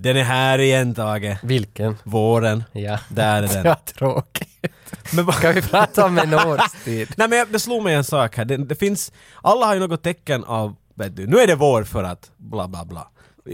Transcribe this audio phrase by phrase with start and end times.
[0.00, 1.36] Den är här igen Tage.
[1.42, 1.96] Vilken?
[2.04, 2.64] Våren.
[2.72, 2.98] Ja.
[3.08, 3.64] Där är den.
[3.64, 4.48] Ja, tråkigt.
[5.12, 7.08] Men vad- Ska vi prata om en årstid?
[7.16, 8.44] Nej men jag- det slog mig en sak här.
[8.44, 11.84] Det, det finns, alla har ju något tecken av, vet du, nu är det vår
[11.84, 13.08] för att bla bla bla.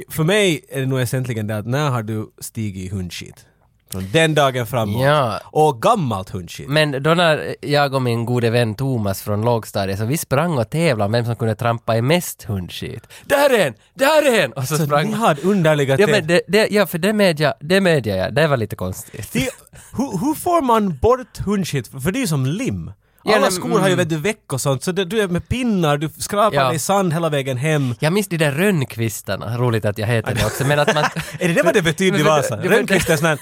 [0.09, 3.47] För mig är det nog essentiellt det att när har du stigit i hundskit?
[3.91, 5.03] Från den dagen framåt.
[5.03, 5.41] Ja.
[5.45, 6.69] Och gammalt hundskit.
[6.69, 10.71] Men då när jag och min gode vän Thomas från lågstadiet, så vi sprang och
[10.71, 13.03] tävlade om vem som kunde trampa i mest hundskit.
[13.25, 13.75] Där är en!
[13.95, 14.53] Där är en!
[14.53, 15.07] Och så, så sprang...
[15.07, 18.35] ni har underliga Ja, men det, det, ja, för det medger, det medger jag.
[18.35, 19.33] Det var lite konstigt.
[19.33, 19.51] Det,
[19.97, 21.89] hur, hur får man bort hundskit?
[21.89, 22.91] För det är ju som lim.
[23.35, 23.97] Alla skor har ju mm.
[23.99, 26.73] vet du väck och sånt, så det, du är med pinnar, du skrapar Ja.
[26.75, 27.95] i sand hela vägen hem.
[28.01, 31.05] Jag minns de där rönnkvistarna, roligt att jag heter det också, men att man...
[31.41, 32.57] Är det det vad det betyder i Men Vasa?
[32.57, 33.39] det- Rönnqvist är en sån här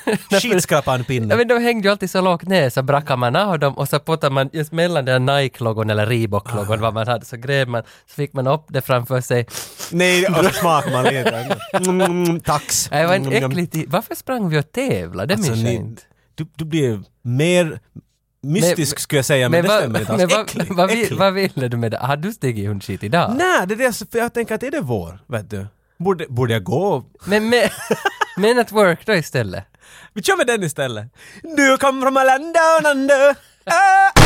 [1.31, 3.89] Ja men de hängde ju alltid så lågt ner så brackade man av dem och
[3.89, 7.71] så puttade man just mellan den här Nike-logon eller Reebok-logon vad man hade så grävde
[7.73, 9.47] man, så fick man upp det framför sig.
[9.91, 11.57] Nej, och så smakar man lite.
[11.91, 12.91] Mm, tax.
[12.91, 13.85] Nej, Det var en Mm, äcklig tid.
[13.91, 15.27] Varför sprang vi och tävlade?
[15.27, 16.03] Det Alltså, minns jag ni, inte.
[16.35, 17.81] du, du blir mer
[18.45, 20.19] mystisk Men- skulle jag säga, men, det vad- stämmer inte alls.
[20.21, 21.19] men vad, Äcklig, vad, äcklig.
[21.19, 21.99] vad ville du med det?
[21.99, 23.35] Har du stigit hundskit idag?
[23.37, 25.67] Nej, det är det för jag tänker att är det vår, vet du?
[25.99, 27.05] Borde, borde jag gå?
[27.25, 27.71] Men med,
[28.37, 29.65] men at work då istället?
[30.13, 31.07] Vi kör med den istället.
[31.57, 33.31] Du kom från a land down under.
[33.67, 34.24] Ah!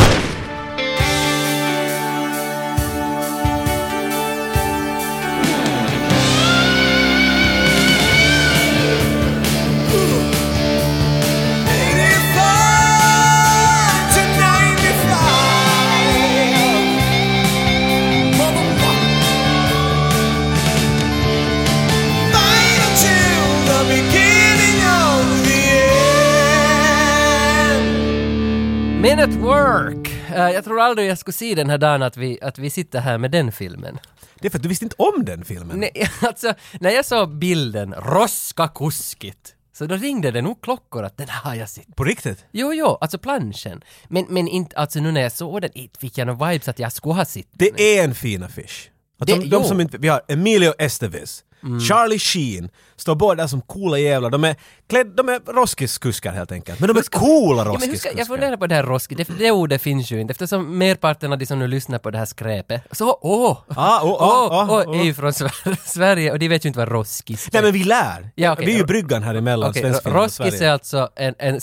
[29.02, 30.08] Men at work!
[30.34, 33.00] Eh, jag tror aldrig jag skulle se den här dagen att vi, att vi sitter
[33.00, 33.98] här med den filmen.
[34.40, 35.80] Det är för att du visste inte om den filmen.
[35.80, 41.16] Nej, alltså, när jag såg bilden, Roska kuskit, så då ringde det nog klockor att
[41.16, 41.96] den har jag sett.
[41.96, 42.44] På riktigt?
[42.52, 43.80] Jo, jo, alltså planschen.
[44.08, 46.78] Men, men inte, alltså nu när jag såg den, inte fick jag några vibes att
[46.78, 47.68] jag skulle ha sett den.
[47.76, 48.90] Det är en fin affisch.
[49.20, 51.44] Att Det- de, de som inte, vi har Emilio Estevez,
[51.88, 54.30] Charlie Sheen, står båda som coola jävlar.
[54.30, 54.56] De är,
[54.88, 56.80] klädd, de är roskiskuskar helt enkelt.
[56.80, 58.18] Men de är coola Ja, men hur ska, roskiskuskar.
[58.18, 61.38] jag funderar på det här roski, det, det ordet finns ju inte eftersom merparten av
[61.38, 63.58] de som nu lyssnar på det här skräpet, så åh!
[63.68, 65.00] Ah, åh, åh, åh, åh.
[65.00, 67.50] är ju från Sver- Sverige och de vet ju inte vad roskis är.
[67.52, 68.30] Nej men vi lär!
[68.34, 68.66] Ja, okej.
[68.66, 70.72] Vi är ju bryggan här emellan film och roskis är Sverige.
[70.72, 71.60] alltså en, en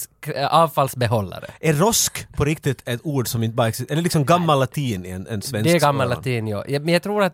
[0.49, 1.45] avfallsbehållare.
[1.59, 3.93] Är rosk på riktigt ett ord som inte bara existerar?
[3.93, 6.63] Eller liksom gammal latin i en, en svensk Det är gammal latin, ja.
[6.67, 7.33] Ja, Men jag tror att...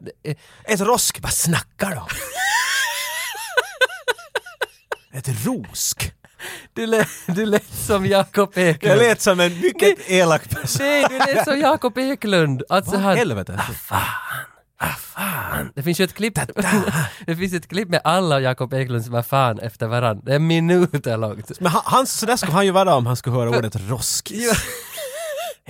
[0.66, 2.02] Ett rosk, vad snackar de?
[5.14, 6.14] ett rosk?
[6.74, 8.92] Du lät, du lät som Jakob Eklund.
[8.92, 10.86] Jag lät som en mycket elak person.
[10.86, 12.64] Nej, du lät som Jakob Eklund.
[12.70, 13.18] Alltså Vad han...
[13.18, 13.62] helvete?
[14.84, 15.72] Ah, fan.
[15.76, 16.40] Det finns ju ett klipp,
[17.26, 20.24] det finns ett klipp med alla Jakob Eklunds vad fan efter varandra.
[20.26, 21.60] Det är minuter långt.
[21.60, 24.52] Men han, han, så där skulle han ju vara om han skulle höra ordet roskis.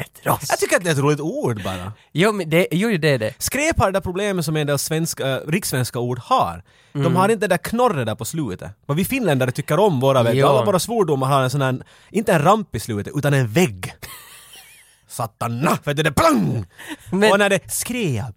[0.01, 0.45] Ett rosk.
[0.51, 1.93] Jag tycker att det är ett roligt ord bara.
[2.11, 3.33] Jo, men det, jo, det är det.
[3.37, 6.63] Skräp har det där problemet som en del svenska, äh, rikssvenska ord har.
[6.93, 7.03] Mm.
[7.03, 8.71] De har inte det där knorret där på slutet.
[8.85, 10.47] Vad vi finländare tycker om våra, vet du, Jo.
[10.47, 13.93] alla våra svordomar har en sån här, inte en ramp i slutet, utan en vägg.
[15.07, 15.77] Satana!
[15.83, 16.65] För det är plang!
[17.11, 18.35] Men- Och när det skräp.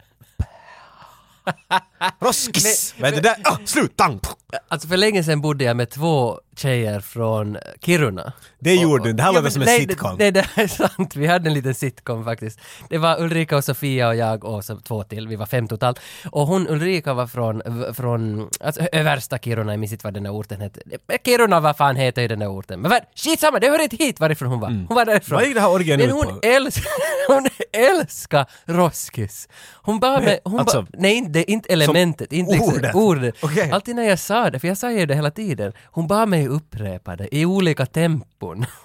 [2.21, 2.95] Roskis!
[2.99, 3.37] vet du det?
[3.45, 3.97] Ah, slut!
[3.97, 4.21] Tang!
[4.69, 8.33] Alltså för länge sedan bodde jag med två tjejer från Kiruna.
[8.59, 10.17] Det gjorde du, det här låter men som en nej, sitcom.
[10.19, 11.17] Nej, det är sant.
[11.17, 12.61] Vi hade en liten sitcom faktiskt.
[12.89, 15.29] Det var Ulrika och Sofia och jag och så två till.
[15.29, 16.01] Vi var fem totalt.
[16.31, 17.63] Och hon Ulrika var från,
[17.95, 20.81] från alltså, översta Kiruna, jag minns inte vad den där orten hette.
[21.25, 22.81] Kiruna, vad fan heter ju den där orten?
[22.81, 24.69] Men vad, skitsamma, det hör inte hit varifrån hon var.
[24.69, 25.37] Hon var därifrån.
[25.37, 26.85] Vad gick det här orgien Men hon, älsk,
[27.29, 29.49] hon älskar Roskis.
[29.83, 32.95] Hon bara med, hon alltså, bara, nej inte, inte elementet, inte liksom ordet?
[32.95, 33.35] ordet.
[33.43, 33.71] Okej.
[33.71, 36.44] Alltid när jag sa det, för jag sa ju det hela tiden, hon bad mig
[36.49, 38.67] upprepa det i olika tempon.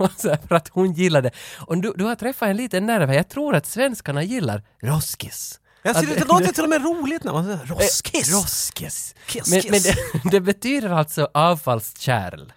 [0.47, 1.35] För att hon gillade det.
[1.65, 3.13] Och du, du har träffat en liten nerv.
[3.13, 5.59] Jag tror att svenskarna gillar roskis.
[5.83, 8.29] Jag ser, det låter till och med roligt när man säger roskis.
[8.33, 9.15] Eh, Roskis.
[9.27, 9.71] Kiss, Men, kiss.
[9.71, 12.51] men det, det betyder alltså avfallskärl.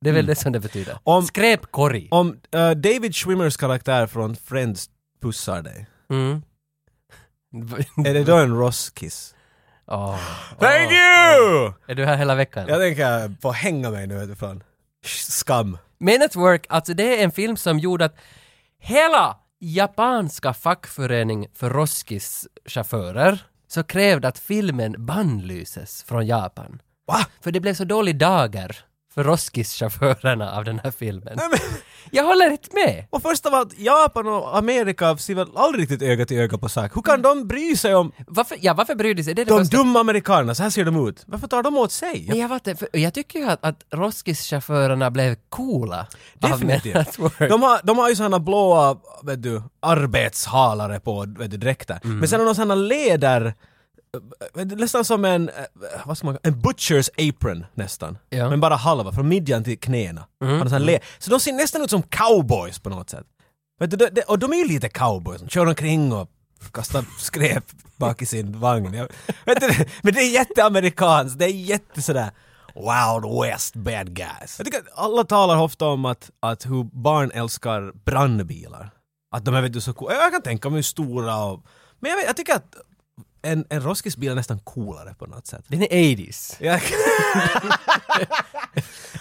[0.00, 0.90] Det är väl det som det betyder.
[0.92, 1.00] Mm.
[1.04, 2.08] Om- Skräpkorg.
[2.10, 4.90] Om eh, David Schwimmers karaktär från Friends
[5.22, 6.42] pussar dig, Mm.
[8.06, 9.33] är det då en roskis?
[9.86, 10.18] Åh,
[10.58, 10.96] Thank åh.
[10.96, 11.72] you!
[11.86, 12.68] Är du här hela veckan?
[12.68, 14.62] Jag tänker få hänga mig nu utifrån.
[15.28, 15.78] Skam.
[15.98, 18.16] Men at Work, alltså det är en film som gjorde att
[18.78, 23.38] hela japanska fackförening för Roskis-chaufförer
[23.68, 26.82] så krävde att filmen bannlyses från Japan.
[27.06, 27.26] Va?
[27.40, 28.76] För det blev så dålig dager
[29.14, 31.34] för Roskis-chaufförerna av den här filmen.
[31.36, 31.58] Nej, men,
[32.10, 33.06] Jag håller inte med!
[33.10, 36.68] och först av allt, Japan och Amerika ser väl aldrig riktigt öga till öga på
[36.68, 36.96] sak.
[36.96, 39.34] Hur kan de bry sig om Varför, ja, varför bryr de sig?
[39.34, 40.54] Det är det de första- dumma amerikanerna?
[40.54, 41.22] Så här ser de ut.
[41.26, 42.24] Varför tar de åt sig?
[42.28, 46.06] Men jag, vet, inte, för jag tycker ju att, att Roskis-chaufförerna blev coola
[46.38, 47.16] Definitivt.
[47.38, 52.00] De har, de har ju såna blåa, vet du, arbetshalare på, vet du, dräkter.
[52.04, 52.18] Mm.
[52.18, 53.54] Men sen har de såna leder,
[54.54, 55.54] nästan som en, eh,
[56.04, 58.18] vad ska man en butcher's apron nästan.
[58.30, 58.38] Ja.
[58.38, 58.50] Mm.
[58.50, 60.26] Men bara halva, från midjan till knäna.
[60.40, 63.26] De sån le- Så de ser nästan ut som cowboys på något sätt.
[63.80, 66.30] Vet du, de, och de är ju lite cowboys, de kör omkring och
[66.72, 67.64] kastar skräp
[67.96, 68.94] bak i sin vagn.
[68.94, 69.08] Jag,
[69.44, 72.30] vet du, men det är jätteamerikanskt, det är jätte sådär
[72.74, 74.54] Wild West bad guys.
[74.58, 78.90] Jag tycker att alla talar ofta om att, att hur barn älskar brandbilar.
[79.34, 80.14] Att de är vet du, så coola.
[80.14, 81.64] Jag kan tänka mig hur stora och...
[82.00, 82.76] Men jag, vet, jag tycker att
[83.44, 85.64] en, en Roskis-bil är nästan coolare på något sätt.
[85.68, 86.56] Den är 80s.
[86.60, 86.80] Ja.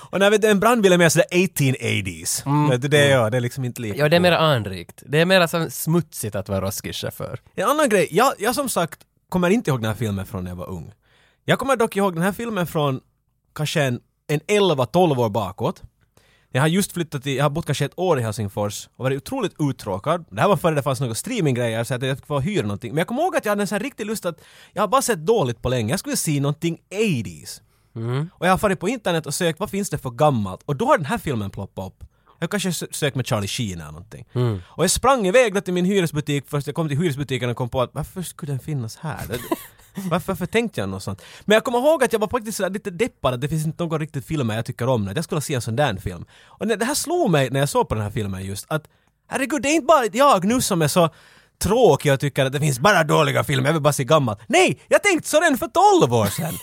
[0.10, 2.70] och när vet en brandbil är mer sådär 1880s.
[2.70, 5.04] Vet du, det, är, ja, det är liksom inte lika Ja, det är mer anrikt.
[5.06, 7.40] Det är mer smutsigt att vara Roskis-chaufför.
[7.56, 9.00] En annan grej, jag, jag som sagt
[9.30, 10.94] kommer inte ihåg den här filmen från när jag var ung.
[11.46, 13.02] Jag kommer dock ihåg den här filmen från
[13.56, 15.82] kanske en, en 11-12 år bakåt.
[16.56, 19.18] Jag har just flyttat till, jag har bott kanske ett år i Helsingfors och varit
[19.18, 20.26] otroligt uttråkad.
[20.30, 22.92] Det här var före det fanns några streaminggrejer så att jag fick få hyra någonting.
[22.92, 24.40] Men jag kommer ihåg att jag hade en sån här riktig lust att
[24.74, 25.94] jag har bara sett dåligt på länge.
[25.94, 27.62] Jag skulle se någonting 80s.
[28.38, 30.86] Och jag har farit på internet och sökt vad finns det för gammalt och då
[30.86, 32.04] har den här filmen ploppat upp.
[32.40, 34.26] Jag kanske sö- sökt med Charlie Sheen eller någonting.
[34.66, 37.70] Och jag sprang iväg då till min hyresbutik först jag kom till hyresbutiken och kom
[37.70, 39.26] på att varför skulle den finnas här?
[39.96, 41.22] Det- Varför, varför tänkte jag något sånt?
[41.46, 43.84] Men jag kommer ihåg att jag var faktiskt sådär lite deppad att det finns inte
[43.84, 45.08] någon riktigt filmer jag tycker om.
[45.08, 46.26] Att jag skulle se en sån där film.
[46.46, 48.84] Och det det här slog mig när jag såg på den här filmen just att
[49.28, 51.10] herregud, det är inte bara jag nu som är så
[51.64, 54.40] tråkig och tycker att det finns bara dåliga filmer, jag vill bara se gammalt.
[54.48, 54.80] Nej!
[54.88, 55.68] Jag tänkte så redan för
[56.02, 56.54] 12 år sedan!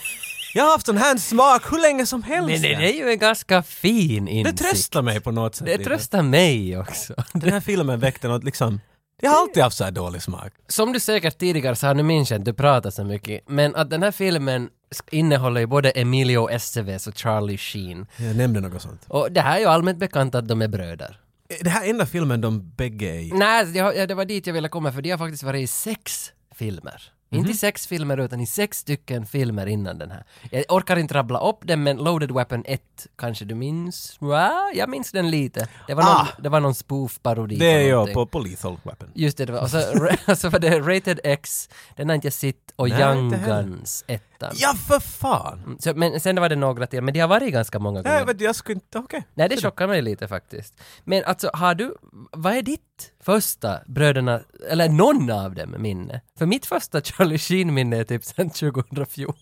[0.54, 2.50] Jag har haft sån här smak hur länge som helst.
[2.50, 4.58] Men det, det är ju en ganska fin det insikt.
[4.58, 5.66] tröstar mig på något sätt.
[5.66, 7.14] Det tröstar mig också.
[7.32, 8.80] Den här filmen väckte något liksom...
[9.22, 10.52] Jag har alltid haft så här dålig smak.
[10.68, 13.90] Som du säkert tidigare sa, nu minns jag inte, du pratar så mycket, men att
[13.90, 14.68] den här filmen
[15.10, 18.06] innehåller ju både Emilio Estevez och Charlie Sheen.
[18.16, 19.04] Jag nämnde något sånt.
[19.08, 21.20] Och det här är ju allmänt bekant att de är bröder.
[21.48, 23.32] Är Det här enda filmen de bägge är i.
[23.34, 26.32] Nej, ja, det var dit jag ville komma för de har faktiskt varit i sex
[26.54, 27.12] filmer.
[27.32, 30.24] Inte i sex filmer utan i sex stycken filmer innan den här.
[30.50, 32.82] Jag orkar inte rabbla upp den men Loaded Weapon 1
[33.18, 34.16] kanske du minns?
[34.20, 35.68] Ja, jag minns den lite.
[35.86, 36.28] Det var någon, Ah.
[36.38, 38.14] det var någon spoof-parodi Det är någonting.
[38.14, 39.08] på, på Lethal Weapon.
[39.14, 39.60] Just det, det var.
[39.62, 43.00] Och så, och så var det Rated X, den har inte jag sett, och Nej,
[43.00, 43.30] Young.
[43.44, 44.52] Guns, ettan.
[44.54, 45.76] Ja, för fan!
[45.80, 48.24] Så, men sen var det några till, men de har varit ganska många gånger.
[48.26, 48.98] Nej, du, jag skulle inte...
[48.98, 49.24] Okej.
[49.34, 50.80] Nej, det chockar mig lite faktiskt.
[51.04, 51.94] Men alltså, har du,
[52.32, 52.80] vad är ditt
[53.24, 56.20] första Bröderna, eller någon av dem minne?
[56.38, 59.34] För mitt första Charlie Sheen-minne är typ sen 2014.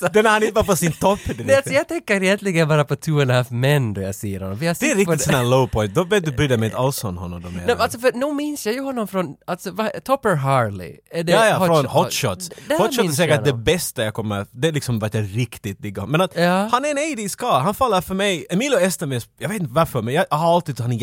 [0.12, 1.18] Den har han inte var på sin topp.
[1.38, 4.40] Nej, alltså, jag tänker egentligen bara på Two and a Half Men då jag ser
[4.40, 4.58] honom.
[4.58, 5.94] Har Det är riktigt sån här low point.
[5.94, 7.60] Då vet du bryr dig inte alls om honom.
[7.66, 10.96] Nej, alltså för nog minns jag ju honom från, alltså vad, Topper Harley.
[11.10, 12.50] Är det ja, ja, från Hot Hot Shots.
[12.78, 14.46] Hot Shots är säkert jag det bästa jag kommer...
[14.50, 16.06] Det är liksom vad jag riktigt diggar.
[16.06, 16.68] Men att Ja.
[16.72, 17.62] han är en 80s karl.
[17.62, 18.46] Han faller för mig...
[18.50, 20.98] Emilio Estevez, jag vet inte varför, men jag har alltid tyckt han är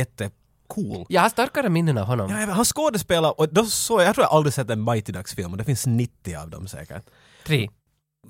[0.68, 1.06] jättecool.
[1.10, 2.32] Jag har starkare minnen av honom.
[2.32, 4.84] Ja, jag vet, han skådespelar och då såg jag, jag tror jag aldrig sett en
[4.84, 7.04] Mighty Ducks-film och det finns 90 av dem säkert.
[7.46, 7.70] Tre.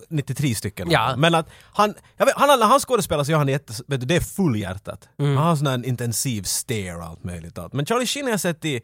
[0.10, 0.92] 93 stycken.
[0.92, 1.16] Ja.
[1.18, 4.06] Men att han, jag vet, han, när han skådespelar så gör han jätte, vet du,
[4.06, 5.10] det är fullhjärtat.
[5.20, 5.38] Mm.
[5.38, 7.58] Han har sån här intensiv stare och allt möjligt.
[7.58, 7.74] Allt.
[7.74, 8.82] Men Charlie Sheen har jag sett i,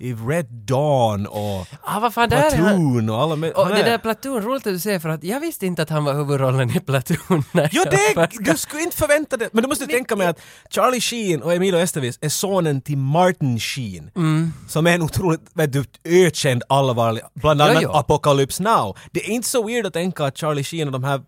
[0.00, 2.50] i Red Dawn och Ah, vad fan, han.
[2.50, 5.24] Platoon och alla med, Och det är- där Platoon, roligt att du säger för att
[5.24, 7.44] jag visste inte att han var huvudrollen i Platoon.
[7.52, 9.48] när jag det, du skulle inte förvänta dig.
[9.52, 10.40] Men du måste tänka mig att
[10.70, 14.10] Charlie Sheen och Emilio Estevez är sonen till Martin Sheen.
[14.16, 14.52] Mm.
[14.68, 17.90] Som är en otroligt, vet du, ökänd allvarlig, bland Jo, annat jo.
[17.90, 18.96] Apocalypse Now.
[19.12, 21.20] Det är inte så weird att tänka att Charlie Sheen och de här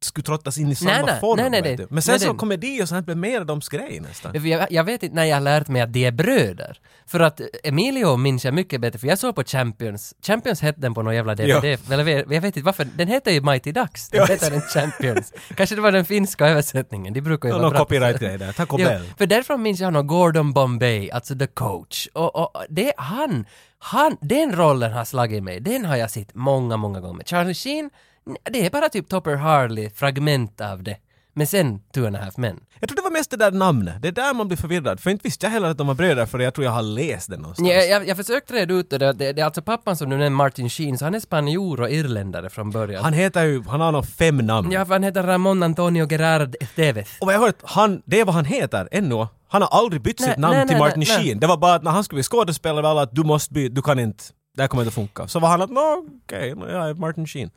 [0.00, 1.36] skulle trottas in i samma Nej, nej, form.
[1.40, 1.86] nej, nej, det- du.
[1.90, 4.48] Men sen nej, så det- komedi och sånt blir mer dems grej nästan.
[4.48, 6.80] Jag, jag vet inte när jag har lärt mig att de är bröder.
[7.06, 10.14] För att Emilio minns jag mycket bättre, för jag såg på Champions.
[10.26, 11.64] Champions hette den på någon jävla DVD.
[11.92, 12.84] Eller jag vet inte varför.
[12.96, 14.08] Den heter ju Mighty Ducks.
[14.08, 14.26] Den Ja.
[14.26, 15.32] heter den Champions.
[15.56, 17.12] Kanske det var den finska översättningen.
[17.14, 17.78] De brukar ju Någon vara bra.
[17.78, 18.52] copyright-grej där.
[18.52, 19.02] Taco Jo, Bell.
[19.18, 22.08] för därifrån minns jag honom Gordon Bombay, alltså the coach.
[22.12, 23.46] Och, och det, han,
[23.78, 25.60] han, den rollen har slagit mig.
[25.60, 27.24] Den har jag sett många, många gånger.
[27.24, 27.90] Charlie Sheen,
[28.50, 30.96] det är bara typ Topper Harley, fragment av det.
[31.38, 32.60] Men sen Two and a half men.
[32.80, 34.02] Jag tror det var mest det där namnet.
[34.02, 35.00] Det är där man blir förvirrad.
[35.00, 37.30] För inte visste jag heller att de var bröder för jag tror jag har läst
[37.30, 37.68] det någonstans.
[37.68, 40.36] Jag, jag, jag försökte reda ut det, det, det är alltså pappan som du nämnde,
[40.36, 43.04] Martin Sheen, så han är spanjor och irländare från början.
[43.04, 44.72] Han heter ju, han har nog fem namn.
[44.72, 47.08] Ja, han heter Ramon Antonio Gerard Estevez.
[47.20, 49.26] Och vad jag har hört, han, det är vad han heter ännu.
[49.48, 51.04] Han har aldrig bytt Nej, sitt namn nej, till nej, Martin.
[51.04, 51.40] Sheen.
[51.40, 53.74] Det var bara att när han skulle bli skådespelare var alla att du måste byta,
[53.74, 54.24] du kan inte,
[54.56, 55.28] det här kommer inte funka.
[55.28, 57.50] Så var han att okej, nå, jag är Martin Sheen.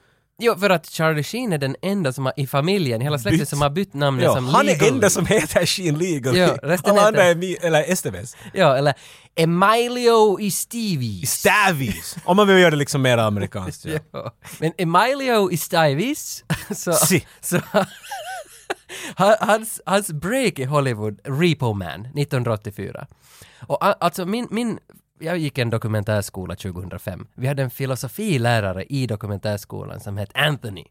[0.44, 3.50] Jo, för att Charlie Sheen är den enda som har, i familjen, hela släkten, Bytt.
[3.50, 4.92] som har bytt namnet Ja, som han är legally.
[4.92, 6.40] enda som heter Sheen legally.
[6.40, 8.36] Ja, resten Alla andra är Mi- eller Esteves.
[8.54, 8.94] Ja, eller
[9.36, 11.32] Emilio i Stevies.
[11.34, 12.16] Stavies!
[12.26, 13.86] Om man vill göra det liksom mer amerikanskt.
[13.86, 14.00] Ja.
[14.12, 14.34] Ja.
[14.60, 16.44] Men Emilio i Stevies,
[16.76, 17.26] så, Si.
[17.42, 17.60] så
[19.16, 23.08] han- hans, hans break i Hollywood, Repo Man, 1984.
[23.68, 24.80] Och alltså min, min
[25.22, 27.28] jag gick en dokumentärskola 2005.
[27.36, 30.86] Vi hade en filosofilärare i dokumentärskolan som hette Anthony.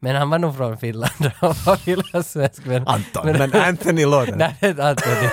[0.00, 2.66] Men han var nog från Finland och var finlandssvensk.
[2.66, 4.36] Men, Anton, men Anthony låter.
[4.36, 5.28] Nej, Anthony.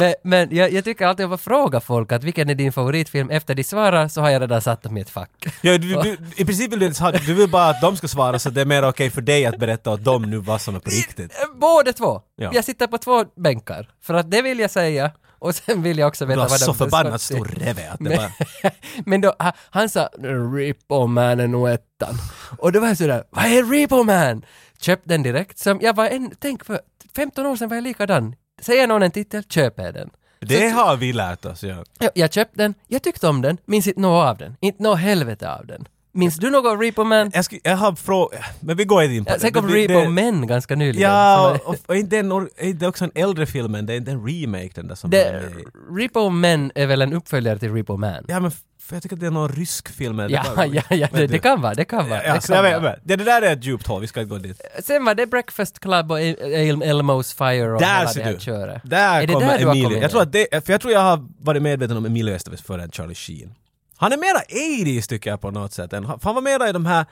[0.00, 3.30] men men jag, jag tycker alltid om att fråga folk att vilken är din favoritfilm?
[3.30, 5.30] Efter de svarar så har jag redan satt dem i ett fack.
[5.62, 8.08] Ja, du, du, I princip vill du inte ha du vill bara att de ska
[8.08, 10.74] svara så det är mer okej för dig att berätta åt dem nu vad som
[10.74, 11.32] är på riktigt.
[11.60, 12.22] Båda två!
[12.36, 12.50] Ja.
[12.54, 13.88] Jag sitter på två bänkar.
[14.02, 15.10] För att det vill jag säga.
[15.38, 18.04] Och sen vill jag också Du veta vad de så förbannat stor reve att det
[18.04, 18.32] Men, bara...
[19.06, 19.34] men då,
[19.70, 20.08] han, sa
[20.56, 22.14] Repo Man är nog ettan.
[22.58, 24.44] Och då var jag sådär, vad är Repo Man?
[24.80, 25.58] Köpte den direkt.
[25.58, 26.80] Som jag var en, tänk för
[27.16, 28.34] 15 år sedan var jag likadan.
[28.62, 30.10] Säger någon en titel, köper jag den.
[30.40, 31.84] Det har vi lärt oss, ja.
[31.98, 34.56] Jag, jag köpte den, jag tyckte om den, minns inte något av den.
[34.60, 35.88] Inte något helvete av den.
[36.18, 37.30] Minns du något Repo Man?
[37.34, 39.72] Jag, ska, jag har frågat, men vi går inte in på Ja, sen kom det.
[39.74, 41.10] Repo det, Men ganska nyligen.
[41.10, 43.96] Ja, och, och inte en, or- är det också en äldre film än det är
[43.96, 45.50] inte en remake den där som Det, är
[45.98, 48.24] Repo Men är väl en uppföljare till Repo Man?
[48.28, 50.18] Ja men för jag tycker att det är någon rysk film.
[50.18, 52.24] Ja, bara- ja, ja, det, det kan vara, det kan vara.
[52.24, 52.92] Ja, det, kan jag vara.
[52.92, 53.00] vet.
[53.04, 54.60] det, det där är ett djupt hål, vi ska inte gå dit.
[54.84, 58.40] Sen var det Breakfast Club och El- El- Elmo's Fire och Där ser det du.
[58.40, 58.82] köret.
[58.84, 59.98] Där Är det kommer där Emilio.
[59.98, 62.88] Jag tror, att det, för jag tror jag har varit medveten om Emilio Estevez före
[62.92, 63.54] Charlie Sheen.
[63.98, 64.38] Han är mera
[64.84, 65.92] 80s tycker jag på något sätt.
[65.92, 67.06] Än, han var mera i de här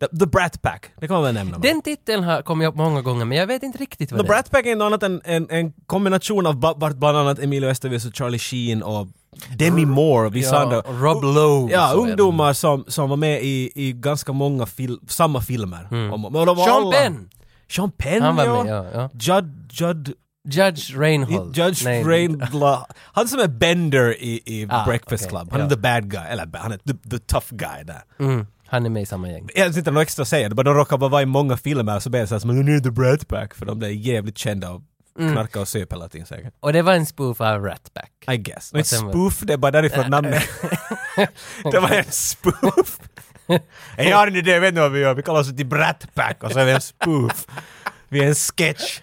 [0.00, 1.58] The, the Brat Pack, det kan man väl nämna.
[1.58, 4.32] Den titeln har kommit upp många gånger men jag vet inte riktigt vad The det
[4.32, 4.34] är.
[4.36, 8.06] Brat Pack är något annat än en, en kombination av vart bland annat Emilio Estevez
[8.06, 9.08] och Charlie Sheen och
[9.58, 10.80] Demi Moore och vissa Ja, andra.
[10.80, 11.72] och Rob Lowe.
[11.72, 15.88] Ja, ungdomar som, som var med i, i ganska många fil, samma filmer.
[16.12, 16.56] Om, och Mm.
[16.56, 17.28] Sean alla- Penn!
[17.70, 18.62] Sean Penn Han var ja.
[18.64, 18.86] med, ja.
[18.94, 19.10] ja.
[19.12, 20.12] Judd, Judd,
[20.50, 21.56] Judge Reinhold.
[21.56, 25.48] Judge Nej, Rainbla, han som är Bender i, i Ah, Breakfast okej, Club.
[25.52, 25.70] Han är ja.
[25.70, 28.02] the bad guy, eller han är the, the tough guy där.
[28.20, 29.48] Mm, han är med i samma gäng.
[29.54, 32.00] Jag har inte något extra att säga, bara de råkar bara vara i många filmer
[32.00, 34.70] så blir det såhär som nu är the Brat Pack för de blev jävligt kända
[34.70, 34.82] och
[35.18, 35.32] Mm.
[35.32, 36.54] knarka och söp hela tiden säkert.
[36.60, 38.34] Och det var en spoof av Rat Pack.
[38.34, 38.72] I guess.
[38.72, 40.42] Och var- spoof, det är bara därifrån namnet.
[41.72, 42.98] det var en spoof.
[43.96, 45.14] Jag har en idé, vet ni vad vi gör?
[45.14, 47.46] Vi kallar oss till Brat Pack och så är vi en spoof.
[48.08, 49.00] Vi är en sketch.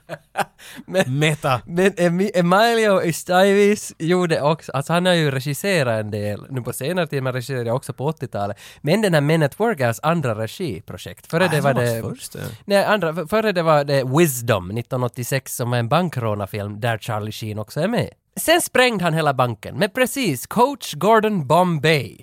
[1.08, 1.62] Meta.
[1.66, 6.74] Men Emi- Emilio Estevez gjorde också, alltså han har ju regisserat en del nu på
[6.74, 8.58] senare tid, men regisserade också på 80-talet.
[8.82, 11.28] Men den här Men at Work är hans andra regiprojekt.
[11.32, 12.02] Före det Ah, var det...
[12.02, 12.42] var först, ja.
[12.66, 17.60] Nej, andra, före det var det Wisdom 1986 som var en bankrånarfilm där Charlie Sheen
[17.60, 18.10] också är med.
[18.38, 22.18] Sen sprängde han hela banken med precis Coach Gordon Bombay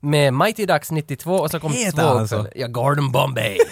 [0.00, 2.36] med Mighty Ducks 92 och så kom Heter två han så?
[2.36, 2.52] uppföljare.
[2.60, 3.58] Ja, Gordon Bombay.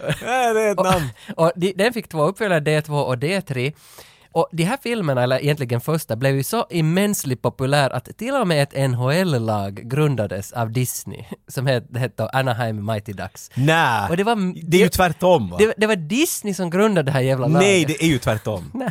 [0.00, 1.08] Ja, det är ett namn.
[1.36, 3.72] Och de, den fick två uppföljare, D2 och D3.
[4.32, 8.46] Och de här filmerna, eller egentligen första, blev ju så immensely populär att till och
[8.48, 13.50] med ett NHL-lag grundades av Disney, som hette, hette Anaheim Mighty Ducks.
[13.54, 14.52] Nej, Och det var...
[14.70, 15.56] det är ju tvärtom va?
[15.58, 17.60] det, det var Disney som grundade det här jävla laget.
[17.68, 18.72] Nej, det är ju tvärtom.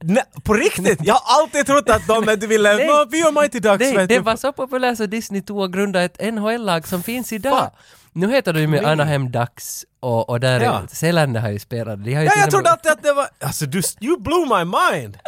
[0.00, 0.24] Nej.
[0.42, 0.98] På riktigt!
[1.04, 2.74] Jag har alltid trott att de ville...
[2.74, 2.86] Nej.
[2.86, 5.72] "Nå, Vi har Mighty Ducks Nej, det du." var så populärt så Disney tog och
[5.72, 7.60] grundade ett NHL-lag som finns idag.
[7.64, 7.72] Fuck.
[8.18, 8.88] Nu heter det ju med Me.
[8.88, 10.82] Anaheim Ducks och, och där Ja.
[10.82, 12.04] är Selänne har ju spelat.
[12.04, 13.28] De har ju Ja, jag trodde alltid att det var...
[13.40, 15.18] Alltså du, you blew my mind!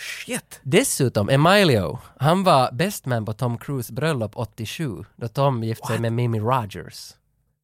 [0.00, 0.60] Shit!
[0.62, 5.98] Dessutom, Emilio, han var best man på Tom Cruise bröllop 87, då Tom gifte sig
[5.98, 7.10] med Mimi Rogers.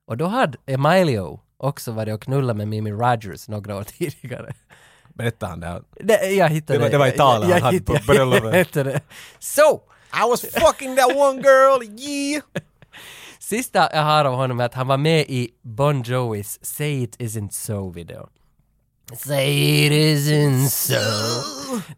[0.07, 4.53] Och då hade Emilio också varit och knullat med Mimi Rogers några år tidigare.
[5.15, 5.67] Berättade han det?
[5.67, 5.83] här?
[6.01, 8.45] Det, jag hittade Det var- det var Italien han hade på bröllopet.
[8.45, 9.01] jag hittade det.
[9.39, 9.81] Så!
[10.27, 12.43] I was fucking that one girl, yeah!
[13.51, 17.17] Sista jag har av honom är att han var med i Bon Jovis Say It
[17.19, 18.29] Isn't So-video.
[19.17, 20.95] Say it isn't so.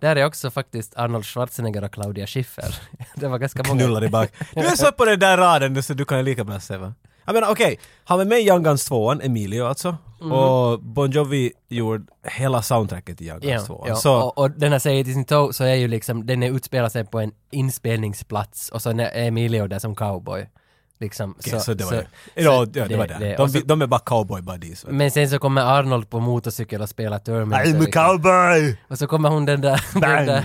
[0.01, 2.75] Där är också faktiskt Arnold Schwarzenegger och Claudia Schiffer.
[3.15, 3.81] Det var ganska många...
[3.81, 4.31] Knullar i bak.
[4.55, 6.95] Du är så på den där raden så du kan lika bra se va?
[7.25, 9.97] Jag menar okej, han var med i Young Guns 2, Emilio alltså.
[10.21, 13.85] Och Bon Jovi gjorde hela soundtracket i Young Guns Ja, 2.
[13.89, 13.97] ja.
[13.97, 16.89] Så, Och, och den här Say It Isn't So, så är ju liksom, den utspelar
[16.89, 20.49] sig på en inspelningsplats och så är Emilio där som cowboy.
[21.03, 21.35] Liksom.
[21.39, 22.07] okej, så, det var så- det.
[22.43, 23.25] Ja, det var det- det.
[23.25, 24.85] det- De, så- de är bara cowboy buddies.
[24.89, 27.65] Men sen så kommer Arnold på motorcykel och spelar Terminator.
[27.65, 27.93] I'm a liksom.
[27.93, 28.77] cowboy!
[28.89, 30.45] Och så kommer hon den där, den där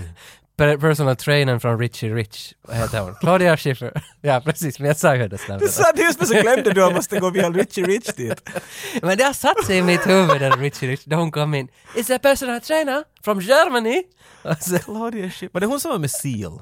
[0.57, 2.53] per- personal trainern från Richie Rich.
[2.67, 3.15] Vad heter hon?
[3.15, 3.91] Claudia Schiffer.
[4.21, 4.79] ja, precis.
[4.79, 5.59] Men jag sa ju hennes namn.
[5.59, 8.49] Du sa det just men så glömde du att måste gå via Richie Rich dit.
[9.01, 11.67] Men det har satt sig i mitt huvud, den Richie Rich, då hon kom in.
[11.95, 14.03] Is a personal trainer from Germany?
[14.43, 15.49] Och så, Claudia Schiffer.
[15.53, 16.59] Var det hon som var med Seal?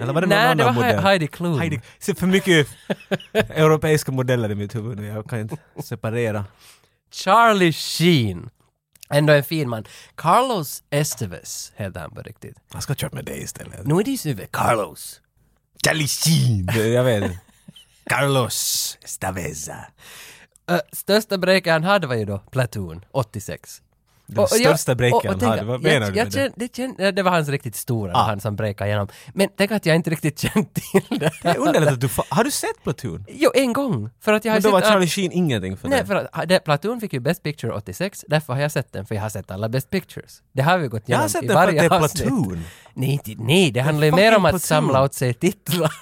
[0.00, 1.04] Eller var det någon Nej, det annan var Hei- modell?
[1.04, 1.58] Heidi Klum.
[1.58, 2.68] Heidi, se för mycket
[3.32, 5.06] europeiska modeller i mitt huvud nu.
[5.06, 6.44] Jag kan inte separera.
[7.10, 8.50] Charlie Sheen.
[9.10, 9.84] Ändå en fin man.
[10.14, 12.56] Carlos Estevez heter han på riktigt.
[12.72, 13.86] Jag ska köra med dig istället.
[13.86, 15.20] Nu är det ju Carlos.
[15.84, 16.68] Charlie Sheen!
[16.92, 17.32] Jag vet.
[18.06, 19.76] Carlos Estaveza.
[20.66, 23.82] Ö, största breaken han hade var ju då Platoon, 86.
[24.34, 26.76] Den största breaken han hade, vad jag- menar du jag med känn- det?
[26.76, 28.22] känn- ja, det var hans riktigt stora, Ah.
[28.22, 29.08] han som breakade igenom.
[29.34, 31.30] Men tänk att jag inte riktigt känt till det.
[31.42, 33.24] Det är underligt att du Har du sett Platoon?
[33.28, 34.10] Jo, en gång.
[34.20, 34.88] För att jag har Men då var sett...
[34.90, 36.06] Charlie Sheen ingenting för Nej, dig.
[36.06, 39.14] för att det, Platoon fick ju Best Picture 86, därför har jag sett den, för
[39.14, 40.42] jag har sett alla Best Pictures.
[40.52, 41.98] Det har vi gått Jag igenom har sett i den för att varje det är
[42.02, 42.22] avsnitt.
[42.22, 42.64] Platoon.
[42.94, 45.92] Nej, inte- nej, det handlar ju mer om att samla åt sig titlar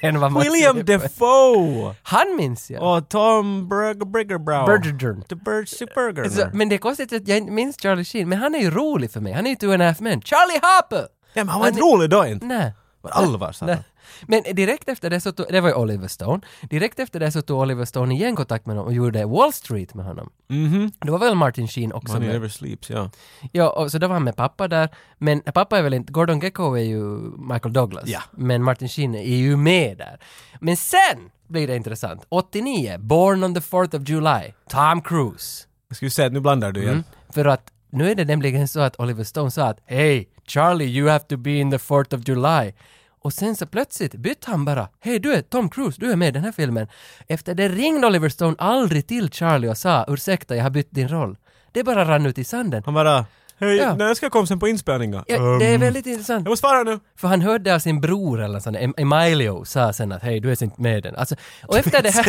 [0.04, 0.84] än vad man William.
[0.84, 1.94] Defoe!
[2.02, 2.82] Han minns jag.
[2.96, 4.66] Och Tom Brugger Briggerbrow.
[4.66, 5.22] Bergeron.
[5.22, 6.28] The Burger.
[6.28, 8.70] Så, men det är konstigt att jag inte minns Charlie Sheen, men han är ju
[8.70, 9.32] rolig för mig.
[9.32, 10.22] Han är ju two and a half men.
[10.22, 11.06] Charlie Harper!
[11.34, 12.46] Ja, men han var Han inte rolig då inte.
[12.46, 12.72] Nej.
[13.02, 13.78] Var allvar Nej.
[14.22, 17.42] Men direkt efter det så tog, det var ju Oliver Stone, direkt efter det så
[17.42, 20.30] tog Oliver Stone igen kontakt med honom och gjorde Wall Street med honom.
[20.48, 20.92] Mhm.
[21.00, 22.34] Det var väl Martin Sheen också Money med.
[22.34, 23.10] never sleeps, ja.
[23.52, 24.88] Ja, och så då var han med pappa där,
[25.18, 27.04] men pappa är väl inte, Gordon Gecko är ju
[27.52, 28.20] Michael Douglas, Ja.
[28.30, 30.18] men Martin Sheen är ju med där.
[30.60, 32.26] Men sen blir det intressant.
[32.28, 35.64] 89, Born on the 4th of July, Tom Cruise.
[35.88, 36.92] Jag skulle säga att nu blandar du igen.
[36.92, 37.04] Mm.
[37.30, 41.08] För att nu är det nämligen så att Oliver Stone sa att Hey Charlie, you
[41.08, 42.72] have to be in the 4th of July.
[43.20, 46.28] Och sen så plötsligt bytte han bara Hej du är Tom Cruise, du är med
[46.28, 46.86] i den här filmen.
[47.28, 51.08] Efter det ringde Oliver Stone aldrig till Charlie och sa ursäkta jag har bytt din
[51.08, 51.36] roll.
[51.72, 52.82] Det bara rann ut i sanden.
[52.84, 53.24] Han bara
[53.60, 53.94] Hej, Ja.
[53.96, 55.24] när ska jag komma sen på inspelningen?
[55.26, 56.44] Ja, det är Um, väldigt intressant.
[56.44, 56.98] Jag måste svara nu.
[57.16, 60.50] För han hörde av sin bror eller sån, Em- Emilio sa sen att hej du
[60.52, 61.16] är inte med den.
[61.16, 61.34] Alltså,
[61.66, 62.26] och efter det, här,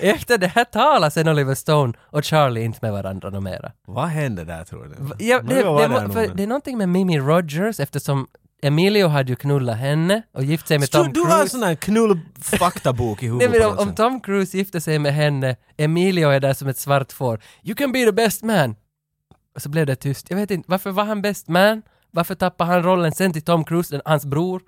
[0.00, 3.72] efter det här talar sen Oliver Stone och Charlie inte med varandra något mera.
[3.86, 4.84] Vad hände där tror
[5.18, 5.24] du?
[5.24, 6.36] Ja, det, det, nog.
[6.36, 8.26] det är någonting med Mimi Rogers eftersom
[8.62, 11.48] Emilio hade ju knullat henne och gift sig med Tom du har en Cruise.
[11.50, 13.94] sån här knull-faktabok i Nej, huvudet men på om.
[13.94, 17.40] Tom Cruise gifter sig med henne, Emilio är där som ett svart får.
[17.62, 18.74] You can be the best man!
[19.54, 20.26] Och så blev det tyst.
[20.30, 21.82] Jag vet inte, varför var han best man?
[22.10, 24.62] Varför tappade han rollen sen till Tom Cruise, den, hans bror?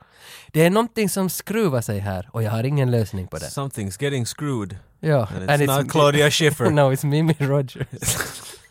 [0.52, 3.44] Det är någonting som skruvar sig här och jag har ingen lösning på det.
[3.46, 4.76] Something's getting screwed.
[5.00, 6.70] Ja, And it's not Claudia Schiffer.
[6.70, 8.16] no, it's Mimi Rogers.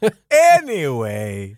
[0.63, 1.57] Anyway!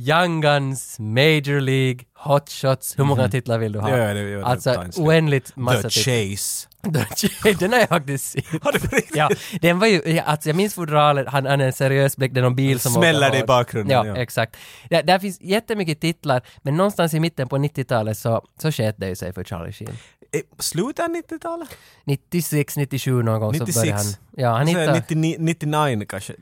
[0.00, 2.98] Young Guns, Major League, Hot Shots.
[2.98, 3.90] Hur många titlar vill du ha?
[3.90, 6.14] Ja, ja, det- ja, det alltså oändligt massa The titlar.
[6.30, 6.68] Chase.
[7.42, 8.44] The Den har jag faktiskt sett.
[8.64, 9.16] Har du riktigt?
[9.16, 12.32] Ja, den var ju, ja, alltså jag minns fodralet, han, han är en seriös blick,
[12.34, 14.16] det är någon bil som Smäller det i bakgrunden, Ja, ja.
[14.16, 14.56] exakt.
[14.90, 19.08] Där, där finns jättemycket titlar, men någonstans i mitten på 90-talet så, så sket det
[19.08, 19.90] ju sig för Charlie Sheen.
[20.32, 21.68] Eh, Slutet av 90-talet?
[22.04, 23.74] 96, 97 någon gång 96.
[23.74, 24.12] så började han...
[24.36, 26.32] Ja, han hittade, 99, 99 kanske.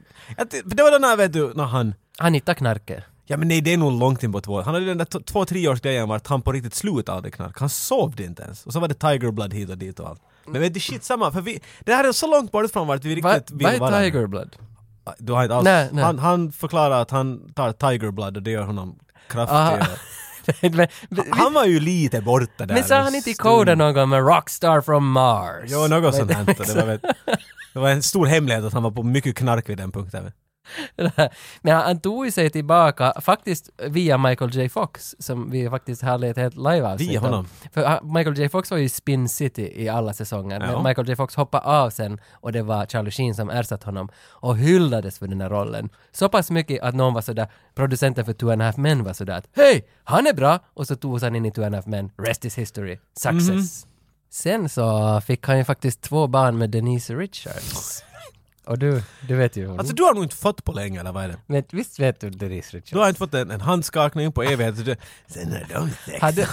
[0.65, 1.95] Det var då när, vet du, när han...
[2.19, 3.05] han hittade knarket.
[3.29, 4.63] Ja men nej, det är nog långt in på två.
[4.63, 7.59] Han hade den där två, tre års grejen vart han på riktigt slutade knark.
[7.61, 8.67] Han sovde inte ens.
[8.67, 10.21] Och så var det Tiger Blood hit och dit och allt.
[10.47, 11.61] Men vet du, shit samma, för vi...
[11.81, 13.97] Det här är så långt bort från vart vi riktigt Vad vill vara.
[13.97, 14.57] är Tiger Blood?
[15.19, 15.65] Du har inte alls...
[15.65, 16.05] Nej, nej.
[16.05, 19.87] Han, han förklarar att han tar Tiger Blood och det gör honom kraftig.
[20.61, 22.75] Men, men, Han var ju lite borta där.
[22.75, 25.65] men sa han inte i koden någon gång med Rockstar from Mars?
[25.67, 27.03] Jo, något sånt Det var, vet,
[27.73, 30.33] det var en stor hemlighet att han var på mycket knark vid den punkten.
[31.63, 36.29] Men han, tog ju sig tillbaka, faktiskt via Michael J Fox, som vi faktiskt hade
[36.29, 37.25] ett helt live-avsnitt Via om.
[37.27, 37.49] honom?
[37.73, 40.67] För han- Michael J Fox var ju i Spin City i alla säsonger, Ja.
[40.73, 44.09] men Michael J Fox hoppade av sen och det var Charlie Sheen som ersatte honom
[44.29, 45.89] och hyllades för den här rollen.
[46.13, 49.13] Så pass mycket att någon var sådär, producenten för Two and a Half Men var
[49.13, 50.59] sådär att hej, han är bra!
[50.75, 53.87] Och så togs han in i Two and a Half Men, rest is history, success.
[54.31, 58.03] Sen så fick han ju faktiskt två barn med Denise Richards.
[58.67, 59.79] Och du, du vet ju.
[59.79, 61.37] Alltså du har nog inte fått på länge eller vad är det?
[61.47, 62.91] Men visst vet du Denise Richards?
[62.91, 64.85] Du har inte fått en, en handskakning på evighet.
[64.85, 66.21] Du, Sen är de sex.
[66.23, 66.49] Hade,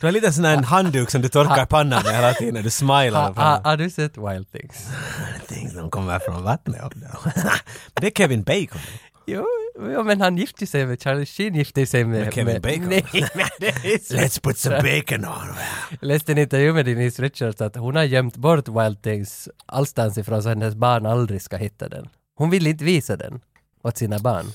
[0.00, 2.70] Du har lite sån här en handduk som du torkar pannan med hela tiden du
[2.70, 3.32] smilar.
[3.32, 4.88] ha, ha, har du sett Wild Things?
[5.48, 6.92] Ting som kommer från vattnet.
[8.00, 8.80] det är Kevin Bacon.
[9.26, 9.46] Jo,
[9.78, 12.24] jo, men han gifte sig med, Charlie Sheen gifte sig med...
[12.24, 12.88] Med Kevin Bacon?
[12.88, 13.02] Nej,
[14.10, 15.54] Let's put some bacon on.
[15.90, 20.18] Jag läste en intervju med Denise Richards att hon har gömt bort Wild Things allstans
[20.18, 22.08] ifrån så hennes barn aldrig ska hitta den.
[22.34, 23.40] Hon vill inte visa den
[23.82, 24.46] åt sina barn.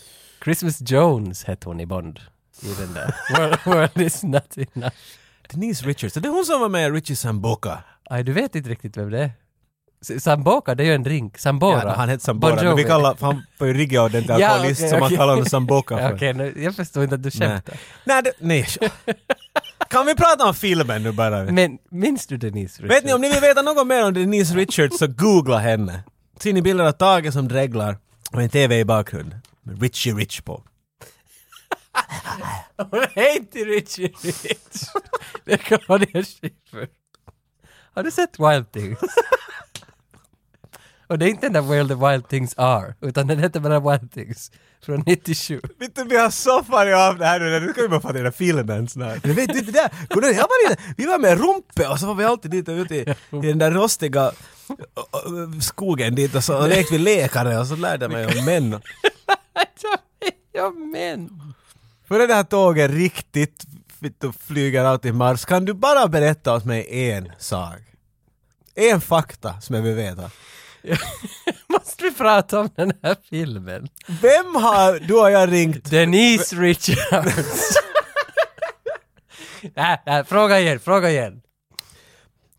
[0.44, 2.20] Christmas Jones hette hon i Bond.
[2.62, 3.16] I den där.
[3.38, 4.96] World, world is not enough.
[5.50, 7.84] Denise Richards, det är hon som var med i Richie Sambuca.
[8.10, 9.32] Aj, du vet inte riktigt vem det är.
[10.20, 11.38] Samboka, det är ju en drink.
[11.38, 11.82] Sambora.
[11.84, 14.80] Ja, han hette Sambora, Bon men vi kallar, han var ju riggig ordentlig Ja, alkoholist
[14.82, 16.16] okej, som man kallar honom Sambuca Ja, för.
[16.16, 17.78] Okej, nu- jag förstår inte att du skämtar.
[18.04, 18.68] Nej, nej.
[19.90, 21.44] Kan vi prata om filmen nu bara?
[21.44, 22.96] Men minns du Denise Richards?
[22.98, 26.04] Vet ni om ni vill veta något mer om Denise Richards så googla henne.
[26.40, 27.98] Ser ni bilder av Tage som dreglar
[28.32, 29.36] och en TV i bakgrund.
[29.64, 30.64] Med Richie Rich på.
[33.16, 34.84] Hej till Richie Rich!
[35.46, 36.88] Det kan vara det Schiffer.
[37.96, 39.00] Har du sett Wild Things?
[41.14, 43.80] Och det är inte den där Where the Wild Things Are, utan den heter bara
[43.80, 44.52] Wild Things.
[44.86, 45.62] Från 97.
[45.80, 48.12] Vet du, vi har så farit av det här nu, nu ska vi bara få
[48.12, 49.24] den där filmen snart.
[49.24, 52.08] Men vet du, det kommer du ihåg, jag var vi var med Rumpe och så
[52.08, 53.00] var vi alltid dit och ute i,
[53.32, 54.32] i den där rostiga
[55.62, 58.72] skogen dit och så och lekte vi lekare och så lärde jag mig om män.
[60.52, 61.30] ja men.
[62.08, 63.64] Före det här tåget riktigt
[64.00, 67.80] du, flyger out till Mars, kan du bara berätta åt mig en sak?
[68.76, 70.32] En fakta som jag vill veta.
[71.68, 73.88] Måste vi prata om den här filmen?
[74.08, 75.92] Vem har du och jag ringt?
[75.92, 77.78] Denise Richards.
[79.76, 81.42] nej, nej, fråga igen, fråga igen.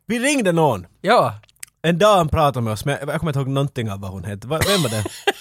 [0.06, 0.86] Vi ringde någon.
[1.00, 1.34] Ja,
[1.82, 4.46] En dam pratade med oss, men jag kommer inte ihåg någonting av vad hon hette.
[4.46, 5.04] Vem var det?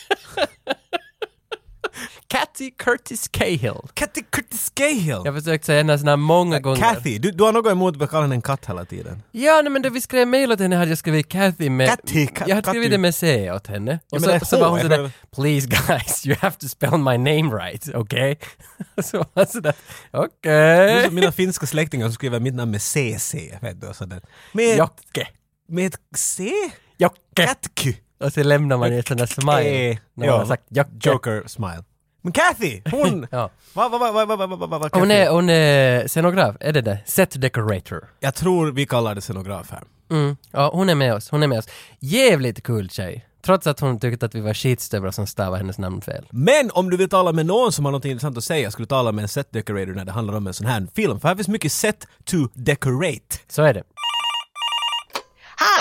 [2.33, 3.79] Kathy Curtis Cahill.
[3.93, 5.07] Kathy Curtis Cahill!
[5.07, 6.81] Jag har försökt säga hennes namn många gånger.
[6.81, 9.23] Kathy, du, du har något emot att kalla henne en katt hela tiden.
[9.31, 11.87] Ja, nej, men då vi skrev mejl åt henne hade jag skrivit Kathy med...
[11.89, 13.99] Kathy, Ka- jag hade skrivit det med C åt henne.
[14.11, 16.97] Och men det är så, så var hon sådär, please guys, you have to spell
[16.97, 18.39] my name right, okej?
[19.03, 19.73] så var han sådär,
[20.11, 21.05] okej.
[21.05, 24.21] Som Mina finska släktingar som skriver mitt namn med CC, vet du, sådär.
[24.51, 25.27] Med, Jocke.
[25.67, 26.51] med ett C?
[26.97, 27.45] Jocke.
[27.45, 27.95] Katky.
[28.19, 29.99] Och så lämnar man ju en sån där smile.
[30.13, 31.09] När man har sagt Jocke.
[31.09, 31.83] Joker smile.
[32.23, 33.27] Men Kathy, hon...
[33.31, 33.49] Ja.
[33.73, 35.13] Vad, vad, vad, vad, vad, vad, vad, vad, Hon Kathy?
[35.13, 36.97] är, hon är scenograf, är det det?
[37.05, 38.03] Set decorator.
[38.19, 39.83] Jag tror vi kallar det scenograf här.
[40.11, 40.37] Mm.
[40.51, 41.67] Ja, hon är med oss, hon är med oss.
[41.99, 43.25] Jävligt kul tjej.
[43.45, 46.25] Trots att hon tyckte att vi var skitstövlar som stavade hennes namn fel.
[46.31, 48.89] Men om du vill tala med någon som har något intressant att säga, skulle du
[48.89, 51.19] tala med en set decorator när det handlar om en sån här film.
[51.19, 53.37] För här finns mycket set to decorate.
[53.47, 53.83] Så är det.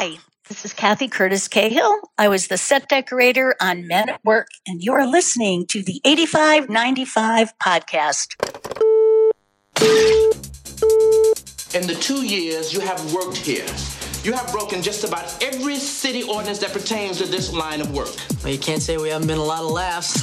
[0.01, 0.19] Hi,
[0.53, 1.99] this is Kathy Curtis Cahill.
[2.19, 7.55] I was the set decorator on Men at Work, and you're listening to the 8595
[7.59, 8.35] podcast.
[11.75, 13.65] In the two years you have worked here,
[14.25, 18.15] you have broken just about every city ordinance that pertains to this line of work.
[18.45, 20.21] Well, you can't say we haven't been a lot of laughs.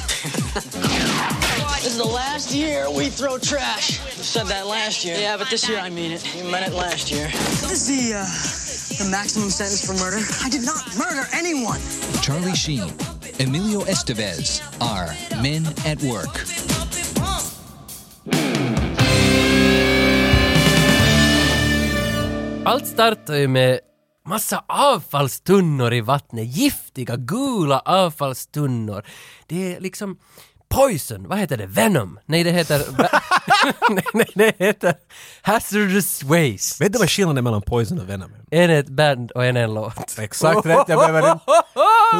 [0.53, 3.99] this is the last year we throw trash.
[4.15, 5.17] You said that last year.
[5.17, 6.35] Yeah, but this year I mean it.
[6.37, 7.29] You meant it last year.
[7.29, 8.68] This is the, uh,
[8.99, 10.21] the maximum sentence for murder.
[10.45, 11.79] I did not murder anyone.
[12.21, 12.91] Charlie Sheen,
[13.39, 15.09] Emilio Estevez are
[15.41, 16.35] Men at Work.
[22.65, 23.79] Allt startar ju med
[24.27, 26.47] massa avfallstunnor i vattnet.
[26.47, 29.05] Giftiga, gula avfallstunnor.
[29.47, 30.17] Det är liksom
[30.69, 31.65] Poison, vad heter det?
[31.65, 32.19] Venom?
[32.25, 32.81] Nej, det heter...
[33.89, 34.93] nej, nej, det heter
[35.41, 36.83] Hazardous Waste.
[36.83, 38.31] Vet du vad skillnaden är mellan Poison och Venom?
[38.51, 40.19] En är ett band och en är en låt.
[40.19, 41.45] Exakt rätt, jag behöver inte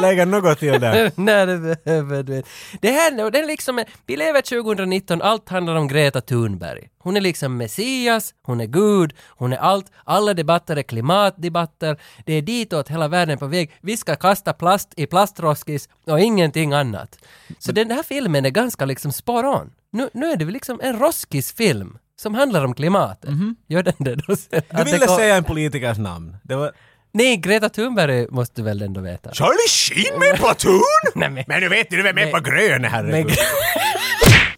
[0.00, 1.12] lägga något till där.
[1.14, 2.48] Nej, det behöver du inte.
[2.80, 6.88] Det här, det är liksom, vi lever 2019, allt handlar om Greta Thunberg.
[7.02, 9.86] Hon är liksom Messias, hon är Gud, hon är allt.
[10.04, 11.96] Alla debatter är klimatdebatter.
[12.26, 13.70] Det är ditåt hela världen är på väg.
[13.80, 17.18] Vi ska kasta plast i plastroskis och ingenting annat.
[17.58, 19.72] Så den här filmen är ganska liksom spot on.
[19.92, 23.30] Nu, nu är det liksom en roskisfilm som handlar om klimatet.
[23.68, 24.36] Gör den det då?
[24.36, 24.62] sen?
[24.70, 26.36] Du ville kom- säga en politikers namn.
[26.42, 26.72] Det var...
[27.12, 29.32] Nej, Greta Thunberg måste du väl ändå veta?
[29.34, 30.80] Charlie Sheen med Platoon?
[31.14, 33.32] Nej, men- men du vet du är med på grön Men, herregud.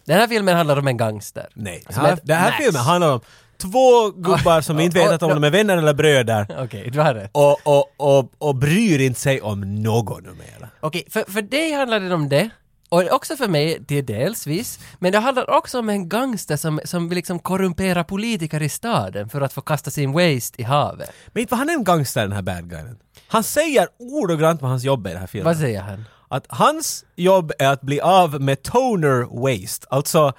[0.05, 1.47] Den här filmen handlar om en gangster.
[1.53, 2.63] Nej, Som här, heter den här Max.
[2.63, 3.19] filmen handlar om
[3.57, 7.29] två gubbar som inte vet om de är vänner eller bröder Okej, du har rätt.
[7.33, 10.69] och, och, och, och bryr inte sig om någon numera.
[10.79, 12.49] Okej, för, för dig handlar det om det.
[12.89, 14.79] Och också för mig, till delsvis.
[14.99, 19.29] Men det handlar också om en gangster som, som vill liksom korrumpera politiker i staden
[19.29, 21.09] för att få kasta sin waste i havet.
[21.27, 22.97] Men inte var han en gangster den här bad guyen?
[23.27, 25.45] Han säger ordagrant vad hans jobb är i den här filmen.
[25.45, 26.05] Vad säger han?
[26.33, 29.87] Att hans jobb är att bli av med toner waste.
[29.89, 30.33] Alltså,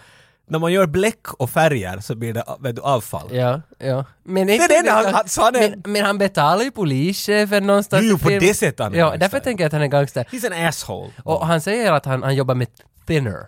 [0.49, 3.29] när man gör bläck och färger så blir det vet du, avfall.
[3.37, 4.05] Ja, ja.
[4.25, 8.03] Men är det han- han- så han är- men, men han betalar ju polischefen någonstans.
[8.07, 10.25] Jo, på det sättet han är Ja, därför tänker jag att han är gangster.
[10.31, 11.11] He's an asshole.
[11.25, 12.69] Och han säger att han, han jobbar med
[13.07, 13.47] thinner.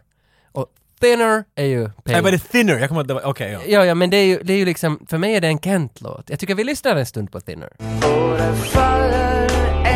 [0.53, 0.67] Och
[1.01, 2.23] thinner är ju Nej, pengar.
[2.23, 3.61] men det thinner, jag kommer att det var, okej ja.
[3.67, 5.59] Ja, ja, men det är ju, det är ju liksom, för mig är det en
[5.59, 6.31] Kent-låt.
[6.31, 7.71] Jag tycker vi lyssnar en stund på Thinner.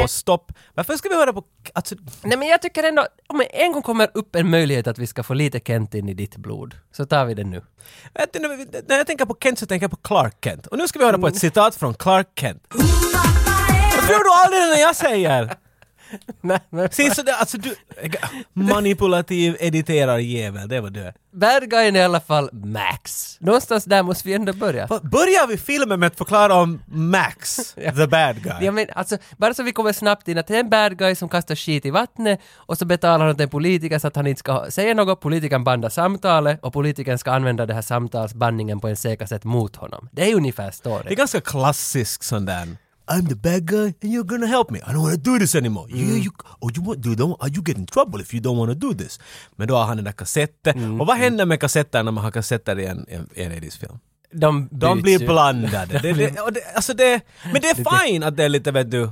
[0.03, 0.53] Och stopp.
[0.75, 1.45] Varför ska vi höra på...
[1.73, 5.07] Alltså, Nej men jag tycker ändå, om en gång kommer upp en möjlighet att vi
[5.07, 7.63] ska få lite Kent in i ditt blod, så tar vi den nu.
[8.89, 10.67] när jag tänker på Kent så tänker jag på Clark Kent.
[10.67, 12.63] Och nu ska vi höra på ett citat från Clark Kent.
[13.97, 15.57] Varför gör du aldrig det när jag säger?
[16.41, 17.75] Nej, men Se så där, alltså du...
[18.53, 21.13] Manipulativ editerarjävel, det var du.
[21.33, 23.37] bad guyen är i alla fall Max.
[23.41, 24.87] Någonstans där måste vi ändå börja.
[24.87, 28.55] Va, Börjar vi filmen med att förklara om Max, the bad guy?
[28.61, 31.15] Ja, men alltså, bara så vi kommer snabbt in att det är en bad guy
[31.15, 34.27] som kastar skit i vattnet och så betalar han åt en politiker så att han
[34.27, 38.89] inte ska säga något, politikern bandar samtalet och politikern ska använda den här samtalsbandningen på
[38.89, 40.09] en säker sätt mot honom.
[40.13, 42.69] Det är ungefär Det är ganska klassisk sån där
[43.11, 44.79] I'm the bad guy and you're gonna help me.
[44.79, 45.87] I don't wanna do this anymore.
[45.91, 48.95] You, you, oh, you, want, don't, you get in trouble if you don't wanna do
[48.95, 49.19] this.
[49.57, 51.01] Men då har han den där kassetten.
[51.01, 53.99] Och vad händer med kassetter när man har kassetter i en, en, en 80s-film?
[54.33, 55.27] De, De blir ju.
[55.27, 55.99] blandade.
[56.03, 57.21] det, det, det, alltså det,
[57.53, 59.11] men det är fine att det är lite, vet du,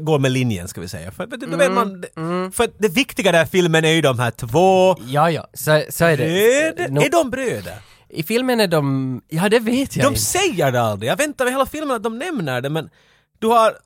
[0.00, 1.10] går med linjen ska vi säga.
[1.10, 2.04] För, då vet man,
[2.52, 6.04] för att det viktiga här filmen är ju de här två Ja, ja, så, så
[6.04, 6.24] är det.
[6.76, 6.92] bröder.
[6.92, 7.78] No, Är de bröder?
[8.08, 9.22] I filmen är de...
[9.28, 10.20] Ja, det vet jag De inte.
[10.20, 11.10] säger det aldrig.
[11.10, 12.90] Jag väntar vid hela filmen att de nämner det men
[13.38, 13.76] du har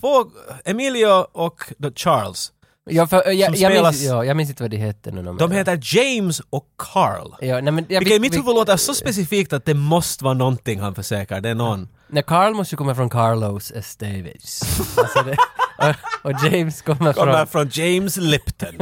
[0.00, 0.24] två,
[0.64, 2.52] Emilio och då Charles.
[2.90, 5.22] Ja, för, som jag, spelas- minns, ja, jag minns inte vad de hette nu.
[5.22, 7.34] De heter James och Carl.
[7.40, 10.34] Ja, nej, men, jag, Vilket i mitt huvud låter så specifikt att det måste vara
[10.34, 11.40] någonting han försöker.
[11.40, 11.88] Det är någon.
[12.08, 14.62] Nej, Carl måste ju komma från Carlos Estaves.
[14.98, 15.36] alltså det,
[15.78, 17.46] och, och James kommer Kommer från...
[17.46, 18.78] från James Lipton.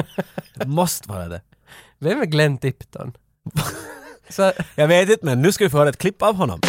[0.55, 1.41] Det måste vara det.
[1.99, 3.13] Vem är Glenn Tipton?
[4.31, 6.61] Så, Jag vet inte men nu ska vi få höra ett klipp av honom.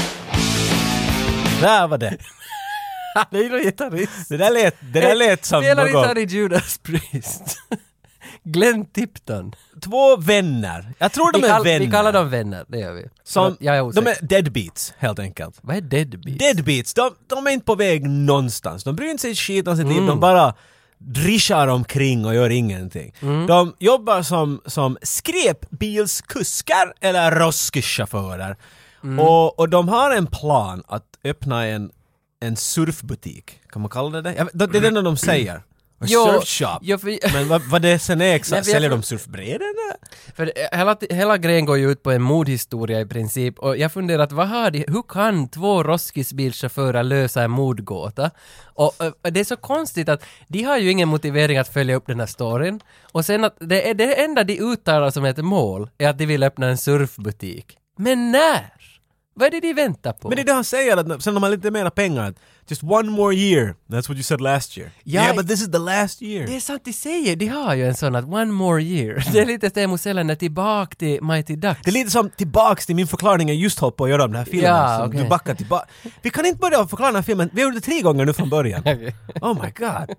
[1.61, 2.17] Där var det.
[3.15, 4.29] han är ju någon gitarrist.
[4.29, 5.93] Det där lät, det där lät som Spelar något...
[5.93, 7.57] gitarr i Judas Priest.
[8.43, 9.55] Glenn Tipton.
[9.83, 10.93] Två vänner.
[10.97, 11.79] Jag tror de vi, är kall- vänner.
[11.85, 13.05] vi kallar dem vänner, det gör vi.
[13.23, 15.55] Som, jag är de är deadbeats helt enkelt.
[15.61, 16.39] Vad är deadbeat?
[16.39, 18.83] Deadbeats, de, de är inte på väg någonstans.
[18.83, 19.97] De bryr inte sig skit om sitt Mm.
[19.97, 20.53] liv, de bara
[21.01, 23.13] drischar omkring och gör ingenting.
[23.21, 23.47] Mm.
[23.47, 28.57] De jobbar som, som skräpbilskuskar eller roskischaufförer.
[29.03, 29.19] Mm.
[29.19, 31.91] Och, och de har en plan att öppna en,
[32.41, 33.59] en surfbutik.
[33.69, 34.43] Kan man kalla det det?
[34.53, 35.61] Vet- Det är det enda de säger.
[36.01, 36.79] A Jo, surfshop.
[36.81, 39.65] jo, för- Men vad, vad det sen är exakt, säljer de surfbrädor?
[40.35, 44.23] För hela, hela grejen går ju ut på en mordhistoria i princip och jag funderar
[44.23, 48.31] att vad har de, hur kan två roskisbilschaufförer lösa en mordgåta?
[48.63, 52.07] Och, och det är så konstigt att de har ju ingen motivering att följa upp
[52.07, 52.79] den här storyn
[53.11, 56.25] och sen att det, är, det enda de uttalar som ett mål är att de
[56.25, 57.77] vill öppna en surfbutik.
[57.97, 58.73] Men när?
[59.39, 60.29] Vad är det de väntar på?
[60.29, 62.33] Men det är det han säger, att sen de har lite mera pengar,
[62.67, 64.91] just one more year, that's what you said last year.
[65.03, 66.47] Ja, yeah, but this is the last year.
[66.47, 69.25] Det är sant, de säger, de har ju en sån att one more year.
[69.33, 71.81] Det är lite Teemu Selänne tillbaka till Mighty Ducks.
[71.83, 74.31] Det är lite som tillbaks till min förklaring jag just höll på att göra om
[74.31, 74.69] den här filmen.
[74.71, 75.23] Ja, okej.
[75.23, 75.87] Du backar tillbaka.
[76.21, 78.33] Vi kan inte börja förklara den här filmen, vi har gjort det tre gånger nu
[78.33, 78.83] från början.
[79.41, 80.15] Oh my god.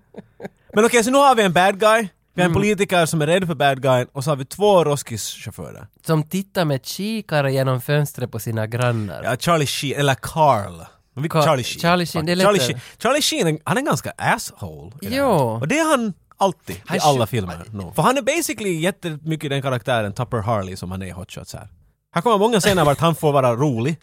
[0.73, 2.51] Men okej, så nu har vi en bad guy, vi har Mm.
[2.51, 5.87] en politiker som är rädd för bad guy och så har vi två roskischaufförer.
[6.05, 9.23] som tittar med kikare genom fönstret på sina grannar.
[9.23, 10.85] Ja, Charlie Sheen, eller Carl.
[11.13, 11.79] Men vi, Carl- Charlie Sheen.
[11.81, 12.59] Charlie Sheen, det är Charlie.
[12.59, 14.91] Sheen, Charlie Sheen, han är ganska asshole.
[15.01, 15.25] Jo.
[15.27, 17.63] Och det är han alltid i alla filmer.
[17.71, 17.93] No.
[17.95, 21.53] För han är basically jättemycket den karaktären Tupper Harley som han är i Hot Shots
[21.53, 21.67] här.
[22.15, 23.97] Här kommer många scener vart han får vara rolig.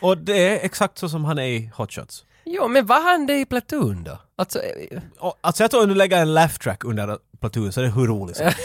[0.00, 2.24] Och det är exakt så som han är i Hot Shots.
[2.52, 4.18] Jo, men var han det i Platoon då?
[4.36, 7.80] Alltså, eh, Och, alltså jag tror att du lägger en laugh track under Platoon så
[7.80, 8.60] är det hur roligt som helst.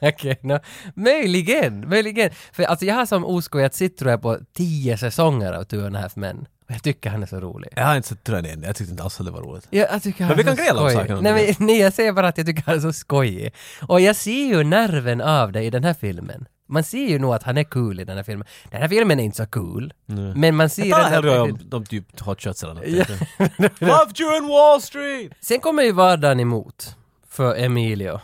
[0.00, 0.58] okej, no.
[0.94, 2.30] möjligen, möjligen.
[2.52, 5.96] För alltså jag har som oskojat sitt tror jag på tio säsonger av Two and
[5.96, 6.46] a Half Men.
[6.66, 7.68] Jag tycker han är så rolig.
[7.76, 8.62] Jag har inte sett tror jag det än.
[8.62, 9.66] Jag tyckte inte alls att det var roligt.
[9.70, 11.00] Ja, jag tycker han Men vi är kan så gräla om skojig.
[11.00, 13.54] saken om nej, men, nej, jag säger bara att jag tycker han är så skojig.
[13.88, 16.46] Och jag ser ju nerven av det i den här filmen.
[16.66, 18.46] Man ser ju nog att han är cool i den här filmen.
[18.70, 19.92] Den här filmen är inte så cool.
[20.36, 23.80] Men man ser Jag talar hellre om de typ Hot Shots eller något.
[23.80, 25.32] Loved you in Wall Street!
[25.40, 26.96] Sen kommer ju vardagen emot
[27.28, 28.20] för Emilio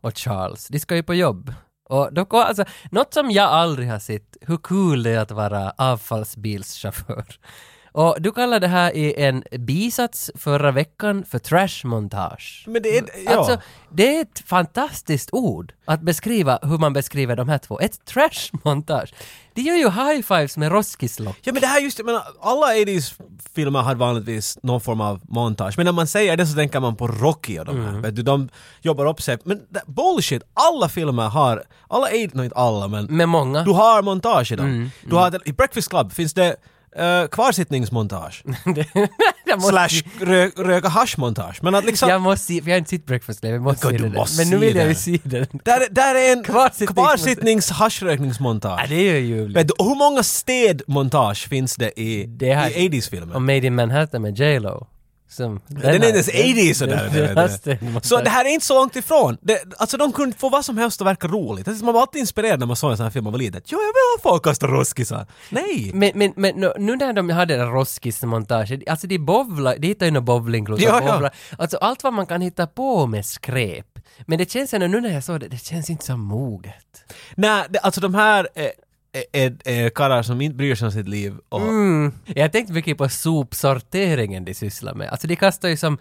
[0.00, 0.68] och Charles.
[0.68, 1.54] De ska ju på jobb.
[1.88, 5.70] Och då, alltså, något som jag aldrig har sett, hur cool det är att vara
[5.78, 7.24] avfallsbilschaufför.
[7.94, 12.64] Och du kallar det här i en bisats förra veckan för trashmontage.
[12.66, 13.36] Men det är, ja.
[13.36, 13.58] Alltså,
[13.92, 17.80] det är ett fantastiskt ord att beskriva hur man beskriver de här två.
[17.80, 19.14] Ett trashmontage.
[19.54, 21.36] De gör ju high-fives med roskislock.
[21.42, 23.14] Ja men det här just, menar, alla 80s
[23.54, 25.74] filmer hade vanligtvis någon form av montage.
[25.76, 27.94] Men när man säger det så tänker man på Rocky och de Mm.
[27.94, 28.00] här.
[28.00, 28.48] Vet du, de
[28.82, 29.38] jobbar upp sig.
[29.44, 33.62] Men bullshit, alla filmer har, alla 80, no, inte alla men Med många.
[33.64, 34.66] du har montage i dem.
[34.66, 36.56] Mm, Du har, I Breakfast Club finns det
[37.00, 38.42] uh, kvarsittningsmontage.
[39.56, 41.58] måste, Slash rö, röka haschmontage.
[41.62, 42.08] Men att liksom...
[42.08, 44.14] jag måste se, för jag har inte sett Breakfast Club, jag måste God, se det.
[44.14, 44.94] måste Men nu vill jag ju den.
[44.94, 45.46] se den.
[45.64, 48.80] Där, där är en Kvarsittnings- kvarsittnings haschrökningsmontage.
[48.82, 49.56] Ja, det är ju ljuvligt.
[49.58, 53.34] Vet du, och hur många städmontage finns det i, Det här- i 80s-filmer?
[53.34, 54.86] Och Made in Manhattan med J Lo.
[55.34, 56.96] Som, Den är inte ens 80 sådär.
[56.96, 59.36] den- det den måste- Så det här är inte så långt ifrån.
[59.40, 61.68] Det, alltså de kunde få vad som helst att verka roligt.
[61.68, 63.60] Alltså, Man var alltid inspirerad när man såg en sån här film man var liten.
[63.66, 65.26] Jo, jag vill ha folk kasta roskisar.
[65.50, 65.90] Nej!
[65.94, 70.12] Men, men, men nu- när de hade den roskis-montaget, alltså de bowlar, de hittar ju
[70.12, 71.30] några bowlingklot Ja, ja.
[71.58, 73.86] Alltså allt vad man kan hitta på med skräp.
[74.26, 76.74] Men det känns ändå, nu när jag såg det, det känns inte så moget.
[77.34, 78.72] Nej, det, alltså de här är,
[79.32, 81.34] är, är karlar som inte bryr sig om sitt liv.
[81.48, 82.12] Och, Mm.
[82.26, 85.08] Jag tänkte mycket på sopsorteringen de sysslar med.
[85.08, 85.98] Alltså de kastar ju som,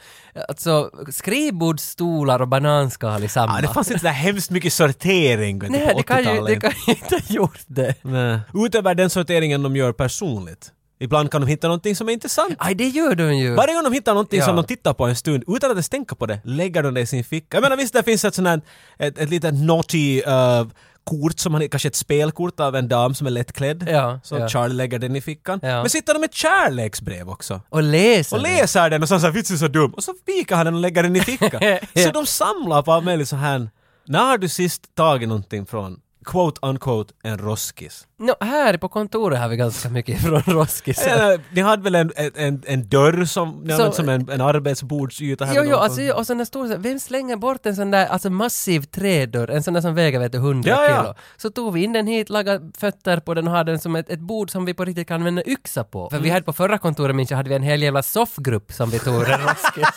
[0.47, 3.55] alltså skrivbordsstolar och bananskal i samma.
[3.55, 6.61] Ja, det fanns inte så hemskt mycket sortering vet Nej, på det kan ju, 80-talet.
[6.61, 7.95] det kan ju inte ha gjort det.
[8.01, 8.39] Nej.
[8.53, 10.71] Utöver den sorteringen de gör personligt.
[10.99, 12.55] Ibland kan de hitta någonting som är intressant.
[12.57, 13.55] Aj, det gör de ju.
[13.55, 14.45] Varje gång de hittar någonting Ja.
[14.45, 17.01] som de tittar på en stund utan att ens tänka på det, lägger de det
[17.01, 17.57] i sin ficka.
[17.57, 18.61] Jag menar visst, det finns ett sånt här,
[18.99, 20.67] ett, ett litet naughty uh,
[21.03, 23.89] kort som han, kanske ett spelkort av en dam som är lättklädd.
[23.89, 24.49] Ja, så ja.
[24.49, 25.59] Charlie lägger den i fickan.
[25.63, 25.81] Ja.
[25.81, 27.61] Men sitter de med ett kärleksbrev också?
[27.69, 28.49] Och läser Och det.
[28.49, 29.91] läser den och så säger vitsen så dum.
[29.93, 31.61] Och så pikar han den och lägger den i fickan.
[32.03, 33.69] Så de samlar på allt möjligt så här.
[34.07, 38.07] När har du sist tagit någonting från quote unquote en roskis?
[38.25, 41.01] Nå, här på kontoret har vi ganska mycket från roskis.
[41.07, 45.63] Eller, Ni hade väl en, en, en dörr som, Så- som en, en arbetsbordsyta Jo,
[45.65, 49.63] jo, alltså, och sådana stora, vem slänger bort en sån där alltså massiv trädörr, en
[49.63, 51.01] sån där som väger vet du, 100 Ja, ja.
[51.01, 51.13] kilo.
[51.37, 54.09] Så tog vi in den hit, lagade fötter på den och hade den som ett,
[54.09, 56.09] ett bord som vi på riktigt kan använda yxa på.
[56.09, 58.89] För vi hade på förra kontoret minns jag hade vi en hel jävla soffgrupp som
[58.89, 59.87] vi tog en roskis.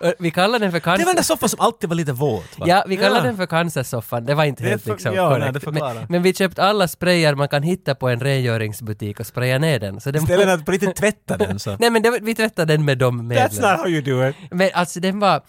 [0.18, 1.22] Vi kallade den för Det var den där cancer...
[1.34, 2.58] soffan som alltid var lite våt.
[2.58, 2.64] Va?
[2.68, 5.40] Ja, vi kallade den för cancersoffan, det var inte Det helt för- liksom ja, nej,
[5.48, 5.64] korrekt.
[5.64, 5.94] förklarar.
[5.94, 9.78] men, men vi köpte alla sprayer man kan hitta på en rengöringsbutik och spraya ner
[9.80, 10.00] den.
[10.00, 11.76] Så den Istället för att på riktigt tvätta den så.
[11.80, 13.48] Nej men det, var- vi tvättade den med de medlen.
[13.48, 14.36] That's not how you do it.
[14.50, 15.42] Men alltså den var,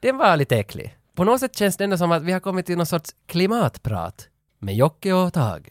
[0.00, 0.94] den var lite äcklig.
[1.16, 4.28] På något sätt känns det ändå som att vi har kommit till någon sorts klimatprat
[4.60, 5.68] med Jocke och Tage.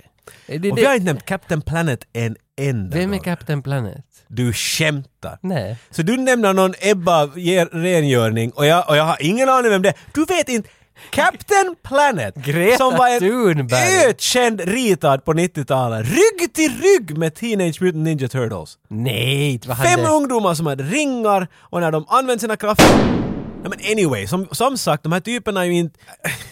[0.48, 3.24] Det, det, Och vi har inte nämnt Captain Planet en enda vem är gång.
[3.24, 4.06] Captain Planet?
[4.28, 5.40] Du skämtar.
[5.42, 5.78] Nej.
[5.90, 7.26] Så du nämner någon Ebba
[7.72, 9.96] rengöring och jag, och jag har ingen aning vem det är.
[10.14, 10.70] Du vet inte.
[11.10, 12.36] Captain Planet!
[12.36, 14.06] Greta som var en Thunberg.
[14.08, 16.08] ökänd ritad på 90-talet.
[16.08, 18.78] Rygg till rygg med Teenage Mutant Ninja Turtles.
[18.88, 19.90] Nej, vad hade...
[19.90, 23.24] Fem ungdomar som hade ringar och när de använde sina krafter
[23.64, 26.00] Ja, men anyway, som, som sagt, de här typerna är ju inte...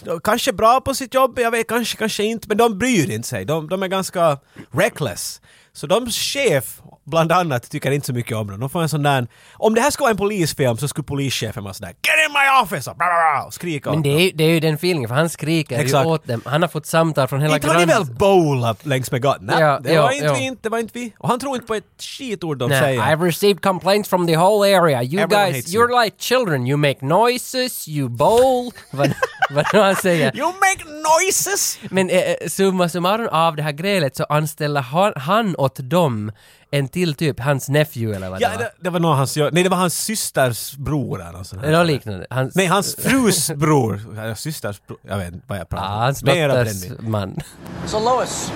[0.04, 3.12] De är kanske bra på sitt jobb, jag vet, kanske, kanske inte, men de bryr
[3.12, 3.46] inte sig.
[3.46, 4.38] De, de är ganska
[4.72, 5.42] reckless.
[5.74, 8.60] Så de chef, bland annat, tycker inte så mycket om dem.
[8.60, 9.28] De får en sån där...
[9.54, 12.64] Om det här skulle vara en polisfilm så skulle polischefen vara sådär “Get in my
[12.64, 14.74] office!” och, bla, bla, bla, och skrika Men det är, ju- det är ju den
[14.76, 16.06] feelingen, för han skriker Exakt.
[16.06, 16.42] ju åt dem.
[16.46, 18.04] Han har fått samtal från hela Inte har ni grann...
[18.04, 19.46] väl bowlat längs med gatan?
[19.46, 20.34] Nej, Ja, det ja, var inte ja.
[20.34, 21.14] vi inte, det var inte vi.
[21.18, 23.02] Och han tror inte på ett skitord de Nej, säger.
[23.02, 25.04] I've received complaints from the whole area.
[25.04, 25.84] You Everyone guys, hates you.
[25.88, 26.68] you're like children.
[26.68, 28.72] You make noises, you bowl.
[28.92, 29.14] vad,
[29.52, 30.38] vad nu han säger.
[30.38, 31.80] You make noises!
[31.90, 36.32] Men eh, eh, summa summarum av det här grälet så anställer han, han åt dem
[36.74, 38.64] en till typ, hans nephew eller vad Ja, det var.
[38.64, 41.72] det, det var nog hans, nej det var hans systers bror eller något sånt här.
[41.72, 42.26] Något liknande.
[42.30, 44.02] Hans, Nej, hans frus bror.
[44.18, 45.00] Ja, systers bror.
[45.02, 46.02] Jag vet inte vad jag ja, pratar om.
[46.02, 47.40] hans Mera dotters man.
[47.86, 48.52] So, Lois,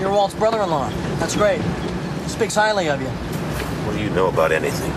[0.00, 0.86] you're Walt's brother in law.
[1.20, 1.60] That's great.
[2.24, 3.10] He speaks highly of you.
[3.86, 4.92] What do you know about anything?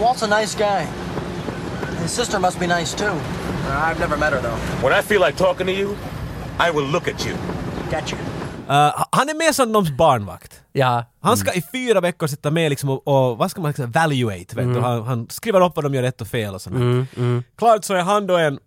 [0.00, 0.86] Walt's a nice guy.
[2.02, 3.04] His sister must be nice too.
[3.06, 4.58] Uh, I've never met her though.
[4.82, 5.96] When I feel like talking to you,
[6.58, 7.34] I will look at you.
[7.90, 8.16] Gotcha.
[8.68, 10.60] Uh, han är med som någons barnvakt.
[10.72, 11.04] Ja.
[11.20, 14.56] Han ska i fyra veckor sitta med liksom och, och vad ska man säga, evaluate,
[14.56, 14.80] vet du.
[14.80, 17.08] Han, han skriver upp vad de gör rätt och fel och sånt.
[17.58, 18.58] Klart så är han då en,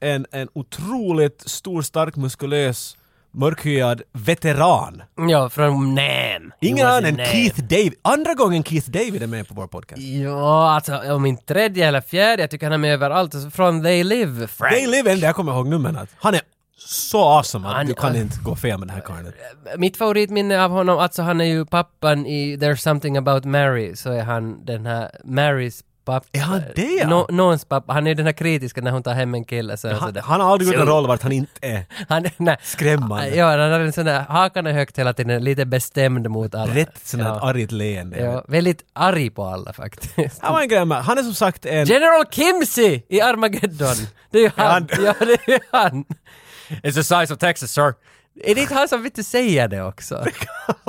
[0.00, 2.96] en, en otroligt stor, stark, muskulös,
[3.32, 5.02] mörkhyad veteran.
[5.28, 6.52] Ja, från Nam.
[6.60, 7.16] Ingen annan än.
[7.16, 7.94] Keith David.
[8.02, 10.02] Andra gången Keith David är med på vår podcast.
[10.02, 13.34] Ja, alltså om min tredje eller fjärde, jag tycker han är med överallt.
[13.54, 14.74] Från They Live, Frank.
[14.74, 16.06] They Live, jag kommer ihåg numren.
[16.16, 16.40] Han är
[16.86, 19.32] så awesome att Han- du kan inte gå fel med den här karln.
[19.76, 24.10] Mitt favoritminne av honom, alltså han är ju pappan i There's something about Mary, så
[24.12, 26.26] är han den här Marys pappa.
[26.32, 27.08] Är han det, ja?
[27.08, 27.92] Nå, någons pappa.
[27.92, 29.76] Han är den här kritiska när hon tar hem en kille.
[29.76, 30.22] Så Han, sådär.
[30.22, 31.84] han har aldrig gjort en roll vart han inte är.
[32.08, 32.56] Han, nej.
[32.62, 33.36] Skrämmande.
[33.36, 36.74] Ja, han har en sån där, hakan är högt hela tiden, lite bestämd mot alla.
[36.74, 37.48] Rätt sån här ja.
[37.48, 38.20] argt leende.
[38.20, 40.42] ja, väldigt arg på alla faktiskt.
[40.42, 41.86] Han var en med, han är som sagt en...
[41.86, 43.96] General Kimsey i Armageddon!
[44.30, 44.88] Det är ju han?
[45.04, 46.04] Ja, det är han.
[46.82, 47.94] It's the size of Texas, sir.
[48.44, 50.14] Är det inte han som du säga det också?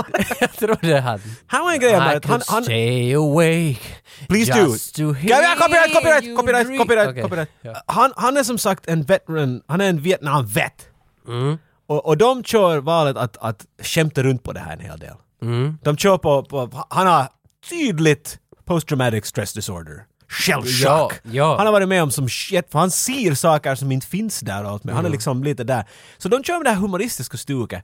[0.40, 1.22] jag tror det är han.
[1.48, 2.42] Han var en grej med att han...
[2.48, 3.80] han stay awake
[4.28, 5.14] Please just do.
[5.14, 6.80] to Ja, hear copyright, copyright, copyright, dream.
[6.80, 7.50] copyright, Okej, copyright.
[7.62, 7.84] ja.
[7.88, 10.88] Han, han är som sagt en veteran, han är en Vietnam-vet.
[11.28, 11.58] Mm.
[11.88, 15.16] Och, och de kör valet att, att skämta runt på det här en hel del.
[15.42, 15.78] Mm.
[15.84, 17.28] De kör på, på, han har
[17.70, 20.04] tydligt post-traumatic stress disorder.
[20.32, 21.14] Shellshock.
[21.24, 21.58] Ja, ja.
[21.58, 24.64] Han har varit med om som shit, för han ser saker som inte finns där
[24.64, 24.96] och allt med.
[24.96, 25.12] Han är Mm.
[25.12, 25.86] liksom lite där.
[26.18, 27.84] Så de kör med det här humoristiska stuket.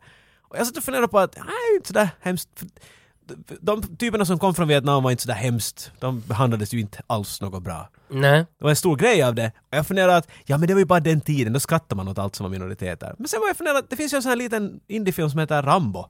[0.49, 2.49] Och jag satt och funderade på att, nej, inte sådär hemskt.
[3.62, 5.91] De typerna som kom från Vietnam var inte så där hemskt.
[5.99, 7.89] De behandlades ju inte alls något bra.
[8.10, 8.39] Nej.
[8.57, 9.51] Det var en stor grej av det.
[9.71, 12.07] Och jag funderade att, ja men det var ju bara den tiden, då skrattar man
[12.07, 13.15] åt allt som var minoriteter.
[13.17, 15.39] Men sen var jag funderade att det finns ju en sån här liten indiefilm som
[15.39, 16.05] heter Rambo.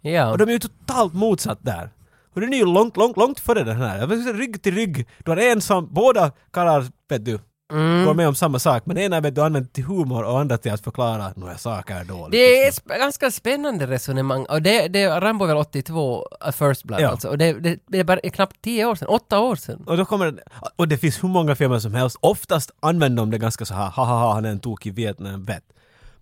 [0.00, 0.30] Ja.
[0.30, 1.90] Och de är ju totalt motsatt där.
[2.34, 3.98] Och den är ju långt, långt, långt före den här.
[3.98, 5.08] Jag vill säga rygg till rygg.
[5.24, 7.38] Du har en som, båda karlar, vet du,
[7.72, 8.04] Mm.
[8.04, 8.82] går med om samma sak.
[8.86, 12.32] Men ena vet du använder till humor och andra till att förklara några saker dåligt.
[12.32, 14.46] Det är sp- ganska spännande resonemang.
[14.46, 17.08] Och det, det Rambo är väl 82, uh, First Blood Ja.
[17.08, 17.28] alltså.
[17.28, 19.84] Och det, det, det är bara knappt 10 år sedan, 8 år sedan.
[19.86, 20.42] Och då kommer
[20.76, 22.16] och det finns hur många filmer som helst.
[22.20, 25.44] Oftast använder de det ganska så här, ha ha ha, han är en tokig Vietnam
[25.44, 25.64] vet.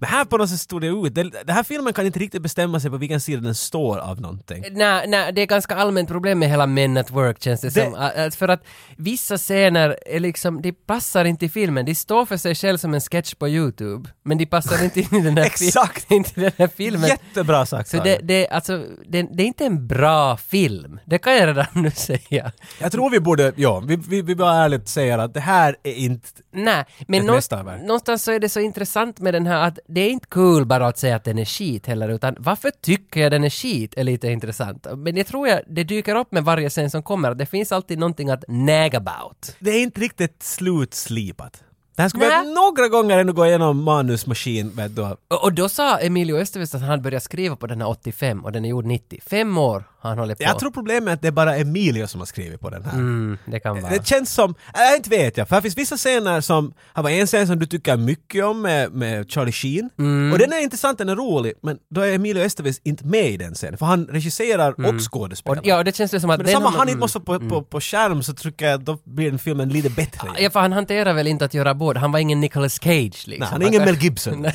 [0.02, 1.14] Men här på något sätt stod det ut.
[1.14, 4.20] Det, den här filmen kan inte riktigt bestämma sig på vilken sida den står av
[4.20, 4.64] någonting.
[4.70, 7.84] Nej, nej, det är ganska allmänt problem med hela Men at Work känns det, Det-
[7.84, 7.94] som.
[7.94, 8.64] Ä, För att
[8.96, 11.84] vissa scener är liksom, de passar inte i filmen.
[11.84, 14.10] De står för sig själv som en sketch på YouTube.
[14.24, 16.10] Men de passar inte in i den här, fi- Exakt.
[16.10, 17.08] inte i den här filmen.
[17.08, 21.00] Jättebra sagt Så det, det, alltså, det, det är inte en bra film.
[21.06, 22.52] Det kan jag redan nu säga.
[22.80, 25.94] Jag tror vi borde, ja, vi, vi, vi bara ärligt säger att det här är
[25.94, 29.78] inte Nej, men Ett någonstans, någonstans så är det så intressant med den här att
[29.94, 33.20] det är inte kul bara att säga att den är skit heller, utan varför tycker
[33.20, 34.86] jag den är skit är lite intressant.
[34.96, 37.98] Men jag tror jag det dyker upp med varje scen som kommer, det finns alltid
[37.98, 39.56] någonting att nag about.
[39.58, 41.62] det är inte riktigt slutslipat.
[41.96, 45.02] Det här skulle vi några gånger ändå gå igenom manusmaskin, vet du.
[45.02, 48.52] Och, och då sa Emilio Estevez att han börjat skriva på den här 85 och
[48.52, 49.20] den är gjord 90.
[49.26, 50.44] Fem år han hållit på.
[50.44, 52.92] Jag tror problemet är att det är bara Emilio som har skrivit på den här.
[52.92, 53.92] Mm, det kan vara.
[53.92, 57.10] Det känns som, äh, inte vet jag, för här finns vissa scener som, här var
[57.10, 59.90] en scen som du tycker mycket om med, med Charlie Sheen.
[59.98, 60.32] Mm.
[60.32, 63.36] Och den är intressant, den är rolig, men då är Emilio Estevez inte med i
[63.36, 65.54] den scenen, för han regisserar och skådespelar.
[65.54, 65.60] Mm.
[65.62, 67.80] Och, ja, det känns det som att men samma han inte måste på, på, på
[67.80, 70.28] skärm så tycker jag då blir den filmen lite bättre.
[70.38, 72.00] Ja, för han hanterar väl inte att göra båda.
[72.00, 73.38] Han var ingen Nicolas Cage liksom.
[73.38, 74.46] Nej, han är ingen Mel Gibson.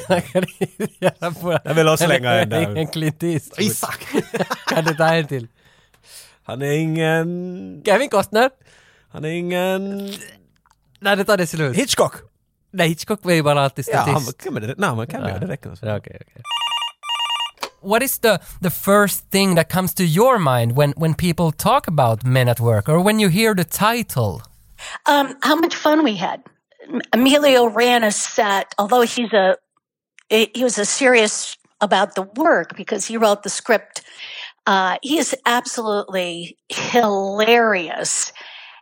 [1.64, 2.72] Jag vill också slänga en där.
[2.72, 3.68] Ingen Clint Eastwood.
[3.68, 4.08] Isak!
[4.68, 5.37] Kan du ta en till?
[6.48, 7.82] Han är ingen...
[7.86, 8.50] Kevin Costner?
[9.12, 9.98] Han är ingen...
[11.00, 11.76] Nej, det tar det slut.
[11.76, 12.14] Hitchcock!
[12.72, 14.43] Nej, Hitchcock var ju bara alltid Ja, han statist.
[14.43, 14.74] kan det.
[14.78, 15.30] Nej, man kan Ja.
[15.30, 15.70] göra det räcker.
[15.82, 16.43] Ja, Okej, okej.
[17.82, 21.88] What is the, the first thing that comes to your mind when, when people talk
[21.88, 24.41] about Men at Work or when you hear the title?
[25.10, 26.39] Um, how much fun we had.
[27.14, 29.56] Emilio ran a set, although he's a
[30.30, 34.02] he was a serious about the work because he wrote the script.
[34.68, 38.34] Uh, he is absolutely hilarious,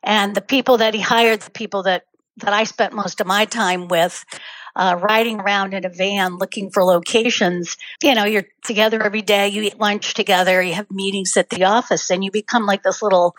[0.04, 2.06] and the people that he hired, the people that
[2.38, 4.26] that I spent most of my time with,
[4.76, 7.78] uh, riding around in a van looking for locations.
[8.04, 9.48] You know, you're together every day.
[9.48, 10.62] You eat lunch together.
[10.62, 13.36] You have meetings at the office, and you become like this little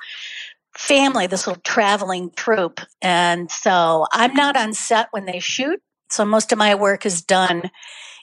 [0.72, 2.80] family, this little traveling troupe.
[3.02, 5.80] And so I'm not on set when they shoot.
[6.10, 7.70] So most of my work is done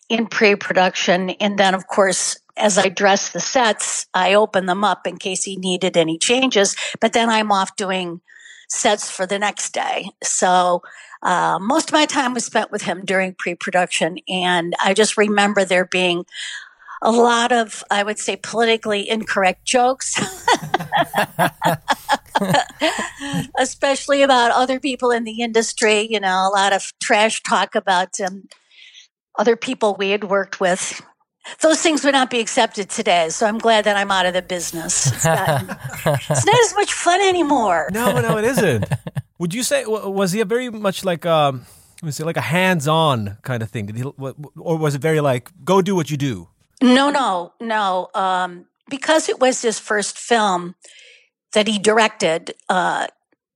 [0.10, 1.32] in pre production.
[1.32, 5.44] And then, of course, as I dress the sets, I open them up in case
[5.44, 6.76] he needed any changes.
[7.00, 8.22] But then I'm off doing
[8.70, 10.10] sets for the next day.
[10.24, 10.84] So
[11.22, 14.18] uh, most of my time was spent with him during pre production.
[14.28, 16.26] And I just remember there being
[17.02, 20.16] a lot of, I would say, politically incorrect jokes.
[23.58, 26.08] especially about other people in the industry.
[26.10, 28.48] You know, a lot of trash talk about um,
[29.38, 31.02] other people we had worked with.
[31.62, 34.42] Those things would not be accepted today, so I'm glad that I'm out of the
[34.42, 35.08] business.
[35.08, 35.62] It's not,
[36.06, 37.90] it's not as much fun anymore.
[37.92, 38.86] No, no, it isn't.
[39.40, 41.66] Would you say was he a very much like um
[42.02, 43.88] was it like a hands-on kind of thing?
[43.88, 46.50] Did he, or was it very like go do what you do?
[46.82, 48.10] No, no, no.
[48.14, 50.76] Um, because it was his first film
[51.54, 53.08] that he directed, uh,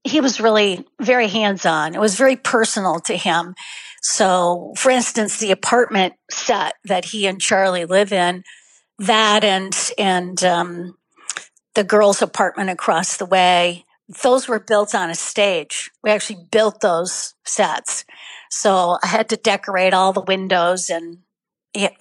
[0.03, 1.93] he was really very hands on.
[1.93, 3.55] It was very personal to him.
[4.01, 8.43] So, for instance, the apartment set that he and Charlie live in,
[8.99, 10.97] that and and um,
[11.75, 13.85] the girls' apartment across the way,
[14.23, 15.91] those were built on a stage.
[16.03, 18.05] We actually built those sets.
[18.49, 21.19] So I had to decorate all the windows and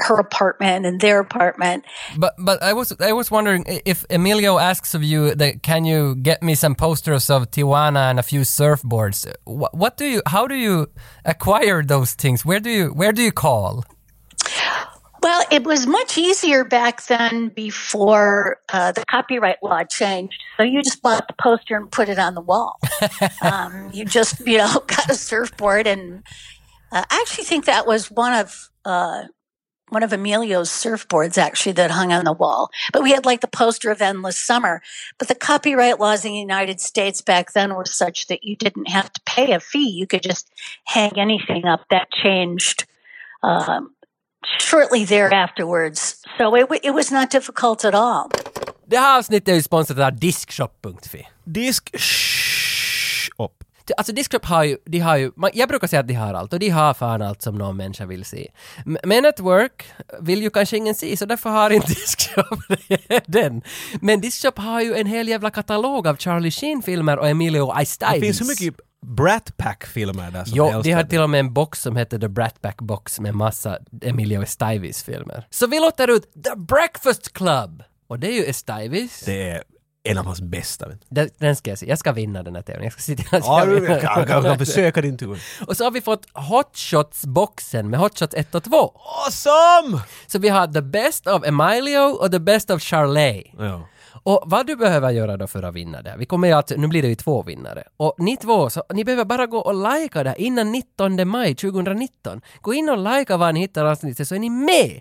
[0.01, 1.85] her apartment and their apartment.
[2.17, 6.15] But but I was I was wondering if Emilio asks of you that can you
[6.15, 9.31] get me some posters of Tijuana and a few surfboards?
[9.45, 10.89] What, what do you how do you
[11.25, 12.45] acquire those things?
[12.45, 13.85] Where do you where do you call?
[15.23, 20.41] Well, it was much easier back then before uh, the copyright law changed.
[20.57, 22.79] So you just bought the poster and put it on the wall.
[23.43, 26.23] um, you just, you know, got a surfboard, and
[26.93, 29.25] uh, I actually think that was one of uh,
[29.89, 32.71] one of Emilio's surfboards actually that hung on the wall.
[32.93, 34.83] But we had like the poster of Endless Summer.
[35.19, 38.89] But the copyright laws in the United States back then were such that you didn't
[38.89, 40.53] have to pay a fee; you could just
[40.85, 41.81] hang anything up.
[41.91, 42.87] That changed.
[43.43, 43.95] Um,
[44.59, 46.23] shortly there afterwards.
[46.39, 48.31] So it, w- it was not difficult at all.
[48.89, 51.27] Det här avsnittet är ju sponsrat av Diskshop.fi.
[51.45, 51.91] Disk...
[53.97, 56.59] Alltså Diskshop har ju, de har ju, jag brukar säga att de har allt och
[56.59, 58.51] de har fan allt som någon människa vill se.
[58.85, 59.85] Men at work
[60.21, 62.59] vill ju kanske ingen se så därför har inte Diskshop
[63.27, 63.63] den.
[64.01, 68.15] Men Diskshop har ju en hel jävla katalog av Charlie Sheen-filmer och Emilio Estevez.
[68.15, 71.55] Det finns hur mycket Brat Pack-filmer där som Jo, de har till och med en
[71.55, 75.47] box som heter The Brat Pack Box med massa Emilio Estevez-filmer.
[75.51, 77.83] Så vi låter ut The Breakfast Club!
[78.09, 79.23] Och det är ju Estevez.
[79.27, 79.63] Det är
[80.11, 80.87] en av hans bästa.
[81.09, 81.87] Den, den ska jag se.
[81.89, 82.85] Jag ska vinna den här tävlingen.
[82.85, 84.01] Jag ska se till att Ja, jag vinner.
[84.01, 85.43] kan, kan, kan försöka din tur.
[85.67, 88.93] Och så har vi fått Hot Shots-boxen med Hot Shots 1 och 2.
[89.27, 90.03] Awesome!
[90.27, 93.45] Så vi har the best of Emilio och the best of Charley.
[93.59, 93.89] Ja.
[94.23, 96.87] Och vad du behöver göra då för att vinna det, vi kommer ju att, nu
[96.89, 97.83] blir det ju två vinnare.
[97.97, 102.41] Och ni två, så ni behöver bara gå och likea det innan 19 maj 2019.
[102.61, 105.01] Gå in och likea var ni hittar avsnittet så är ni med!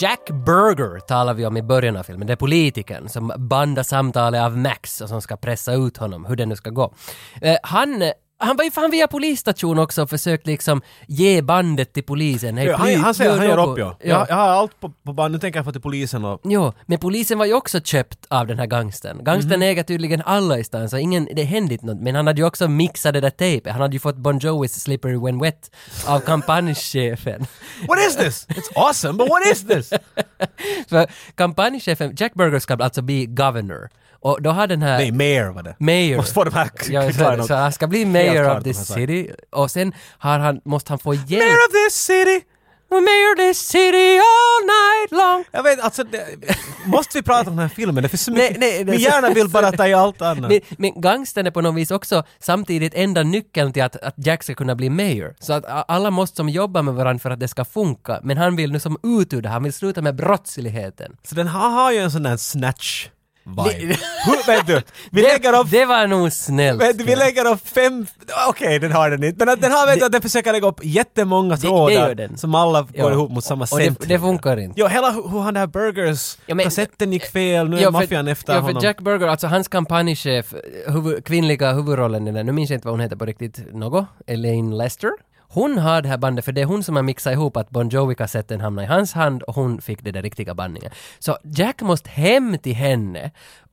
[0.00, 2.26] Jack Berger talar vi om i början av filmen.
[2.26, 6.36] Det är politikern som bandar samtalet av Max och som ska pressa ut honom, hur
[6.36, 6.94] det nu ska gå.
[7.40, 8.02] Eh, han,
[8.40, 12.56] han var ju fan via polisstation också och försökt liksom ge bandet till polisen.
[12.56, 13.96] Ja, han, han säger han gör upp ja.
[14.00, 14.08] ja.
[14.08, 16.40] Jag, jag har allt på, på band, nu tänker jag få till polisen och...
[16.44, 19.24] Jo, men polisen var ju också köpt av den här gangstern.
[19.24, 19.62] Gangstern Mhm.
[19.68, 22.00] äger tydligen alla i stan, så ingen, det hände inte något.
[22.00, 23.72] Men han hade ju också mixat det där tejpet.
[23.72, 25.70] Han hade ju fått Bon Jovis Slippery When Wet
[26.06, 27.46] av kampanjchefen.
[27.88, 28.46] What is this?
[28.48, 29.90] It's awesome, but what is this?
[30.88, 33.88] För kampanjchefen, Jack Burger ska alltså bli governor.
[34.20, 34.98] Och då har den här...
[34.98, 35.76] Nej, mayor var det.
[35.78, 36.16] Mayor.
[36.16, 39.30] Måste få de här Ja, så, så han ska bli mayor of this city.
[39.50, 41.30] Och sen har han, måste han få hjälp.
[41.30, 42.44] Mayor of this city!
[42.90, 45.44] mayor this city all night long.
[45.52, 46.38] Jag vet, alltså det,
[46.84, 48.02] måste vi prata om den här filmen?
[48.02, 48.60] Det finns så mycket...
[48.60, 50.50] Nej, nej, Min hjärna vill bara ta i allt annat.
[50.50, 54.42] Men, men gangstern är på något vis också samtidigt enda nyckeln till att, att Jack
[54.42, 55.34] ska kunna bli mayor.
[55.38, 58.20] Så att alla måste som jobba med varandra för att det ska funka.
[58.22, 61.16] Men han vill nu som ut ur det, han vill sluta med brottsligheten.
[61.22, 63.08] Så den har, har ju en sån där snatch
[63.48, 63.96] vibe.
[64.26, 65.70] Hur, vet du, vi lägger upp...
[65.70, 66.80] Det var nog snällt.
[66.82, 68.06] Vet du, vi lägger upp fem...
[68.48, 69.44] Okej, den har den inte.
[69.44, 72.82] Men att den har, vet du, att den försöker lägga upp jättemånga trådar som alla
[72.82, 73.12] går Ja.
[73.12, 74.80] ihop mot samma Och det, det funkar inte.
[74.80, 77.80] Jo, hela hu- hur han det här burgers, Ja, men- kassetten gick fel, nu är
[77.80, 78.82] Ja, för- maffian efter ja, för honom.
[78.84, 80.54] Jack Burger, alltså hans kampanjchef,
[80.86, 84.04] huvud, kvinnliga huvudrollen i den, nu minns jag inte vad hon heter på riktigt, något,
[84.26, 85.10] Elaine Lester.
[85.50, 87.88] Hon har det här bandet för det är hon som har mixat ihop att Bon
[87.88, 90.90] Jovi-kassetten hamnade i hans hand och hon fick det där riktiga bandningen.
[91.18, 93.30] Så Jack måste hem till henne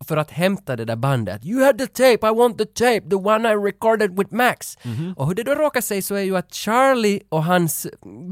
[0.07, 1.45] för att hämta det där bandet.
[1.45, 4.77] You had the tape, I want the tape, the one I recorded with Max.
[5.15, 7.87] Och hur det då råkar sig så är ju att Charlie och hans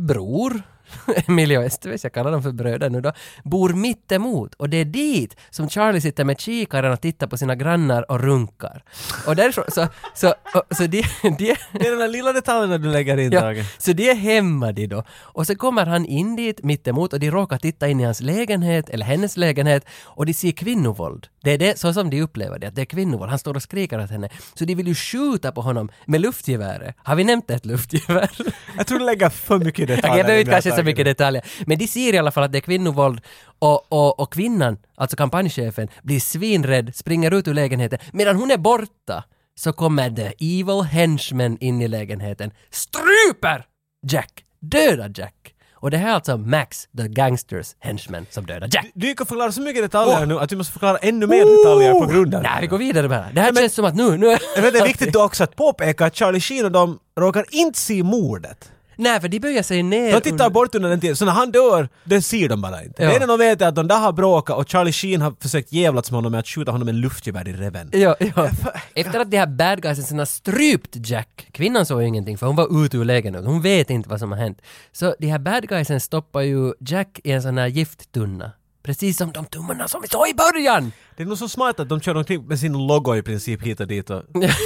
[0.08, 0.62] bror
[1.28, 3.12] Emilio Estevez, jag kallar dem för bröder nu då,
[3.44, 7.38] bor mitt emot och det är dit som Charlie sitter med kikaren och tittar på
[7.38, 8.84] sina grannar och runkar.
[9.28, 12.90] Och därifrån, så, så, och, så de, de, Det är den där lilla detaljerna du
[12.92, 15.04] lägger in, ja, så de är hemma de då.
[15.12, 18.22] Och så kommer han in dit mitt emot och de råkar titta in i hans
[18.22, 21.28] lägenhet, eller hennes lägenhet, och de ser kvinnovåld.
[21.44, 23.30] Det är det, så som de upplever det, att det är kvinnovåld.
[23.30, 24.30] Han står och skriker åt henne.
[24.54, 26.96] Så de vill ju skjuta på honom med luftgeväret.
[26.98, 28.30] Har vi nämnt ett luftgevär?
[28.78, 30.10] Jag tror du lägger för mycket detaljer.
[30.10, 30.92] Okej, jag behöver kanske så Tage.
[30.92, 31.46] mycket detaljer.
[31.68, 33.22] Men de ser i alla fall att det är kvinnovåld
[33.60, 38.00] och, och, och kvinnan, alltså kampanjchefen, blir svinrädd, springer ut ur lägenheten.
[38.14, 39.24] Medan hon är borta
[39.56, 43.66] så kommer the evil henchman in i lägenheten, stryper
[44.08, 45.54] Jack, dödar Jack.
[45.74, 48.92] Och det här är alltså Max, the gangsters henchman, som dödar Jack.
[48.94, 52.14] Du kan förklara så mycket detaljer nu att vi måste förklara ännu mer detaljer på
[52.14, 52.62] grund av Nej, det.
[52.62, 53.26] vi går vidare bara.
[53.34, 54.38] Det här känns som att nu, nu...
[54.56, 57.80] Jag vet, det är viktigt också att påpeka att Charlie Sheen och de råkar inte
[57.80, 58.72] se mordet.
[58.96, 60.12] Nej, för de böjer sig ner.
[60.12, 63.04] De tittar bort under den tiden, så när han dör, det ser de bara inte.
[63.04, 63.10] Ja.
[63.10, 65.74] Det enda de vet är att de där har bråkat och Charlie Sheen har försökt
[65.74, 67.90] jävlas med honom med att skjuta honom med en luftgevär i reven.
[67.94, 68.50] Ja, ja.
[68.96, 72.48] Efter att de här bad guysen sen har strypt Jack, kvinnan såg ju ingenting för
[72.48, 74.62] hon var ute ur lägenheten, hon vet inte vad som har hänt.
[74.92, 78.52] Så de här bad guysen stoppar ju Jack i en sån här gifttunna.
[78.84, 80.92] Precis som de tummarna som vi såg i början!
[81.18, 83.80] Det är nog så smart att de kör omkring med sin logo i princip hit
[83.80, 84.24] och dit och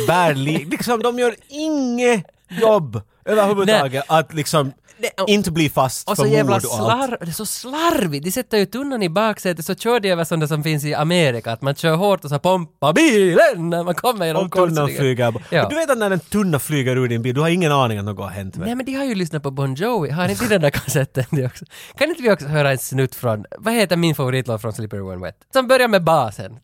[0.08, 6.10] bär li- Liksom de gör inget jobb överhuvudtaget att liksom Nej, och- inte bli fast
[6.10, 7.06] Och för så jävla mord och allt.
[7.10, 8.26] slarv, det är så slarvigt!
[8.26, 11.52] De sätter ju tunnan i baksätet så kör de över sånt som finns i Amerika,
[11.52, 14.98] att man kör hårt och så pompa bilen när man kommer genom Om tunnan korsningen.
[15.00, 15.34] flyger.
[15.50, 15.70] Ja.
[15.70, 18.06] Du vet att när en tunna flyger ur din bil, du har ingen aning att
[18.06, 18.56] något har hänt.
[18.58, 21.46] Nej men de har ju lyssnat på Bon Jovi, har inte den där kassetten de
[21.46, 21.66] också?
[21.98, 25.22] Kan inte vi också höra en snutt från, vad heter min favoritlåt från Slippery When
[25.22, 25.36] Wet?
[25.54, 26.60] Som börjar med basen.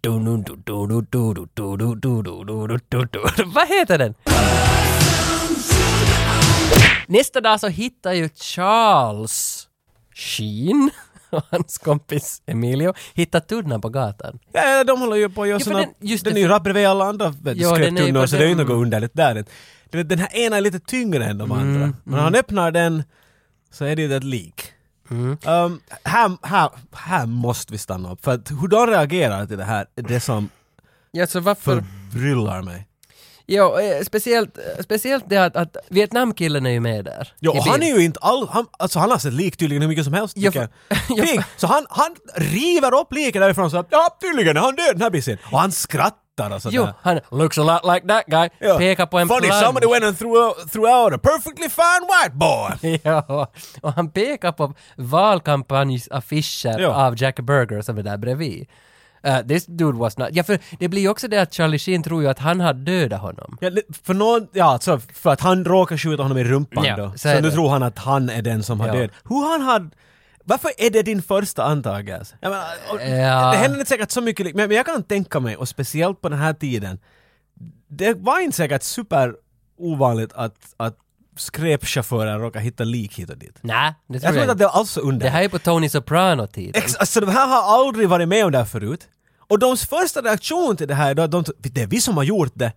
[3.45, 4.13] Vad heter den?
[7.07, 9.67] Nästa dag så hittar ju Charles
[10.15, 10.89] Sheen
[11.29, 14.39] och hans kompis Emilio hittat tunnan på gatan.
[14.51, 15.79] Ja, de håller ju på att göra såna...
[15.79, 18.55] den- just den det, är ju rakt bredvid alla andra skräptunnor så det är ju
[18.55, 19.45] något underligt där.
[19.89, 21.79] Du vet, den här ena är lite tyngre än de Mm, andra.
[22.03, 23.03] Men när han öppnar den
[23.71, 24.61] så är det ju ett lik.
[25.11, 25.37] Mm.
[25.47, 28.23] Um, här, här, här måste vi stanna upp.
[28.23, 30.49] För att hur de reagerar till det här är det som
[31.11, 31.83] Ja, så varför?
[32.11, 32.87] förbryllar mig.
[33.45, 37.33] Ja, eh, speciellt, eh, speciellt det att, att Vietnamkillen är ju med där.
[37.39, 37.97] I och han är bild.
[37.99, 40.51] ju inte all, han, alltså han har sett lik tydligen hur mycket som helst Ja,
[40.51, 40.67] tycker
[41.07, 41.27] jag.
[41.35, 41.43] ja.
[41.57, 45.01] Så han, han river upp liket därifrån så att ja tydligen är han död den
[45.01, 45.37] här bissen.
[45.51, 46.75] Och han skrattar och sådär.
[46.77, 48.49] Jo, han looks a lot like that guy.
[48.59, 48.77] Ja.
[48.77, 49.65] Pekar på en Funny, plansch.
[49.65, 52.99] somebody went and threw, out- threw out a perfectly fine white boy.
[53.03, 56.87] Ja, och han pekar på valkampanjsaffischer Ja.
[57.07, 58.67] av Jack Berger som är där bredvid.
[59.28, 60.28] Uh, this dude was not...
[60.32, 62.74] Ja, för det blir ju också det att Charlie Sheen tror ju att han har
[62.74, 63.57] dödat honom.
[63.61, 63.69] Ja,
[64.03, 67.11] för någon, ja alltså för att han råkar skjuta honom i rumpan Ja, då.
[67.11, 68.93] så Så, nu tror han att han är den som har Ja.
[68.93, 69.09] död.
[69.30, 69.89] Hur han har...
[70.45, 72.36] Varför är det din första antagelse?
[72.41, 73.51] Jag menar, och- Ja.
[73.51, 76.39] Det händer inte säkert så mycket, men jag kan tänka mig, och speciellt på den
[76.39, 76.99] här tiden,
[77.88, 79.36] det var inte säkert super
[79.78, 80.97] ovanligt att, att
[81.38, 83.57] skräpchaufförer råkar hitta lik hit och dit.
[83.61, 84.63] Nej, det Jag tror tror jag inte att inte.
[84.63, 85.26] det var alls så under.
[85.26, 86.71] Det här är på Tony Soprano-tiden.
[86.76, 89.07] Ex- alltså de här har aldrig varit med om det här förut.
[89.53, 92.23] Och de första reaktion till det här är att de det är vi som har
[92.23, 92.71] gjort det.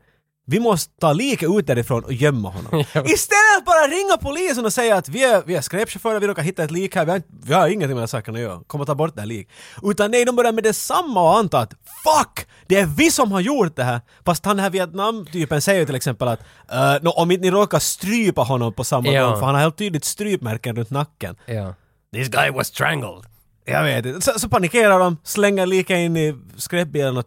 [0.47, 2.81] Vi måste ta liket ut därifrån och gömma honom.
[3.05, 6.65] Istället bara ringa polisen och säga att vi är, vi är skräpchaufförer, vi råkar hitta
[6.65, 8.61] ett lik här, vi har, vi har ingenting med den här saken att göra.
[8.67, 9.49] Kom och ta bort det här lik.
[9.83, 11.71] Utan nej, de börjar med detsamma och anta att
[12.05, 12.47] fuck!
[12.67, 14.01] Det är vi som har gjort det här!
[14.25, 16.41] Fast han den här Vietnam-typen säger ju till exempel att
[16.73, 19.27] uh, no, om inte ni råkar strypa honom på samma Ja.
[19.27, 21.37] gång, för han har helt tydligt strypmärken runt nacken.
[21.47, 21.75] Ja.
[22.15, 23.25] This guy was strangled.
[23.67, 24.21] Jag vet inte.
[24.21, 27.25] Så, så panikerar de, slänger lika in i skräpbilen och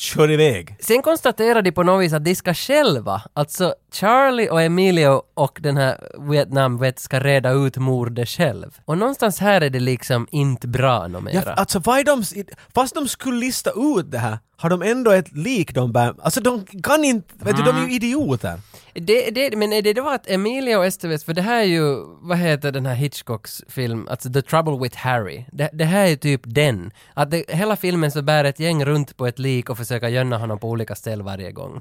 [0.00, 0.76] kör iväg.
[0.80, 5.58] Sen konstaterar de på något vis att de ska själva, alltså Charlie och Emilio och
[5.62, 5.98] den här
[6.30, 8.78] Vietnam vet ska reda ut mordet själv.
[8.84, 12.24] Och någonstans här är det liksom inte bra nå Ja, alltså vad är de,
[12.74, 16.14] fast de skulle lista ut det här, har de ändå ett lik de bär.
[16.22, 18.60] Alltså de kan inte, vet du, de är ju idioter.
[18.94, 22.04] Det, det, men är det då att Emilia och Estevez, för det här är ju,
[22.20, 25.44] vad heter den här Hitchcocks film, alltså The Trouble with Harry.
[25.52, 26.90] Det, det här är typ den.
[27.14, 30.36] Att det, hela filmen så bär ett gäng runt på ett lik och försöker gömma
[30.36, 31.80] honom på olika ställen varje gång.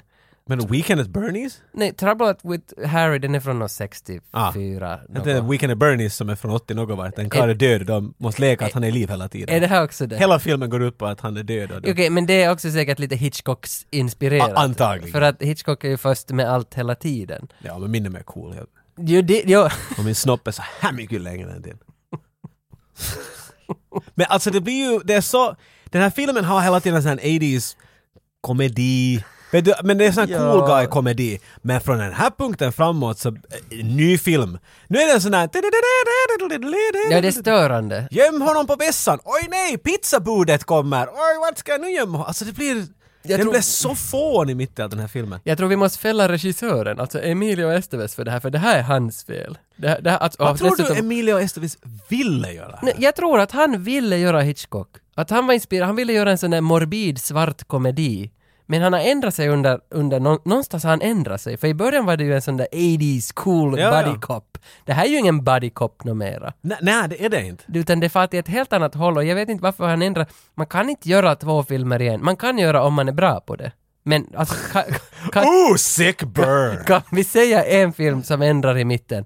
[0.58, 1.54] Men Weekend at Bernie's?
[1.74, 4.22] Nej, Trouble with Harry, den är från något 64.
[4.32, 4.52] Ah.
[5.30, 7.20] är Weekend at Bernie's som är från 80 något vart.
[7.20, 9.56] En karl är död och de måste leka att han är i liv hela tiden.
[9.56, 10.18] Är det här också det?
[10.18, 11.86] Hela filmen går ut på att han är död.
[11.90, 14.50] Okej, men det är också säkert lite Hitchcocks inspirerat.
[14.50, 15.12] A- antagligen.
[15.12, 17.48] För att Hitchcock är ju först med allt hela tiden.
[17.60, 18.56] Ja, men min är mer cool.
[18.56, 19.68] Jag- Jo, det, jo.
[19.98, 21.78] Och min snopp är så här mycket längre än din.
[24.16, 27.04] Men alltså det blir ju, det är så, den här filmen har hela tiden en
[27.04, 27.76] sån här 80s
[28.42, 31.40] komedi, Vet du, men det är sån här cool guy komedi.
[31.62, 33.36] Men från den här punkten framåt så, eh,
[33.86, 34.58] ny film.
[34.88, 35.50] Nu är det en sån här...
[37.12, 38.08] Ja, det är störande.
[38.12, 39.20] Göm honom på vässan!
[39.24, 41.08] Oj nej, pizzabudet kommer!
[41.08, 42.28] Oj, vart ska jag nu gömma honom?
[42.28, 42.86] Alltså det blir...
[43.24, 45.40] Jag den tror- blir så fånig mitt i all den här filmen.
[45.44, 48.78] Jag tror vi måste fälla regissören, alltså Emilio Estevez för det här, för det här
[48.80, 49.58] är hans fel.
[49.76, 51.78] Det, här- det, här- alltså, Vad tror dessutom- du Emilio Estevez
[52.10, 52.80] ville göra?
[52.82, 54.88] Nej, jag tror att han ville göra Hitchcock.
[55.16, 58.32] Att han var inspirerad, han ville göra en sån där morbid svart komedi.
[58.72, 61.58] Men han har ändrat sig under, under nå- någonstans har han ändrat sig.
[61.58, 64.20] För i början var det ju en sån där 80s cool Ja, buddy ja.
[64.22, 64.58] cop.
[64.86, 66.54] Det här är ju ingen buddy cop nå mera.
[66.62, 67.64] Nej, nej, det är det inte.
[67.74, 70.26] Utan det far till ett helt annat håll och jag vet inte varför han ändrar.
[70.56, 72.24] Man kan inte göra två filmer igen.
[72.24, 73.72] Man kan göra om man är bra på det.
[74.04, 74.84] Men alltså, kan,
[75.32, 76.84] kan, Oh, sick burn!
[76.86, 79.26] kan vi säga en film som ändrar i mitten?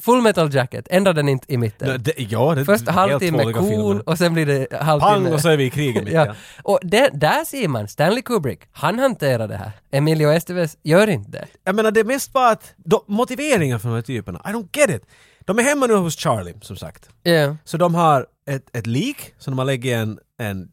[0.00, 1.88] Full Metal Jacket, ändrar den inte i mitten?
[1.88, 4.08] Nej, det, ja, det Först halvtimme cool filmer.
[4.08, 5.12] och sen blir det halvtimme...
[5.12, 6.12] Pang och så är vi i mitt i.
[6.12, 6.34] ja.
[6.62, 9.72] Och där, där ser man, Stanley Kubrick, han hanterar det här.
[9.90, 11.46] Emilio Estevez gör inte det.
[11.64, 14.78] Jag menar det är mest bara att de, motiveringen för de här typerna, I don't
[14.78, 15.02] get it.
[15.44, 17.08] De är hemma nu hos Charlie, som sagt.
[17.22, 17.56] Ja.
[17.64, 20.68] Så de har ett, ett lik som de har lägger en, en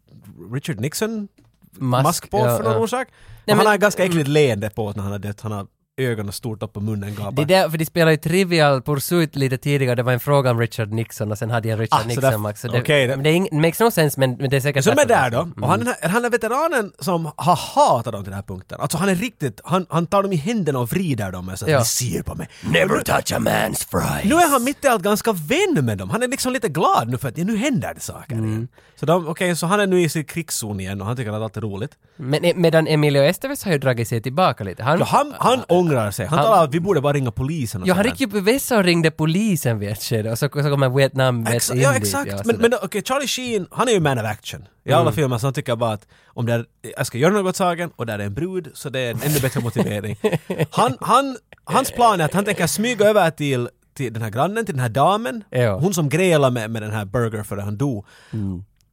[0.53, 1.27] Richard Nixon
[1.71, 2.79] Mask, mask, på ja, för någon ja.
[2.79, 3.07] orsak.
[3.07, 5.41] Nej, och han men- har ett ganska äckligt leende på när han har dött.
[5.41, 5.67] Han har
[6.05, 7.31] ögonen stort upp och munnen gapar.
[7.31, 10.51] Det är där, för de spelade ju Trivial Pursuit lite tidigare, det var en fråga
[10.51, 12.61] om Richard Nixon och sen hade jag en Richard Ah, så Nixon där- max.
[12.61, 14.55] Så det, okej, det- men det, är ing, det makes no sense men, men det
[14.57, 15.49] är säkert Så de är där då.
[15.61, 18.41] Och han är, den här- han är veteranen som har hatat dem till den här
[18.47, 18.77] punkten.
[18.81, 21.65] Alltså han är riktigt, han, han tar dem i händerna och vrider dem och så
[21.65, 21.71] Ja.
[21.71, 21.83] ja.
[21.83, 22.47] ser på mig.
[22.61, 24.23] Never touch a man's fries.
[24.31, 26.09] Nu är han mitt i allt ganska vän med dem.
[26.09, 28.49] Han är liksom lite glad nu för att ja, nu händer det saker Mm.
[28.49, 28.67] igen.
[28.99, 31.41] Så de, okej, så han är nu i sin krigszon igen och han tycker att
[31.41, 31.91] allt är roligt.
[32.15, 34.83] Men, eh, medan Emilio Estevez har ju dragit sig tillbaka lite.
[34.83, 36.25] Han, Ja, han, han ångrar sig.
[36.25, 38.39] Han, Han- talar att vi borde bara ringa polisen och Ja, han gick ju på
[38.39, 41.91] vässa och ringde polisen vid ett skede och så, så kommer Vietnam Exa- in ja
[41.91, 44.65] dit, exakt, ja, men, men okej, Charlie Sheen, han är ju man of action.
[44.85, 45.13] I alla Mm.
[45.13, 46.65] filmer så han tycker bara att om det är,
[46.97, 49.39] jag ska göra något saken och där är en brud så det är en ännu
[49.39, 50.15] bättre motivering.
[50.71, 54.65] Han, han, hans plan är att han tänker smyga över till, till den här grannen,
[54.65, 55.43] till den här damen.
[55.49, 55.79] Ja.
[55.79, 58.05] Hon som grälade med, med den här burger före han dog.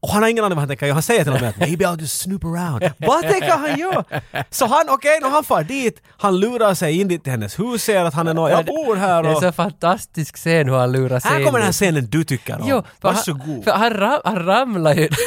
[0.01, 0.95] Och han har ingen aning vad han tänker göra.
[0.95, 2.91] Han säger till honom att ”Maybe I'll just snoop around”.
[2.99, 4.05] vad tänker han göra?
[4.51, 7.83] Så han, okej, okay, han far dit, han lurar sig in dit till hennes hus,
[7.83, 9.43] ser att han är nå, jag bor här Det är och...
[9.43, 11.73] så fantastisk scen hur han lurar sig Här kommer den här in.
[11.73, 12.67] scenen du tycker om.
[12.69, 13.65] Jo, för han, Varsågod.
[13.65, 15.09] för han, ram, han ramlar ju...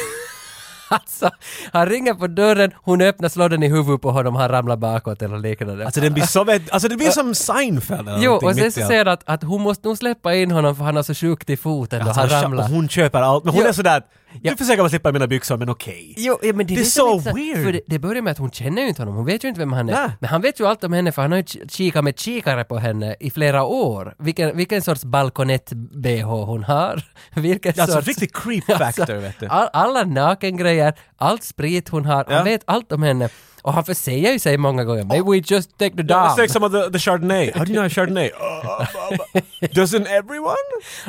[0.88, 1.30] alltså,
[1.72, 5.22] han ringer på dörren, hon öppnar, slår den i huvudet på honom, han ramlar bakåt
[5.22, 5.84] eller liknande.
[5.84, 8.80] Alltså den blir så, vet- alltså det blir som Seinfeld eller Jo, och sen så
[8.80, 11.56] säger att, att hon måste nog släppa in honom för han har så sjukt i
[11.56, 12.64] foten Alltså, han han ramlar.
[12.64, 13.68] och hon köper allt, men hon Jo.
[13.68, 14.02] är sådär
[14.42, 14.50] Ja.
[14.50, 16.14] du försöker bara slippa mina byxor men okej.
[16.16, 17.64] Jo, ja, men det, är Det är så inte weird.
[17.64, 19.60] För det, det börjar med att hon känner ju inte honom, hon vet ju inte
[19.60, 19.92] vem han är.
[19.92, 20.10] Nej.
[20.20, 22.78] Men han vet ju allt om henne för han har ju kikat med kikare på
[22.78, 24.14] henne i flera år.
[24.18, 27.02] Vilken, vilken sorts balkonett-bh hon har.
[27.40, 28.08] Vilken Alltså sorts...
[28.08, 29.46] riktig creep factor vet du.
[29.46, 32.34] All, alla nakengrejer, allt sprit hon har, Ja.
[32.36, 33.28] han vet allt om henne.
[33.62, 36.28] Och han försäger ju sig många gånger, maybe we just take the Ja.
[36.36, 37.52] It's like some of the, the Chardonnay.
[37.54, 38.30] How do you know Chardonnay?
[39.62, 40.56] Uh, Doesn't everyone?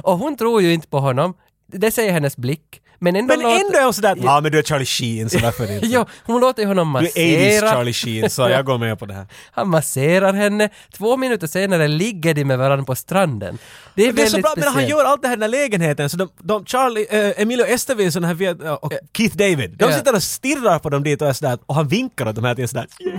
[0.03, 1.33] Och hon tror ju inte på honom.
[1.67, 2.81] Det säger hennes blick.
[3.03, 5.37] Men ändå Men låter- ändå är hon sådär, ja men du är Charlie Sheen så
[5.37, 5.79] det inte.
[5.87, 7.71] Jo, hon låter ju honom Du är 80s massera.
[7.71, 9.25] Charlie Sheen så jag går med på det här.
[9.51, 10.69] Han masserar henne.
[10.93, 13.57] Två minuter senare ligger de med varandra på stranden.
[13.95, 14.89] Det är Det är väldigt så bra, men han speciellt.
[14.91, 18.15] gör allt det här i den här lägenheten så de, de Charlie, eh, Emilio Estevez
[18.15, 19.97] och, den här, och Keith David, de Ja.
[19.97, 22.55] sitter och stirrar på dem dit och är sådär, och han vinkar åt dem här
[22.55, 23.17] till sådär yeah.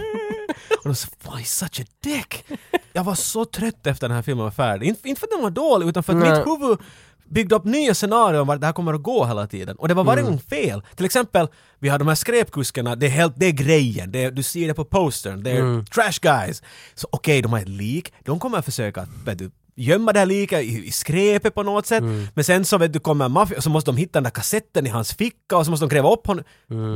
[0.78, 2.44] Och de säger “Why such a dick”.
[2.92, 4.86] Jag var så trött efter den här filmen var färdig.
[4.88, 6.30] Inte, inte för att den var dålig utan för att Nej.
[6.38, 6.78] mitt huvud
[7.28, 9.76] byggde upp nya scenarion om vart det här kommer att gå hela tiden.
[9.76, 10.32] Och det var varje Mm.
[10.32, 10.82] gång fel.
[10.96, 11.48] Till exempel,
[11.78, 14.68] vi har de här skräpkuskarna, det är, helt, det är grejen, det är, du ser
[14.68, 15.84] det på postern, det är Mm.
[15.84, 16.62] trash guys.
[16.94, 20.18] Så okej, de har ett lik, de kommer att försöka att, vet du, gömma det
[20.18, 22.00] här liket i, i skräpet på något sätt.
[22.02, 22.26] Mm.
[22.34, 24.90] Men sen så vet du kommer maffia, så måste de hitta den där kassetten i
[24.90, 26.44] hans ficka och så måste de gräva upp honom.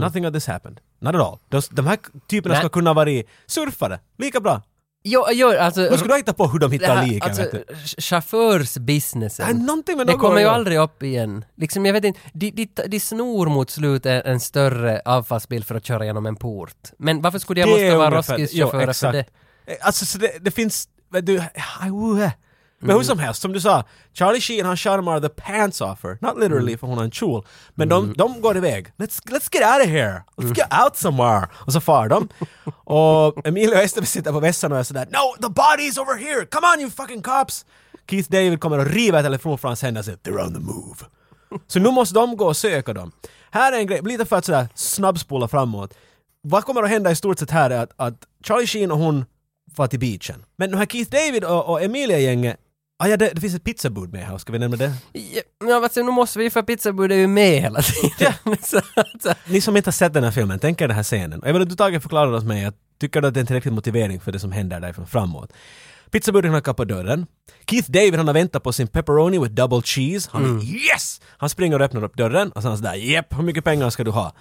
[0.00, 0.80] Nothing of this happened.
[1.00, 1.38] Not at all.
[1.48, 1.98] De, de här
[2.28, 2.58] typerna Mm.
[2.58, 2.60] Nej.
[2.60, 4.62] ska kunna vara surfare, lika bra.
[5.04, 5.80] Jo, jo, alltså...
[5.80, 7.44] Nu ska du hitta på hur de hittar liken, alltså,
[7.98, 9.66] chaufförsbusinessen.
[9.96, 11.44] Med Det kommer ju aldrig upp igen.
[11.56, 15.86] Liksom, jag vet inte, de, de, de snor mot slutet en större avfallsbil för att
[15.86, 16.76] köra genom en port.
[16.98, 19.24] Men varför skulle jag Det måste vara Roskildeschaufförer jo, för det?
[19.66, 20.88] Eh, Alltså så det, det finns,
[21.22, 21.42] du.
[22.80, 22.96] Men Mm.
[22.96, 26.18] hur som helst, som du sa, Charlie Sheen han charmar the pants off her.
[26.20, 26.78] Not literally Mm.
[26.78, 27.46] för hon har en kjol.
[27.74, 28.86] Men de, de går iväg.
[28.96, 30.22] Let's, let's get out of here!
[30.36, 30.52] Let's Mm.
[30.54, 31.46] get out somewhere!
[31.54, 32.28] Och så far de.
[32.84, 36.46] och Emilio Estevez sitter på vässan och är sådär No, the body is over here!
[36.46, 37.64] Come on you fucking cops!
[38.10, 40.96] Keith David kommer och river telefonen från hans händer och säger They're on the move.
[41.66, 43.12] Så nu måste de gå och söka dem.
[43.50, 45.94] Här är en grej, lite för att sådär snabbspola framåt.
[46.42, 48.14] Vad kommer att hända i stort sett här är att, att
[48.44, 49.24] Charlie Sheen och hon
[49.76, 50.44] far till beachen.
[50.56, 52.56] Men de här Keith David och, och Emilia-gänget,
[52.98, 54.92] ah, ja, det, det finns ett pizzabud med här, ska vi nämna det?
[55.12, 58.32] Ja, men alltså, nu måste vi för pizzabudet är ju med hela tiden.
[58.62, 58.80] så,
[59.22, 61.42] så, Ni som inte har sett den här filmen, tänk er den här scenen.
[61.44, 63.46] Jag vill att du Tage förklarar åt mig, att tycker du att det är en
[63.46, 65.52] tillräcklig motivering för det som händer därifrån framåt?
[66.10, 67.26] Pizzabuden knackar på dörren.
[67.70, 70.30] Keith David han har väntat på sin pepperoni with double cheese.
[70.32, 71.20] Han är yes!
[71.26, 74.10] Han springer och öppnar upp dörren och han sådär jepp, hur mycket pengar ska du
[74.10, 74.32] ha?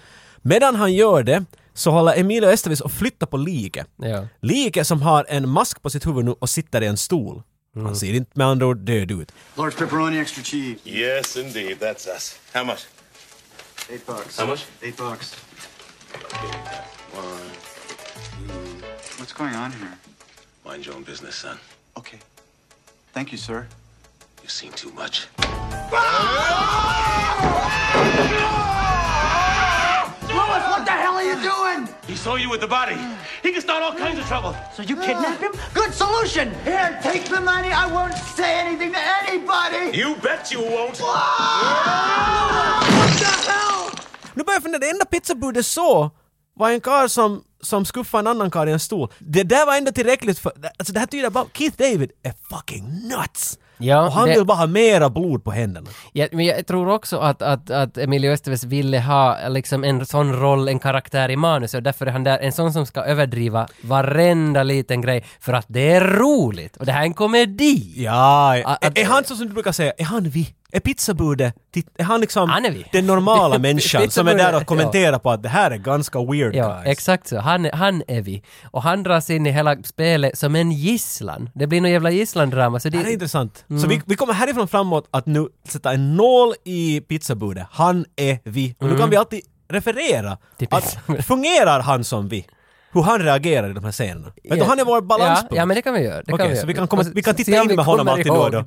[0.41, 3.87] Medan han gör det så håller Emilio Estevez och flyttar på liket.
[3.95, 4.27] ja.
[4.41, 7.43] Liket som har en mask på sitt huvud nu och sitter i en stol.
[7.83, 9.31] Han ser inte med andra ord död ut.
[9.55, 10.79] Large pepperoni, extra cheese.
[10.83, 11.79] Yes, indeed.
[11.79, 12.39] That's us.
[12.53, 12.85] How much?
[13.89, 14.39] Eight bucks.
[14.39, 14.65] How much?
[14.81, 15.35] Eight bucks.
[17.13, 17.51] One.
[19.19, 19.97] What's going on here?
[20.65, 21.57] Mind your own business, son.
[21.97, 22.19] Okay.
[23.13, 23.67] Thank you, sir.
[24.41, 25.27] You've seen too much.
[30.27, 31.95] Louis, what the hell are you doing?
[32.07, 32.97] He saw you with the body.
[33.43, 34.55] He can start all kinds of trouble.
[34.75, 35.51] So you kidnapped him?
[35.73, 36.51] Good solution.
[36.63, 37.71] Here, take the money.
[37.71, 39.97] I won't say anything to anybody.
[39.97, 40.99] You bet you won't.
[40.99, 41.19] What
[43.19, 43.91] the hell?
[44.33, 46.11] Nu börjar jag fundera, det enda pizzabudet så
[46.55, 49.13] var en karl som, som skuffade en annan karl i en stol.
[49.19, 50.51] Det där var ändå tillräckligt för...
[50.79, 53.57] Alltså det här tyder bara Keith David är fucking nuts!
[53.77, 55.87] Ja, och han det- vill bara ha mera blod på händerna.
[56.13, 60.33] Ja, men jag tror också att, att, att Emilio Estevez ville ha liksom en sån
[60.39, 63.67] roll, en karaktär i manus och därför är han där en sån som ska överdriva
[63.81, 67.93] varenda liten grej för att det är roligt och det här är en komedi.
[67.95, 70.53] Ja, Att- är, är han så som du brukar säga, är han vi?
[70.71, 71.55] Är pizzabudet,
[71.97, 75.43] är han liksom Han är den normala människan som är där och kommenterar på att
[75.43, 76.85] det här är ganska weird Ja, guys?
[76.85, 77.39] exakt så.
[77.39, 78.43] Han, han är vi.
[78.71, 81.49] Och han dras in i hela spelet som en gisslan.
[81.55, 82.79] Det blir någon jävla gisslandrama.
[82.79, 83.65] Så Det här är det, intressant.
[83.69, 83.81] Mm.
[83.81, 87.67] Så vi, vi kommer härifrån framåt att nu sätta en nål i pizzabudet.
[87.71, 88.75] Han är vi.
[88.79, 90.37] Och nu kan vi alltid referera.
[90.59, 90.67] Mm.
[90.69, 92.45] Att, fungerar han som vi?
[92.91, 94.31] Hur han reagerar i de här scenerna.
[94.43, 95.51] Vet du, han är vår balanspunkt.
[95.55, 96.21] Ja, ja, men det kan vi göra.
[96.23, 96.67] Det Okej, kan vi så göra.
[96.67, 98.63] vi kan komma- vi kan titta in med honom alltid då och då.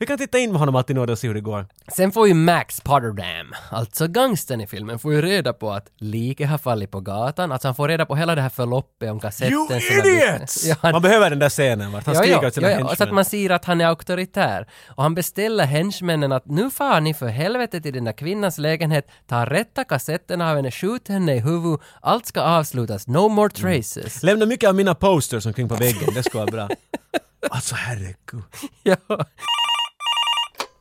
[0.00, 1.66] Vi kan titta in med honom alltid nåd och se hur det går.
[1.96, 6.48] Sen får ju Max Potterdam, alltså gangstern i filmen, får ju reda på att liket
[6.48, 7.52] har fallit på gatan.
[7.52, 9.52] Alltså han får reda på hela det här förloppet om kassetten.
[9.52, 10.64] You idiots!
[10.64, 12.96] Ja, han, Man behöver den där scenen vart han Ja, skriker åt sina ja, ja,
[12.96, 14.68] så att man ser att han är auktoritär.
[14.88, 19.08] Och han beställer henchmännen att nu far ni för helvete till den där kvinnans lägenhet,
[19.26, 24.22] ta rätta kassetterna av henne, skjut henne i huvudet, allt ska avslutas, no more traces.
[24.22, 26.68] Lämna mycket av mina posters omkring på väggen, det skulle vara bra.
[27.50, 28.42] Alltså herregud.
[28.82, 28.96] ja.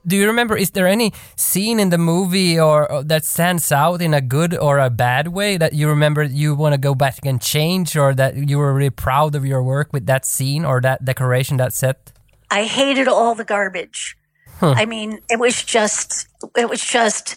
[0.10, 4.02] Do you remember, is there any scene in the movie or, or that stands out
[4.02, 7.26] in a good or a bad way that you remember you want to go back
[7.26, 10.82] and change or that you were really proud of your work with that scene or
[10.82, 12.12] that decoration, that set?
[12.50, 14.18] I hated all the garbage.
[14.62, 17.36] I mean, it was just, it was just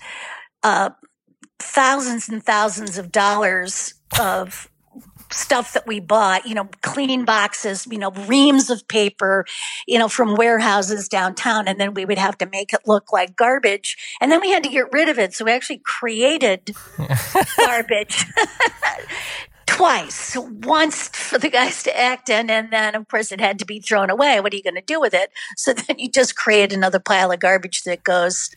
[0.63, 0.91] uh,
[1.59, 4.71] thousands and thousands of dollars of
[5.35, 9.45] stuff that we bought, you know, clean boxes, you know, reams of paper,
[9.87, 11.69] you know, from warehouses downtown.
[11.69, 13.97] And then we would have to make it look like garbage.
[14.21, 15.35] And then we had to get rid of it.
[15.35, 16.75] So we actually created
[17.57, 18.25] garbage.
[19.67, 23.65] Twice, once for the guys to act in, and then of course it had to
[23.65, 24.39] be thrown away.
[24.39, 25.31] What are you going to do with it?
[25.57, 28.51] So then you just create another pile of garbage that goes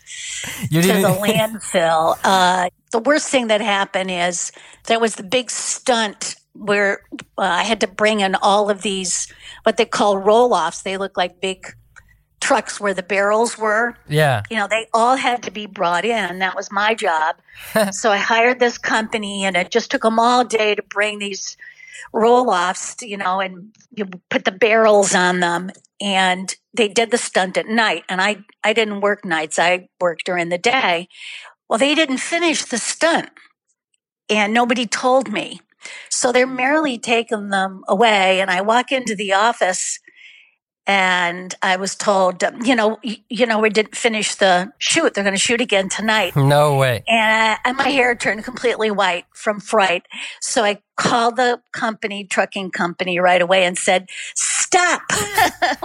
[0.69, 2.17] You to the landfill.
[2.21, 4.51] Uh, the worst thing that happened is
[4.87, 7.01] there was the big stunt where
[7.37, 9.31] uh, I had to bring in all of these
[9.63, 10.81] what they call roll offs.
[10.81, 11.65] They look like big
[12.45, 13.95] trucks where the barrels were.
[14.07, 14.43] Yeah.
[14.49, 16.39] You know, they all had to be brought in.
[16.39, 17.37] That was my job.
[17.91, 21.57] so I hired this company, and it just took them all day to bring these
[22.13, 25.71] roll offs, you know, and you put the barrels on them.
[25.99, 28.03] And they did the stunt at night.
[28.09, 31.07] And I, I didn't work nights, I worked during the day.
[31.67, 33.29] Well, they didn't finish the stunt,
[34.29, 35.61] and nobody told me.
[36.09, 38.39] So they're merrily taking them away.
[38.41, 39.99] And I walk into the office
[40.87, 45.13] and I was told, um, you know, you know, we didn't finish the shoot.
[45.13, 46.33] They're going to shoot again tonight.
[46.45, 47.03] No way.
[47.07, 50.03] And, and my hair turned completely white from fright.
[50.41, 55.01] So I called the company, trucking company right away and said, stop.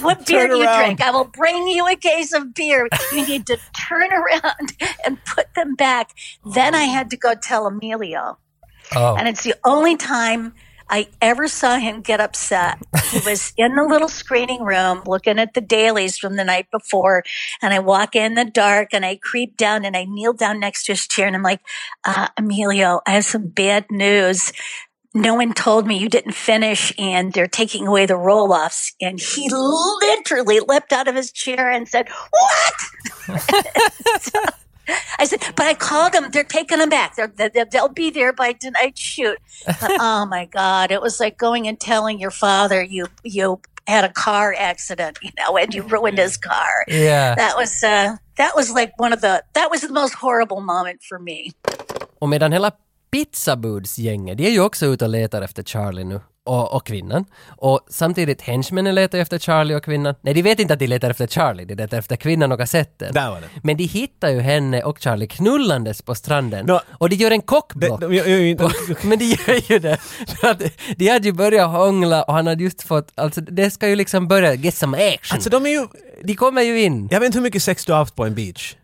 [0.00, 0.84] what beer Turn do you around.
[0.84, 1.00] drink?
[1.00, 2.86] I will bring you a case of beer.
[3.12, 3.56] You need to
[3.88, 4.76] turn around
[5.06, 6.10] and put them back.
[6.44, 8.38] Then I had to go tell Emilio.
[8.96, 9.16] Oh.
[9.16, 10.54] And it's the only time
[10.88, 12.78] I ever saw him get upset.
[13.10, 17.24] He was in the little screening room looking at the dailies from the night before.
[17.62, 20.84] And I walk in the dark and I creep down and I kneel down next
[20.84, 21.60] to his chair and I'm like,
[22.04, 24.52] uh, Emilio, I have some bad news.
[25.14, 28.94] No one told me you didn't finish and they're taking away the roll offs.
[29.00, 32.08] And he literally leapt out of his chair and said,
[33.28, 33.54] What?
[35.18, 36.30] I said, but I called them.
[36.30, 37.16] They're taking them back.
[37.16, 39.38] They they'll be there by tonight's shoot.
[39.66, 40.90] But, oh my God.
[40.90, 45.30] It was like going and telling your father you, you had a car accident, you
[45.38, 46.84] know, and you ruined his car.
[46.88, 47.34] Yeah.
[47.34, 51.02] That was, uh, that was like one of the, that was the most horrible moment
[51.02, 51.52] for me.
[52.18, 52.70] Och medan hela
[53.10, 56.20] pizzabudsgänget, de är ju också ute och letar efter Charlie nu.
[56.46, 57.24] Och, och kvinnan.
[57.46, 60.14] Och samtidigt henchmännen letar efter Charlie och kvinnan.
[60.20, 63.14] Nej, de vet inte att de letar efter Charlie, de letar efter kvinnan och kassetten.
[63.14, 63.46] Där var det.
[63.62, 66.66] Men de hittar ju henne och Charlie knullandes på stranden.
[66.66, 68.00] Nå- och de gör en kockblock.
[68.00, 68.72] de, jag, jag, jag,
[69.04, 69.98] Men de gör ju det.
[70.96, 74.28] De hade ju börjat hångla och han hade just fått, alltså det ska ju liksom
[74.28, 75.34] börja get some action.
[75.36, 75.86] alltså de är ju...
[76.24, 77.08] de kommer ju in.
[77.10, 78.74] Jag vet inte hur mycket sex du har haft på en beach.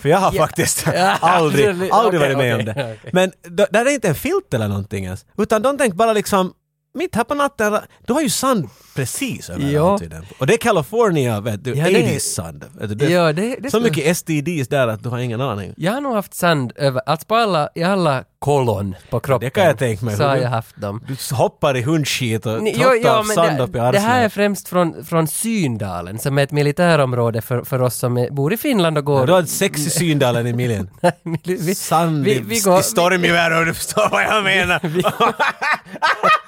[0.00, 0.42] För jag har Ja.
[0.46, 0.88] faktiskt
[1.20, 2.72] aldrig, aldrig Okej, varit med okej, om det.
[2.72, 3.10] okej.
[3.12, 5.26] Men d- där är inte en filt eller någonting ens.
[5.38, 6.52] Utan de tänkte bara liksom,
[6.98, 9.98] mitt här på natten, du har ju sand precis överallt Ja.
[10.02, 10.26] i den.
[10.38, 12.64] Och det är California, vet du, Ja, det är- 80s sand.
[12.80, 15.74] Vet du, det, Ja, det- det så mycket STDs där att du har ingen aning.
[15.76, 19.46] Jag har nog haft sand över, alltså på alla, i alla kolon på kroppen.
[19.46, 20.16] Det kan jag tänka mig.
[20.16, 21.04] Så har jag haft dem.
[21.08, 24.18] Du hoppar i hundskit och Ni- trottar av sand det, upp i det här är
[24.18, 24.32] arslet.
[24.32, 28.56] främst från, från Syndalen som är ett militärområde för, för oss som är, bor i
[28.56, 29.26] Finland och går...
[29.26, 30.52] Du har ett sex i Syndalen i
[31.44, 34.80] vi, Sand vi, vi, går, i stormgevär om du förstår vad jag menar.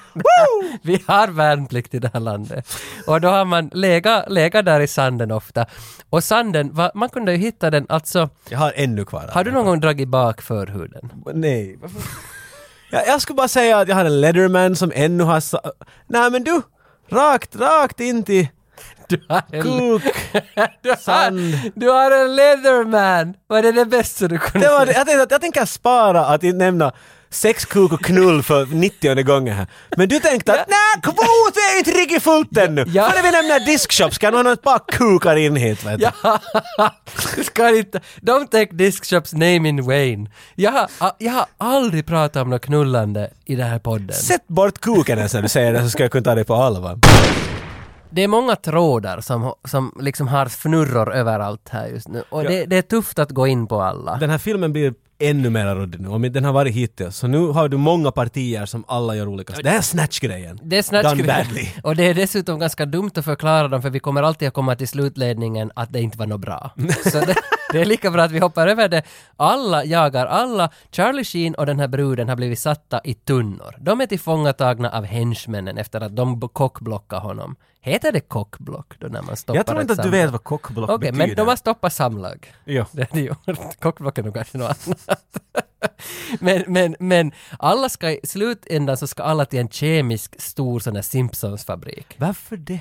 [0.81, 2.67] vi har värnplikt i det här landet.
[3.07, 5.65] Och då har man legat lega där i sanden ofta.
[6.09, 8.29] Och sanden, va, man kunde ju hitta den, alltså...
[8.49, 9.29] Jag har ännu kvar.
[9.33, 11.09] Har du någon gång dragit bak förhuden?
[11.33, 11.79] Nej.
[12.91, 15.39] Jag, jag skulle bara säga att jag har en Leatherman som ännu har...
[15.39, 15.71] Sa-
[16.07, 16.61] Nej men du!
[17.09, 18.47] Rakt, rakt in till
[19.07, 20.03] Du har en, kuk.
[20.81, 23.33] du har, du har en leatherman!
[23.47, 26.25] Var det det bästa du kunde Det var, det- jag, tänkte, att jag tänker spara
[26.25, 26.91] att inte nämna
[27.31, 29.67] sex, kuk och knull för 90 gången här.
[29.97, 32.85] Men du tänkte att nej, kvot är inte riktigt fullt ännu.
[32.87, 33.09] Ja.
[33.09, 36.05] Före vi nämner diskshop ska nog ha ett par kukar in hit vet du.
[36.23, 36.39] Ja,
[37.35, 38.01] du ska inte...
[38.21, 40.29] Don't take Discshops name in vain.
[40.55, 44.13] Jag har, jag har aldrig pratat om något knullande i den här podden.
[44.15, 46.55] Sätt bort kuken ens när du säger det så ska jag kunna ta dig på
[46.55, 46.97] allvar.
[48.09, 52.23] Det är många trådar som, som liksom har fnurror överallt här just nu.
[52.29, 52.49] Och Ja.
[52.49, 54.17] det, det är tufft att gå in på alla.
[54.17, 54.93] Den här filmen blir
[55.29, 57.17] ännu mer roddig nu, om den har varit hittills.
[57.17, 59.53] Så nu har du många partier som alla gör olika.
[59.53, 60.59] Det här är Snatch-grejen.
[60.63, 61.67] Det är snatch Done badly.
[61.83, 64.75] Och det är dessutom ganska dumt att förklara dem för vi kommer alltid att komma
[64.75, 66.71] till slutledningen att det inte var något bra.
[67.11, 67.35] Så det,
[67.71, 69.03] det är lika bra att vi hoppar över det.
[69.37, 70.69] Alla jagar alla.
[70.91, 73.75] Charlie Sheen och den här bruden har blivit satta i tunnor.
[73.79, 77.55] De är tillfångatagna av henchmännen efter att de kockblockar honom.
[77.83, 80.89] Heter det kockblock då när man stoppar Jag tror inte att du vet vad kockblock
[80.89, 81.27] Okej, betyder.
[81.27, 82.53] men de har stoppat samlag.
[82.65, 82.85] Ja.
[82.91, 83.79] Det har de gjort.
[83.79, 85.19] Kockblock är nog kanske något annat.
[86.39, 90.93] men, men, men alla ska i slutändan så ska alla till en kemisk stor sån
[90.93, 92.15] där Simpsons-fabrik.
[92.17, 92.79] Varför det?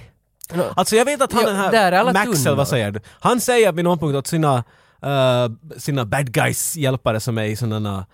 [0.55, 2.57] Nå, Alltså jag vet att han Ja, den här Maxwell, tunnor.
[2.57, 3.01] vad säger du?
[3.21, 4.65] Han säger vid någon punkt åt sina,
[5.03, 8.07] eh, sina bad guys hjälpare som är i sådana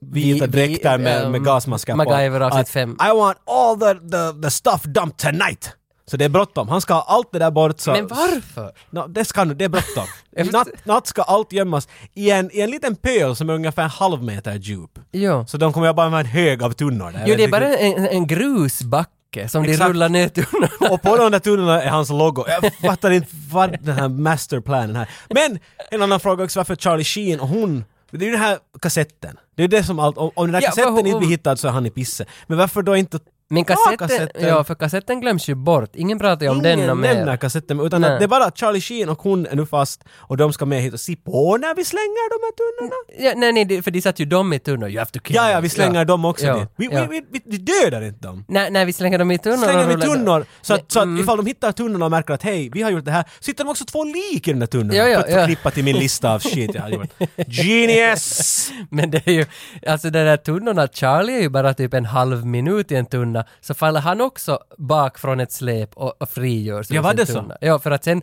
[0.00, 2.44] vita Vi- dräkter vi, med, ehm, med gasmasker MacGyver på.
[2.44, 2.96] avsnitt att, fem.
[3.12, 5.76] I want all the, the, the stuff dumped tonight!
[6.06, 6.68] Så det är bråttom.
[6.68, 7.92] Han ska ha allt det där bort så...
[7.92, 8.72] men varför?
[8.90, 10.04] No, det ska nu, det är bråttom.
[10.52, 13.90] Natt, natt ska allt gömmas i en, i en liten pöl som är ungefär en
[13.90, 14.90] halv meter djup.
[15.12, 15.44] Jo.
[15.48, 17.24] Så de kommer ju bara med en hög av tunnor där.
[17.26, 19.88] Jo, det är bara en, en grusbacke som de Exakt.
[19.90, 20.94] rullar ner tunnorna.
[20.94, 22.44] Och på de där tunnorna är hans logo.
[22.48, 25.08] Jag fattar inte vad den här masterplanen här.
[25.30, 25.58] Men
[25.90, 27.84] en annan fråga också varför Charlie Sheen och hon
[28.18, 29.36] det är ju den här kassetten.
[29.56, 31.56] Det är det som allt, om, om den här Ja, kassetten hon- inte blir hittad
[31.56, 32.24] så är han i pisse.
[32.46, 33.18] Men varför då inte
[33.52, 35.90] Men kassetten, ja för kassetten glöms ju bort.
[35.96, 37.36] Ingen pratar ju om den Ingen och nämner mer.
[37.36, 38.12] kassetten, utan Nej.
[38.12, 40.82] att det är bara Charlie Sheen och hon är nu fast och de ska med
[40.82, 42.96] hit och se på när vi slänger de här tunnorna.
[43.18, 44.88] Ja, nej, nej, för de satt ju dem i tunnor.
[44.88, 46.68] You have to kill Ja, ja, vi slänger dem också Ja, dit.
[46.76, 47.06] Vi, ja.
[47.10, 48.44] vi, vi, vi dödar inte dem.
[48.48, 50.98] Nej, nej, vi slänger dem i tunnor Slänger och vi rullar- tunnor så att, så
[51.00, 51.20] att Mm.
[51.22, 53.70] ifall de hittar tunnorna och märker att hej, vi har gjort det här, sitter de
[53.70, 54.94] också två lik i den där tunnorna.
[54.94, 55.46] Ja, ja, ja.
[55.46, 57.10] klippa till min lista av shit jag har gjort.
[57.46, 58.70] Genius!
[58.90, 59.46] Men det är ju,
[59.86, 63.41] alltså de där tunnorna, Charlie är ju bara typ en halv minut i en tunna,
[63.60, 67.32] så faller han också bak från ett släp och, och frigörs Ja, var det så?
[67.32, 67.56] tunna.
[67.60, 68.22] Ja, för att sen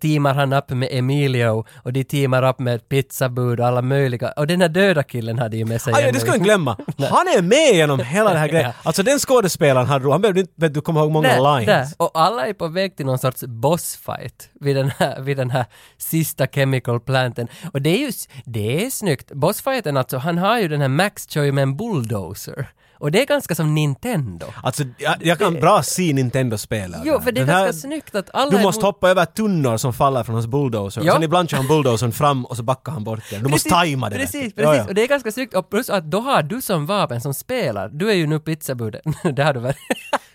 [0.00, 4.32] teamar han upp med Emilio och de teamar upp med ett pizzabud och alla möjliga,
[4.32, 6.76] och den här döda killen hade ju med sig Ah, ja, det ska inte glömma.
[6.98, 8.66] Han är med genom hela den här grejen.
[8.68, 8.74] Ja.
[8.82, 11.66] Alltså den skådespelaren hade han behövde inte, du, komma ihåg många Där, lines.
[11.66, 12.04] där.
[12.04, 15.64] Och alla är på väg till någon sorts bossfight vid den här, vid den här
[15.98, 17.48] sista chemical planten.
[17.72, 18.12] Och det är ju,
[18.44, 19.32] det är snyggt.
[19.32, 22.68] Bossfighten alltså, han har ju den här Max kör ju med en bulldozer.
[22.98, 24.46] Och det är ganska som Nintendo.
[24.62, 26.96] Alltså, jag, jag kan bra se Nintendo-spel.
[27.04, 29.24] Jo, för det är Den här- ganska snyggt att alla Du måste mot- hoppa över
[29.24, 31.02] tunnor som faller från hans bulldozer.
[31.04, 31.12] Ja.
[31.12, 33.42] Sen ibland kör han bulldozern fram och så backar han bort den.
[33.42, 34.16] Du måste tajma det.
[34.16, 34.54] Precis, precis.
[34.56, 34.84] Ja, ja.
[34.84, 35.54] Och det är ganska snyggt.
[35.54, 39.00] Och plus att då har du som vapen som spelar, du är ju nu pizzabuden.
[39.36, 39.76] det har du varit.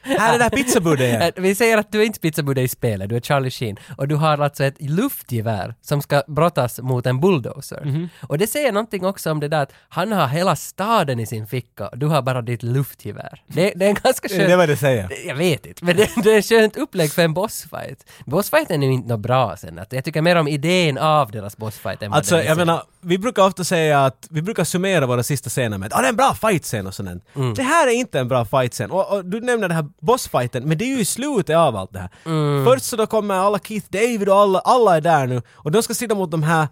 [0.01, 1.27] Här är det.
[1.27, 3.77] Äh, Vi säger att du är inte pizzabudde i spelet, du är Charlie Sheen.
[3.97, 7.81] Och du har alltså ett luftgevär som ska brottas mot en bulldozer.
[7.85, 8.09] Mhm.
[8.21, 11.47] Och det säger någonting också om det där att han har hela staden i sin
[11.47, 13.41] ficka och du har bara ditt luftgevär.
[13.47, 14.49] Det, det är en ganska Det är skön...
[14.49, 15.09] det vad det säger.
[15.27, 18.05] Jag vet inte, men det, det är ett skönt upplägg för en bossfight.
[18.25, 19.79] Bossfighten är ju inte något bra sen.
[19.79, 22.83] Att jag tycker mer om idén av deras bossfight än vad Alltså är jag menar,
[23.01, 26.07] vi brukar ofta säga att vi brukar summera våra sista scener med att ah, det
[26.07, 27.23] är en bra fight-scen och sånt.
[27.35, 27.53] Mm.
[27.53, 28.91] Det här är inte en bra fight-scen.
[28.91, 31.93] Och, och du nämner den här bossfighten, men det är ju i slutet av allt
[31.93, 32.09] det här.
[32.25, 32.65] Mm.
[32.65, 35.83] Först så då kommer alla Keith David och alla, alla är där nu och de
[35.83, 36.67] ska sitta mot de här eh,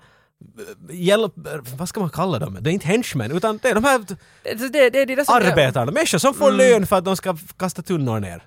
[0.95, 1.33] hjälp...
[1.77, 2.57] Vad ska man kalla dem?
[2.61, 3.99] Det är inte henchmen, utan det är de här
[4.43, 5.29] Det, det, det är deras...
[5.29, 8.43] arbetarna, människor som får lön för att de ska kasta tunnor ner.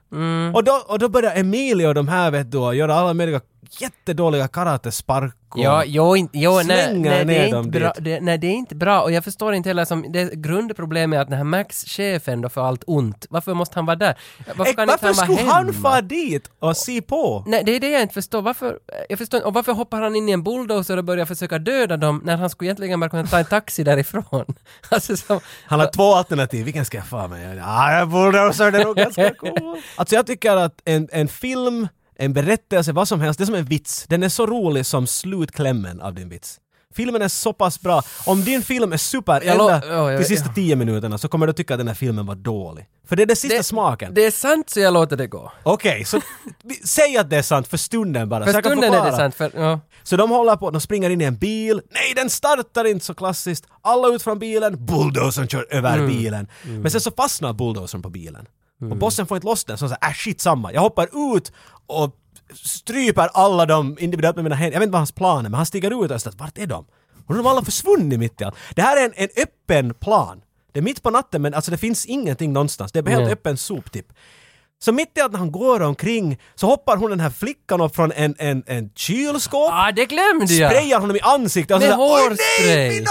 [0.54, 3.40] Och, då, och då börjar Emilio och de här vet du göra alla möjliga
[3.80, 5.60] jättedåliga karatespark och...
[5.60, 8.74] Ja, jo, inte, jo nej, nej, det är inte bra, det, nej, det är inte
[8.74, 12.48] bra och jag förstår inte heller som, det grundproblemet är att den här Max-chefen då
[12.48, 14.18] för allt ont, varför måste han vara där?
[14.56, 15.90] Varför kan varför han vara skulle han hemma?
[15.90, 17.44] fara dit och se på?
[17.46, 18.42] Nej, det är det jag inte förstår.
[18.42, 21.96] Varför, jag förstår Och varför hoppar han in i en bulldozer och börjar försöka döda
[21.96, 24.44] dem när han skulle egentligen bara kunna ta en taxi därifrån?
[24.88, 25.40] Alltså som...
[25.66, 27.56] Han har två alternativ, vilken ska jag fara med?
[27.56, 29.80] Ja, bulldozer, det är nog ganska cool.
[29.96, 31.88] Alltså jag tycker att en, en film,
[32.20, 34.04] en berättelse, vad som helst, det är som en vits.
[34.08, 36.58] Den är så rolig som slutklämmen av din vits.
[36.94, 38.02] Filmen är så pass bra.
[38.26, 41.74] Om din film är super ända ja, till sista tio minuterna så kommer du tycka
[41.74, 42.86] att den här filmen var dålig.
[43.08, 44.14] För det är den sista Det- smaken.
[44.14, 45.52] Det är sant så jag låter det gå.
[45.62, 46.20] Okej, så
[46.64, 48.44] vi, säg att det är sant för stunden bara.
[48.44, 49.50] För så stunden är det sant, för...
[49.54, 49.80] Ja.
[50.02, 51.82] Så de håller på, de springer in i en bil.
[51.90, 53.66] Nej, den startar inte så klassiskt.
[53.82, 56.08] Alla ut från bilen, bulldozern kör över Mm.
[56.08, 56.48] bilen.
[56.62, 58.46] Men sen så fastnar bulldozern på bilen.
[58.80, 60.72] Och bossen får inte loss den, så han säger äh shit samma.
[60.72, 61.52] Jag hoppar ut
[61.86, 62.16] och
[62.54, 64.72] stryper alla dem individuellt med mina händer.
[64.72, 66.66] Jag vet inte vad hans plan är, men han stiger ut och säger vart är
[66.66, 66.84] de?
[67.26, 68.54] Och de har alla försvunnit mitt i allt.
[68.74, 70.40] Det här är en, en öppen plan.
[70.72, 72.92] Det är mitt på natten men alltså det finns ingenting någonstans.
[72.92, 73.32] Det är helt Nej.
[73.32, 74.06] öppen soptipp.
[74.82, 77.96] Så mitt i allt när han går omkring så hoppar hon den här flickan upp
[77.96, 80.70] från en, en, en kylskåp Ah, det glömde jag!
[80.70, 83.10] sprayar honom i ansiktet och Med så Oj hårspray." nej, mina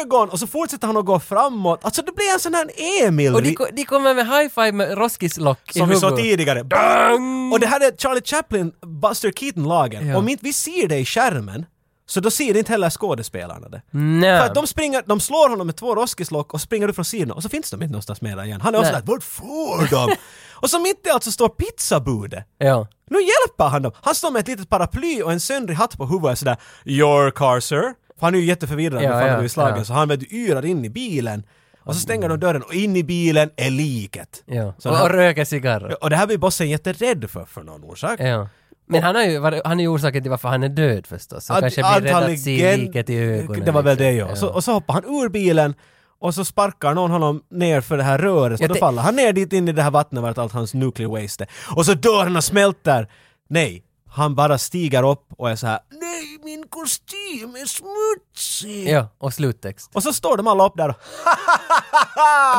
[0.00, 0.28] ögon!
[0.30, 1.80] Och så fortsätter han att gå framåt.
[1.84, 2.70] Alltså det blir en sån här
[3.06, 3.34] Emil.
[3.34, 6.24] Och de, ko- de kommer med high-five med roskislock i som vi sa huvudet.
[6.24, 6.64] tidigare.
[6.64, 7.52] Bang!
[7.52, 10.06] Och det här är Charlie Chaplin, Buster Keaton-lagen.
[10.08, 10.18] Ja.
[10.18, 11.66] Om inte vi ser det i skärmen,
[12.08, 13.82] så då ser inte heller skådespelarna det.
[13.90, 14.38] Nej.
[14.40, 17.30] För att de springer, de slår honom med två roskislock och springer ut från sidan
[17.30, 18.60] och så finns de inte någonstans mer igen.
[18.60, 19.00] Han är också Nej.
[19.06, 20.14] där, vart får de?
[20.54, 22.44] och så mitt i allt så står pizzabudet.
[22.58, 22.86] Ja.
[23.10, 23.92] Nu hjälper han dem!
[24.02, 27.60] Han står med ett litet paraply och en söndrig hatt på huvudet sådär “Your car
[27.60, 27.94] sir”.
[28.18, 29.84] För han är ju jätteförvirrad Ja, ja, han blivit slagen ja.
[29.84, 31.42] så han vet du, yrar in i bilen.
[31.84, 34.42] Och så stänger de dörren och in i bilen är liket.
[34.46, 34.74] ja.
[34.78, 36.02] Så Och, det här- och röker cigarrer.
[36.04, 38.20] Och det här blir bossen jätterädd för, för någon orsak.
[38.20, 38.48] Ja.
[38.88, 41.44] Men han, har ju, han är ju orsaken till varför han är död förstås.
[41.46, 43.64] Så Ad- kanske blir rädd att se liket i ögonen.
[43.64, 44.28] Det var väl det liksom.
[44.30, 44.36] ja.
[44.36, 45.74] Så, och så hoppar han ur bilen
[46.20, 49.16] och så sparkar någon honom ner för det här röret Ja, och då faller han
[49.16, 51.48] ner dit in i det här vattnet vart allt hans nuclear waste är.
[51.76, 53.08] Och så dör han och smälter!
[53.48, 53.82] Nej,
[54.16, 58.88] han bara stiger upp och är så här Nej, min kostym är smutsig!
[58.90, 59.90] Ja, och sluttext.
[59.94, 60.96] Och så står de alla upp där och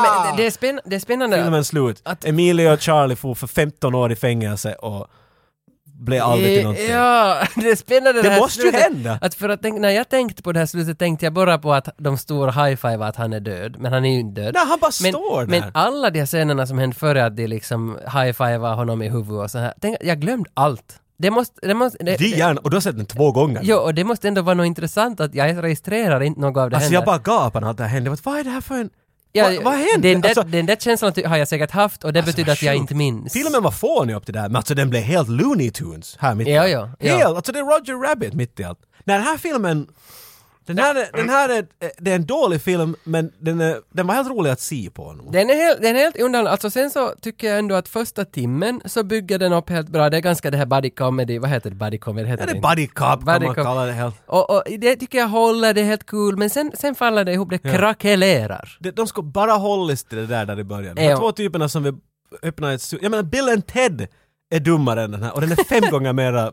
[0.02, 1.42] Men det, det, är spänn, det är spännande.
[1.42, 2.00] filmen slut.
[2.04, 5.06] Att- Emilio och Charlie får för 15 år i fängelse och
[5.84, 6.90] blev aldrig till någonting.
[6.90, 8.82] Ja, det är spännande Det här måste ju slutet.
[8.82, 9.18] hända.
[9.22, 11.72] Att för att tänk, när jag tänkte på det här slutet tänkte jag bara på
[11.74, 14.54] att de står och high-fivar att han är död, men han är ju inte död.
[14.54, 15.46] Nej, han bara men, står där.
[15.60, 19.44] Men alla de här scenerna som hände före att de liksom high-fivar honom i huvudet
[19.44, 21.00] och så här, tänk, jag glömde allt.
[21.18, 21.66] Det måste...
[21.68, 23.60] Det måste det, Det är gärna, och du har sett den två gånger.
[23.64, 26.76] Jo, och det måste ändå vara något intressant att jag registrerar inte något av det
[26.76, 26.96] Alltså händer.
[26.96, 28.16] jag bara gapar när allt det här hände.
[28.24, 28.90] Vad är det här för en...
[29.32, 30.08] Ja, vad, vad hände?
[30.12, 32.62] Den där, Alltså, den där känslan har jag säkert haft och det Alltså, betyder att
[32.62, 33.32] jag inte minns.
[33.32, 36.34] Filmen var fånig upp till det här, men alltså den blev helt Looney Tunes här
[36.34, 36.70] mitt i Ja, allt.
[36.70, 37.16] ja, ja.
[37.16, 38.78] Helt, alltså det är Roger Rabbit mitt i allt.
[39.04, 39.86] Nej, den här filmen,
[40.76, 41.66] den här, är- den här är,
[41.98, 45.12] det är en dålig film, men den, är, den var helt rolig att se på.
[45.12, 45.32] nog.
[45.32, 48.24] Den är helt, den är helt undan, alltså sen så tycker jag ändå att första
[48.24, 50.10] timmen så bygger den upp helt bra.
[50.10, 51.76] Det är ganska det här buddy comedy, vad heter det?
[51.76, 53.64] Buddy comedy heter Ja, det är buddy cop kan Buddy man cop.
[53.64, 54.14] kalla det helt.
[54.26, 57.32] Och, och det tycker jag håller, det är helt cool, men sen, sen faller det
[57.32, 58.76] ihop, det krackelerar.
[58.80, 60.94] De, de ska bara hållas till det där där i början.
[60.96, 61.16] De Ja.
[61.18, 61.94] två typerna som vill
[62.42, 62.92] öppna ett...
[63.02, 64.06] Jag menar, Bill and Ted
[64.50, 66.52] är dummare än den här och den är fem gånger mera...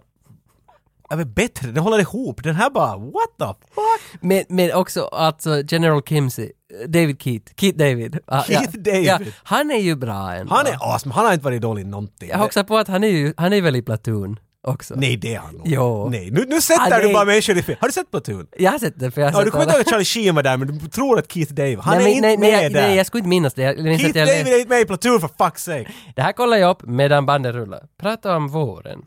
[1.09, 2.43] Jag vet bättre, den håller ihop.
[2.43, 3.45] Den här bara, what the
[3.75, 4.21] fuck?
[4.21, 6.51] Men, men också alltså General Kimsey,
[6.87, 8.19] David Keith, Keith David.
[8.27, 9.05] Ah, Keith David.
[9.05, 10.53] Ja, han är ju bra ändå.
[10.55, 12.29] Han är awesome, han har inte varit dålig någonting.
[12.29, 14.93] Jag också på att han är ju, han är väl i Platoon också.
[14.97, 15.67] Nej, det är han nog.
[15.67, 16.09] Jo.
[16.09, 17.13] Nej, nu, nu sätter Ah, du nej.
[17.13, 17.77] bara människor i fel.
[17.81, 18.47] Har du sett Platoon?
[18.57, 20.05] Jag har sett det för jag har Ja, sett du kommer inte ihåg att Charlie
[20.05, 22.37] Sheen var där, men du tror att Keith David, han nej, är men- inte nej,
[22.37, 22.81] med nej, jag, där.
[22.87, 23.61] nej, jag skulle inte minnas det.
[23.61, 25.87] Jag minns Keith att jag David är inte med i Platoon för fuck's sake!
[26.15, 27.83] Det här kollar jag upp medan bandet rullar.
[28.01, 28.99] Prata om våren.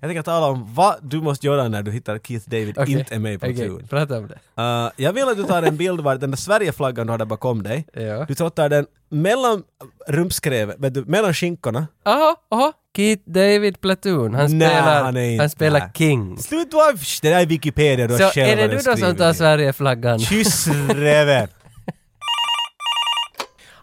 [0.00, 2.98] Jag tänker tala om vad du måste göra när du hittar Keith David Okej.
[2.98, 3.86] inte är med i Platoon.
[3.88, 4.62] prata om det.
[4.62, 7.24] Uh, jag vill att du tar en bild var den där Sverigeflaggan du har där
[7.24, 7.86] bakom dig.
[7.92, 8.24] Ja.
[8.28, 9.62] Du trottar den mellan
[10.08, 11.86] rumpskrevet, vet du, mellan skinkorna.
[12.04, 12.72] Jaha, jaha.
[12.96, 14.34] Keith David Platoon.
[14.34, 15.90] Han Nej, spelar, han inte han spelar där.
[15.94, 16.38] King.
[16.38, 16.92] Slut vara,
[17.22, 19.32] det där är Wikipedia du har Så själv är det du då som skrivit tar.
[19.32, 20.18] Sverigeflaggan?
[20.18, 21.48] Kyss räven!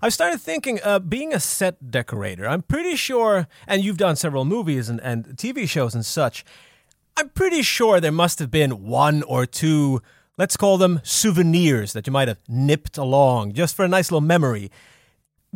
[0.04, 4.44] I've started thinking, uh, being a set decorator, I'm pretty sure, and you've done several
[4.44, 6.44] movies and, and TV shows and such,
[7.16, 10.02] I'm pretty sure there must have been one or two,
[10.38, 14.20] let's call them souvenirs that you might have nipped along just for a nice little
[14.28, 14.70] memory.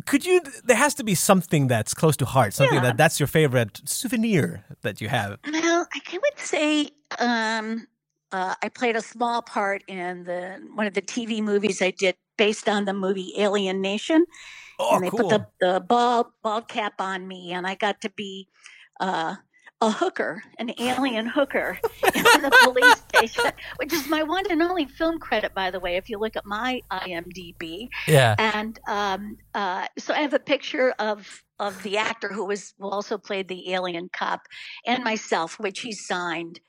[0.06, 2.82] Could you, there has to be something that's close to heart, something Yeah.
[2.82, 5.38] that that's your favorite souvenir that you have.
[5.52, 6.88] Well, I would say
[7.18, 7.86] um,
[8.32, 12.16] uh, I played a small part in the one of the TV movies I did
[12.36, 14.24] based on the movie Alien Nation.
[14.78, 15.28] Oh, and they cool.
[15.28, 18.48] put the, the bald bald cap on me, and I got to be
[19.00, 19.36] uh,
[19.80, 21.78] a hooker, an alien hooker
[22.14, 25.96] in the police station, which is my one and only film credit, by the way.
[25.96, 28.34] If you look at my IMDb, Yeah.
[28.38, 32.88] and um, uh, so I have a picture of of the actor who was who
[32.88, 34.42] also played the alien cop
[34.86, 36.60] and myself, which he signed,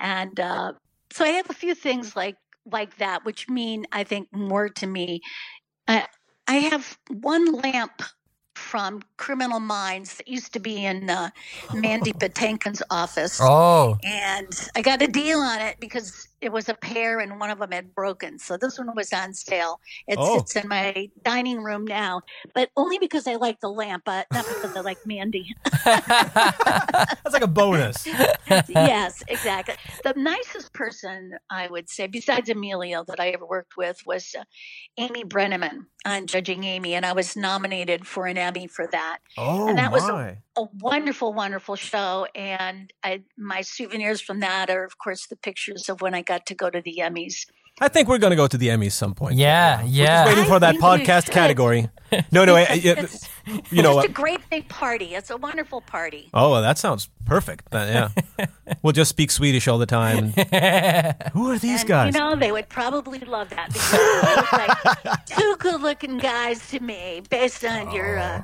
[0.00, 0.72] and uh,
[1.12, 2.36] so I have a few things like
[2.70, 5.20] like that, which mean I think more to me.
[5.86, 6.06] I,
[6.48, 8.02] I have one lamp
[8.54, 11.30] from Criminal Minds that used to be in uh,
[11.74, 13.38] Mandy Patinkin's office.
[13.42, 13.98] Oh.
[14.02, 17.58] And I got a deal on it because it was a pair and one of
[17.58, 18.38] them had broken.
[18.38, 19.80] So this one was on sale.
[20.06, 20.38] It Oh.
[20.38, 22.20] sits in my dining room now,
[22.54, 25.54] but only because I like the lamp, but not because I like Mandy.
[25.84, 28.06] That's like a bonus.
[28.68, 29.74] yes, exactly.
[30.04, 34.44] The nicest person I would say, besides Emilio, that I ever worked with was uh,
[34.98, 39.18] Amy Brenneman on Judging Amy, and I was nominated for an Emmy for that.
[39.38, 42.26] Oh and that was a, a wonderful, wonderful show.
[42.34, 46.46] And I, my souvenirs from that are, of course, the pictures of when I got
[46.46, 47.46] to go to the Emmys
[47.80, 49.34] I think we're gonna go to the Emmys some point.
[49.34, 50.26] Yeah, Just yeah.
[50.26, 51.34] waiting for I that think we podcast should.
[51.34, 51.88] category.
[52.30, 53.28] No, no, I, I- It's
[53.72, 54.04] you know just what?
[54.04, 55.16] a great big party.
[55.16, 56.30] It's a wonderful party.
[56.32, 57.74] Oh, well, that sounds perfect.
[57.74, 58.46] Uh, yeah,
[58.82, 60.28] we'll just speak Swedish all the time.
[61.32, 62.14] Who are these And, guys?
[62.14, 64.52] You know, they would probably love that because they look
[65.02, 68.42] like two good-looking guys to me, based on your uh,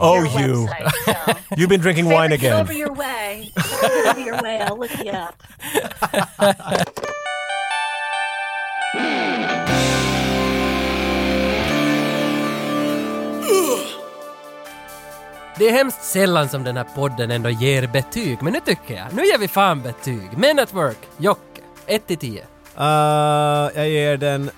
[0.00, 0.68] oh, your you!
[0.68, 1.34] website.
[1.48, 1.56] So.
[1.56, 2.76] You've been drinking wine Get over again.
[2.78, 3.50] your way.
[4.06, 4.60] Over your way.
[4.60, 5.42] I'll look you up.
[8.92, 8.98] Det
[15.68, 19.24] är hemskt sällan som den här podden ändå ger betyg, men nu tycker jag, nu
[19.24, 20.28] ger vi fan betyg.
[20.36, 22.40] Men at Work, Jocke, 1 till 10.
[22.40, 22.46] Uh,
[23.74, 24.50] jag ger den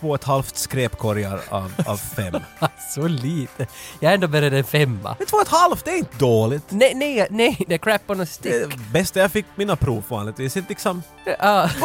[0.00, 2.34] två och ett halvt skräpkorgar av, av fem.
[2.94, 3.66] Så lite.
[4.00, 5.16] Jag är ändå beredd en femma.
[5.18, 6.62] Men två och ett halvt, det är inte dåligt.
[6.68, 8.70] Nej, nej, nej, det är crap on a Det är stick.
[8.78, 10.56] det bästa jag fick mina prov vanligtvis.
[10.56, 11.02] Inte liksom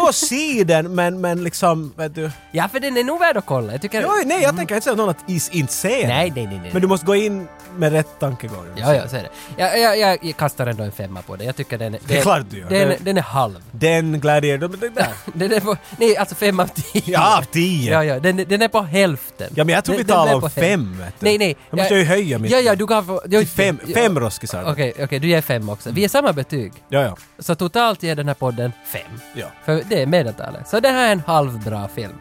[0.08, 2.32] och se den, men, men liksom, vet du.
[2.52, 3.72] ja, för den är nog värd att kolla.
[3.72, 4.02] Jag tycker...
[4.02, 6.08] Jo, nej, jag tänker inte säga någon att is inte se den.
[6.08, 6.70] Nej, nej, nej, nej.
[6.74, 8.66] Men du måste gå in med rätt tankegång.
[8.76, 9.30] Ja, ja, så är det.
[9.58, 11.44] Jag, jag, jag, kastar ändå en femma på det.
[11.44, 12.00] Jag tycker den är...
[12.08, 12.70] Det är klart du gör.
[12.70, 13.64] Den, Det- den är halv.
[13.72, 15.08] Den Gladiator, men den där.
[15.34, 17.02] Den är på, nej, alltså fem av tio.
[17.06, 17.92] Ja, av tio.
[17.94, 19.52] Ja, ja, den, den är på hälften.
[19.56, 21.26] Ja, men jag tror vi den talar om fem, vet du.
[21.26, 21.56] Nej, nej.
[21.70, 23.20] Då måste jag ju höja mitt- Ja, ja, du gav...
[23.30, 24.64] Ja, Till fem, fem roskisar.
[24.72, 25.92] Okej, okej, du ger fem också.
[25.92, 26.74] Vi är samma betyg.
[26.90, 27.18] Ja, ja.
[27.40, 29.02] Så totalt ger den här podden fem.
[29.36, 29.46] Ja.
[29.66, 30.68] För det är medeltalet.
[30.70, 32.14] Så det här är en halvbra film.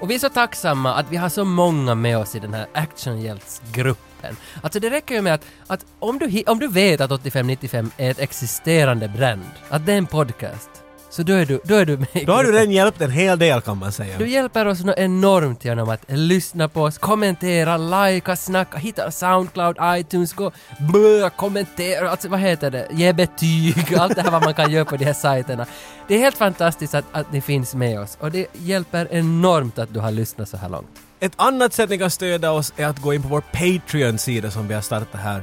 [0.00, 2.66] Och vi är så tacksamma att vi har så många med oss i den här
[2.72, 4.36] actionhjältsgruppen.
[4.62, 8.10] Alltså det räcker ju med att, att om, du, om du vet att 8595 är
[8.10, 10.70] ett existerande brand, att det är en podcast,
[11.10, 13.38] så då är du, då är du med Då har du redan hjälpt en hel
[13.38, 14.18] del kan man säga.
[14.18, 19.76] Du hjälper oss nå enormt genom att lyssna på oss, kommentera, likea, snacka, hitta Soundcloud,
[19.82, 24.54] iTunes, gå blö, kommentera, alltså vad heter det, ge betyg, allt det här vad man
[24.54, 25.66] kan göra på de här sajterna.
[26.08, 29.94] Det är helt fantastiskt att, att ni finns med oss och det hjälper enormt att
[29.94, 30.88] du har lyssnat så här långt.
[31.20, 34.68] Ett annat sätt ni kan stödja oss är att gå in på vår Patreon-sida som
[34.68, 35.42] vi har startat här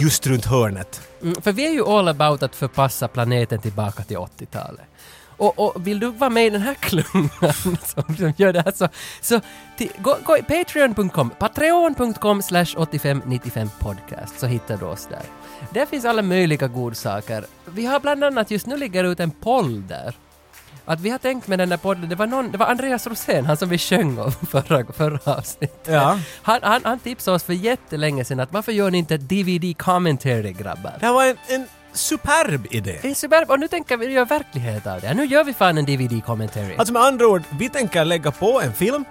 [0.00, 1.00] just runt hörnet.
[1.22, 4.86] Mm, för vi är ju all about att förpassa planeten tillbaka till 80-talet.
[5.36, 7.76] Och, och vill du vara med i den här klungan som,
[8.16, 8.88] som gör det här så,
[9.20, 9.40] så
[9.78, 15.22] till, gå, gå patreon.com, patreon.com slash 8595 podcast så hittar du oss där.
[15.70, 17.44] Där finns alla möjliga godsaker.
[17.64, 20.14] Vi har bland annat just nu ligger ut en poll där.
[20.88, 23.46] Att vi har tänkt med den där podden, det var, någon, det var Andreas Rosén,
[23.46, 25.80] han som vi sjöng om förra, förra avsnittet.
[25.88, 26.18] Ja.
[26.42, 30.52] Han, han, han tipsade oss för jättelänge sedan att varför gör ni inte DVD commentary
[30.52, 30.92] grabbar?
[31.00, 32.98] Det var en, en superb idé.
[33.02, 35.14] Det är superb och nu tänker vi göra verklighet av det.
[35.14, 36.74] Nu gör vi fan en DVD commentary.
[36.78, 39.04] Alltså med andra ord, vi tänker lägga på en film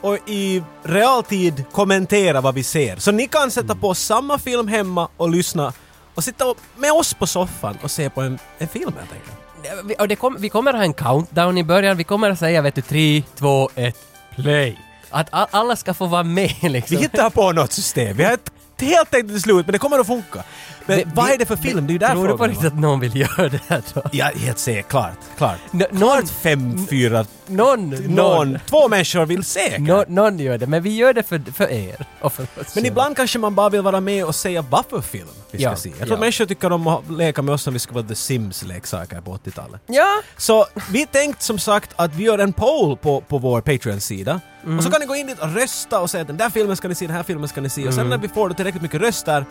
[0.00, 2.96] och i realtid kommentera vad vi ser.
[2.96, 5.72] Så ni kan sätta på samma film hemma och lyssna
[6.14, 9.43] och sitta med oss på soffan och se på en, en film helt enkelt.
[9.84, 11.96] Vi- och det kom, vi kommer ha en countdown i början.
[11.96, 13.96] Vi kommer att säga vet du 3, 2, 1,
[14.36, 14.78] play.
[15.10, 16.96] Att a- alla ska få vara med Vi liksom.
[16.96, 18.16] hittar på något system.
[18.16, 18.50] Vi har ett
[18.80, 20.42] helt tänkt till slut men det kommer att funka.
[20.86, 21.86] Men Vi- vad vi- är det för film?
[21.86, 24.02] Det är ju där Tror du på riktigt att någon vill göra det här då?
[24.12, 24.88] Ja, helt säkert.
[24.88, 25.12] Klart.
[25.36, 25.58] Klart.
[25.70, 29.80] Nå- Klart fem, fyra, Någon, någon, någon, två människor vill säkert.
[29.80, 32.86] nå- någon gör det, men vi gör det för, för er och för oss Men
[32.86, 35.76] ibland kanske man bara vill vara med och säga vad för film vi ska Ja,
[35.76, 35.88] se.
[35.88, 36.20] Jag tror ja.
[36.20, 39.80] människor tycker om att leka med oss som vi ska vara The Sims-leksaker på 80-talet.
[39.86, 44.40] Ja, Så vi tänkt som sagt att vi gör en poll på, på vår Patreon-sida.
[44.78, 46.76] Och så kan ni gå in dit och rösta och säga att den där filmen
[46.76, 47.88] ska ni se, den här filmen ska ni se.
[47.88, 49.44] Och sen när vi får tillräckligt mycket röster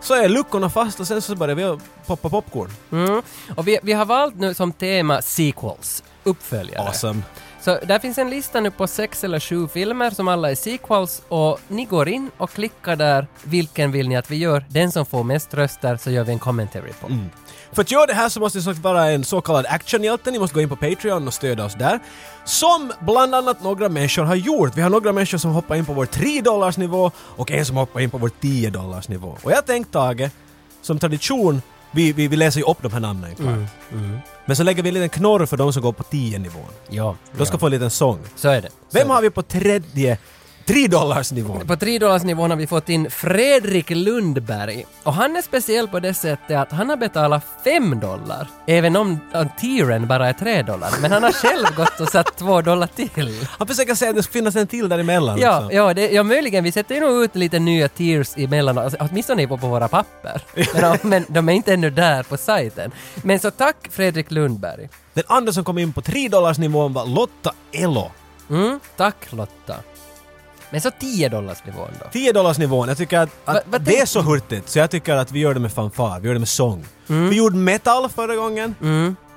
[0.00, 2.70] så är luckorna fast och sen så börjar vi poppa popcorn.
[2.92, 3.22] mm.
[3.56, 6.88] och vi, vi har valt nu som tema sequels, uppföljare.
[6.88, 7.22] Awesome.
[7.60, 11.22] Så där finns en lista nu på sex eller sju filmer som alla är sequels
[11.28, 14.64] och ni går in och klickar där vilken vill ni att vi gör.
[14.68, 17.08] Den som får mest röster så gör vi en commentary på.
[17.72, 20.30] För att göra det här så måste ni vara en så kallad actionhjälte.
[20.30, 22.00] Ni måste gå in på Patreon och stödja oss där.
[22.44, 24.76] Som bland annat några människor har gjort.
[24.76, 27.76] Vi har några människor som hoppar in på vår 3 dollars nivå och en som
[27.76, 29.36] hoppar in på vår 10 dollars nivå.
[29.42, 30.30] Och jag tänkte Tage,
[30.82, 31.62] som tradition,
[31.92, 33.58] vi, vi, vi läser ju upp de här namnen klart.
[34.46, 36.62] Men så lägger vi en liten knorr för de som går på 10 nivån.
[36.88, 38.18] Ja, De ska få en liten sång.
[38.36, 38.68] så är det.
[38.68, 39.14] Så Vem är det.
[39.14, 40.18] har vi på tredje
[40.66, 41.66] 3 dollars nivån?
[41.66, 44.84] På 3 nivån har vi fått in Fredrik Lundberg.
[45.02, 48.48] Och han är speciell på det sättet att han har betalat 5 dollar.
[48.66, 49.18] Även om
[49.60, 50.90] tieren bara är 3 dollar.
[51.00, 53.46] Men han har själv gått och satt 2 dollar till.
[53.58, 55.38] Han försöker säga att det ska finnas en till däremellan.
[55.40, 56.64] Ja, ja, det, ja, möjligen.
[56.64, 60.42] Vi sätter ju nog ut lite nya tiers emellan, alltså, åtminstone på, på våra papper.
[60.74, 62.90] Men, de- men de är inte ännu där på sajten.
[63.22, 64.88] Men så tack Fredrik Lundberg.
[65.14, 68.10] Den andra som kom in på 3 dollars nivån var Lotta Elo.
[68.50, 69.74] Mm, tack Lotta.
[70.72, 72.06] Men så 10 dollars nivån då.
[72.12, 74.90] 10 dollars nivån, jag tycker att, att Va- vad det är så hurtigt så jag
[74.90, 76.84] tycker att vi gör det med fanfar, vi gör det med sång.
[77.06, 78.74] Vi gjorde metal förra gången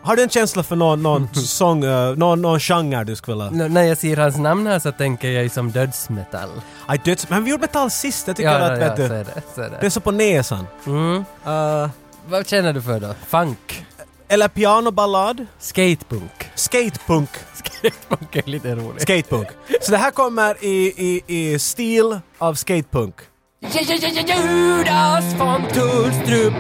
[0.02, 3.66] Har du en känsla för någon, någon sång, eh, någon, någon genre du skulle vilja...
[3.66, 6.50] N- när jag ser hans namn här så tänker jag ju som dödsmetall.
[6.86, 7.30] Aj, döds...
[7.30, 9.42] Men vi gjorde metall sist, jag tycker Ja, att ja, vet så du, är det.
[9.56, 9.92] Så är det är det.
[9.92, 10.68] så på näsan.
[10.86, 11.26] Mm.
[11.46, 11.90] Eh,
[12.28, 13.14] Vad känner du för då?
[13.28, 13.86] Funk?
[14.28, 15.46] eller pianoballad.
[15.60, 16.50] Skatepunk?
[16.56, 17.30] Skatepunk.
[17.70, 19.02] Skatepunk är lite roligt.
[19.02, 19.48] Skatepunk.
[19.82, 23.16] Så det här kommer i, i, i stil av skatepunk.
[23.62, 26.54] Judas von Tullstrup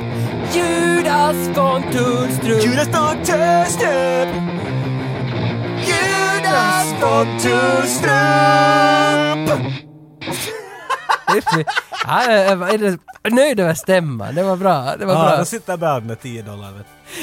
[0.53, 4.29] Judas von Tullstrup Judas von Tullstrup
[5.85, 8.95] Judas von Tullstrup
[13.23, 14.95] Är nöjd över stämman, det var bra.
[14.99, 15.37] Det var Ja, bra.
[15.37, 16.71] då sitter Bernt med 10 dollar.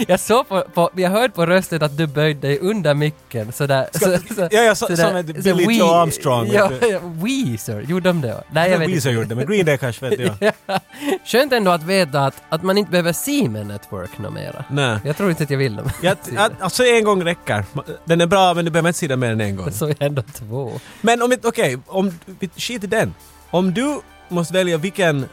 [0.08, 3.86] Jag såg på, på, jag hörde på rösten att du böjde dig under micken sådär.
[3.92, 7.80] Ska- ja, ja, så- sådär- som ett så Billy We- Joe Armstrong, Ja, ja, Weezer,
[7.80, 8.44] gjorde de det?
[8.50, 9.20] Nej, jag vet Weezer inte.
[9.22, 10.52] gjorde men Green Day kanske vet jag.
[10.66, 10.78] Ja.
[11.24, 14.64] Skönt ändå att veta att, att man inte behöver Siemens Network något mera.
[14.70, 14.98] Nej.
[15.04, 15.90] Jag tror inte att jag vill dem.
[16.02, 16.14] Ja,
[16.60, 17.64] alltså en gång räcker.
[18.04, 19.70] Den är bra men du behöver inte se den mer än en gång.
[19.72, 20.72] Så är ändå två.
[21.00, 23.14] Men om inte, okej, om, vi- skit i den.
[23.52, 25.28] Om du måste välja vilken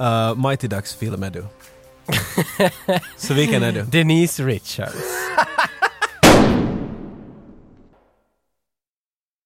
[0.00, 1.44] uh, Mighty Ducks film är du?
[3.16, 3.82] Så vilken är du?
[3.82, 4.94] Denise Richards.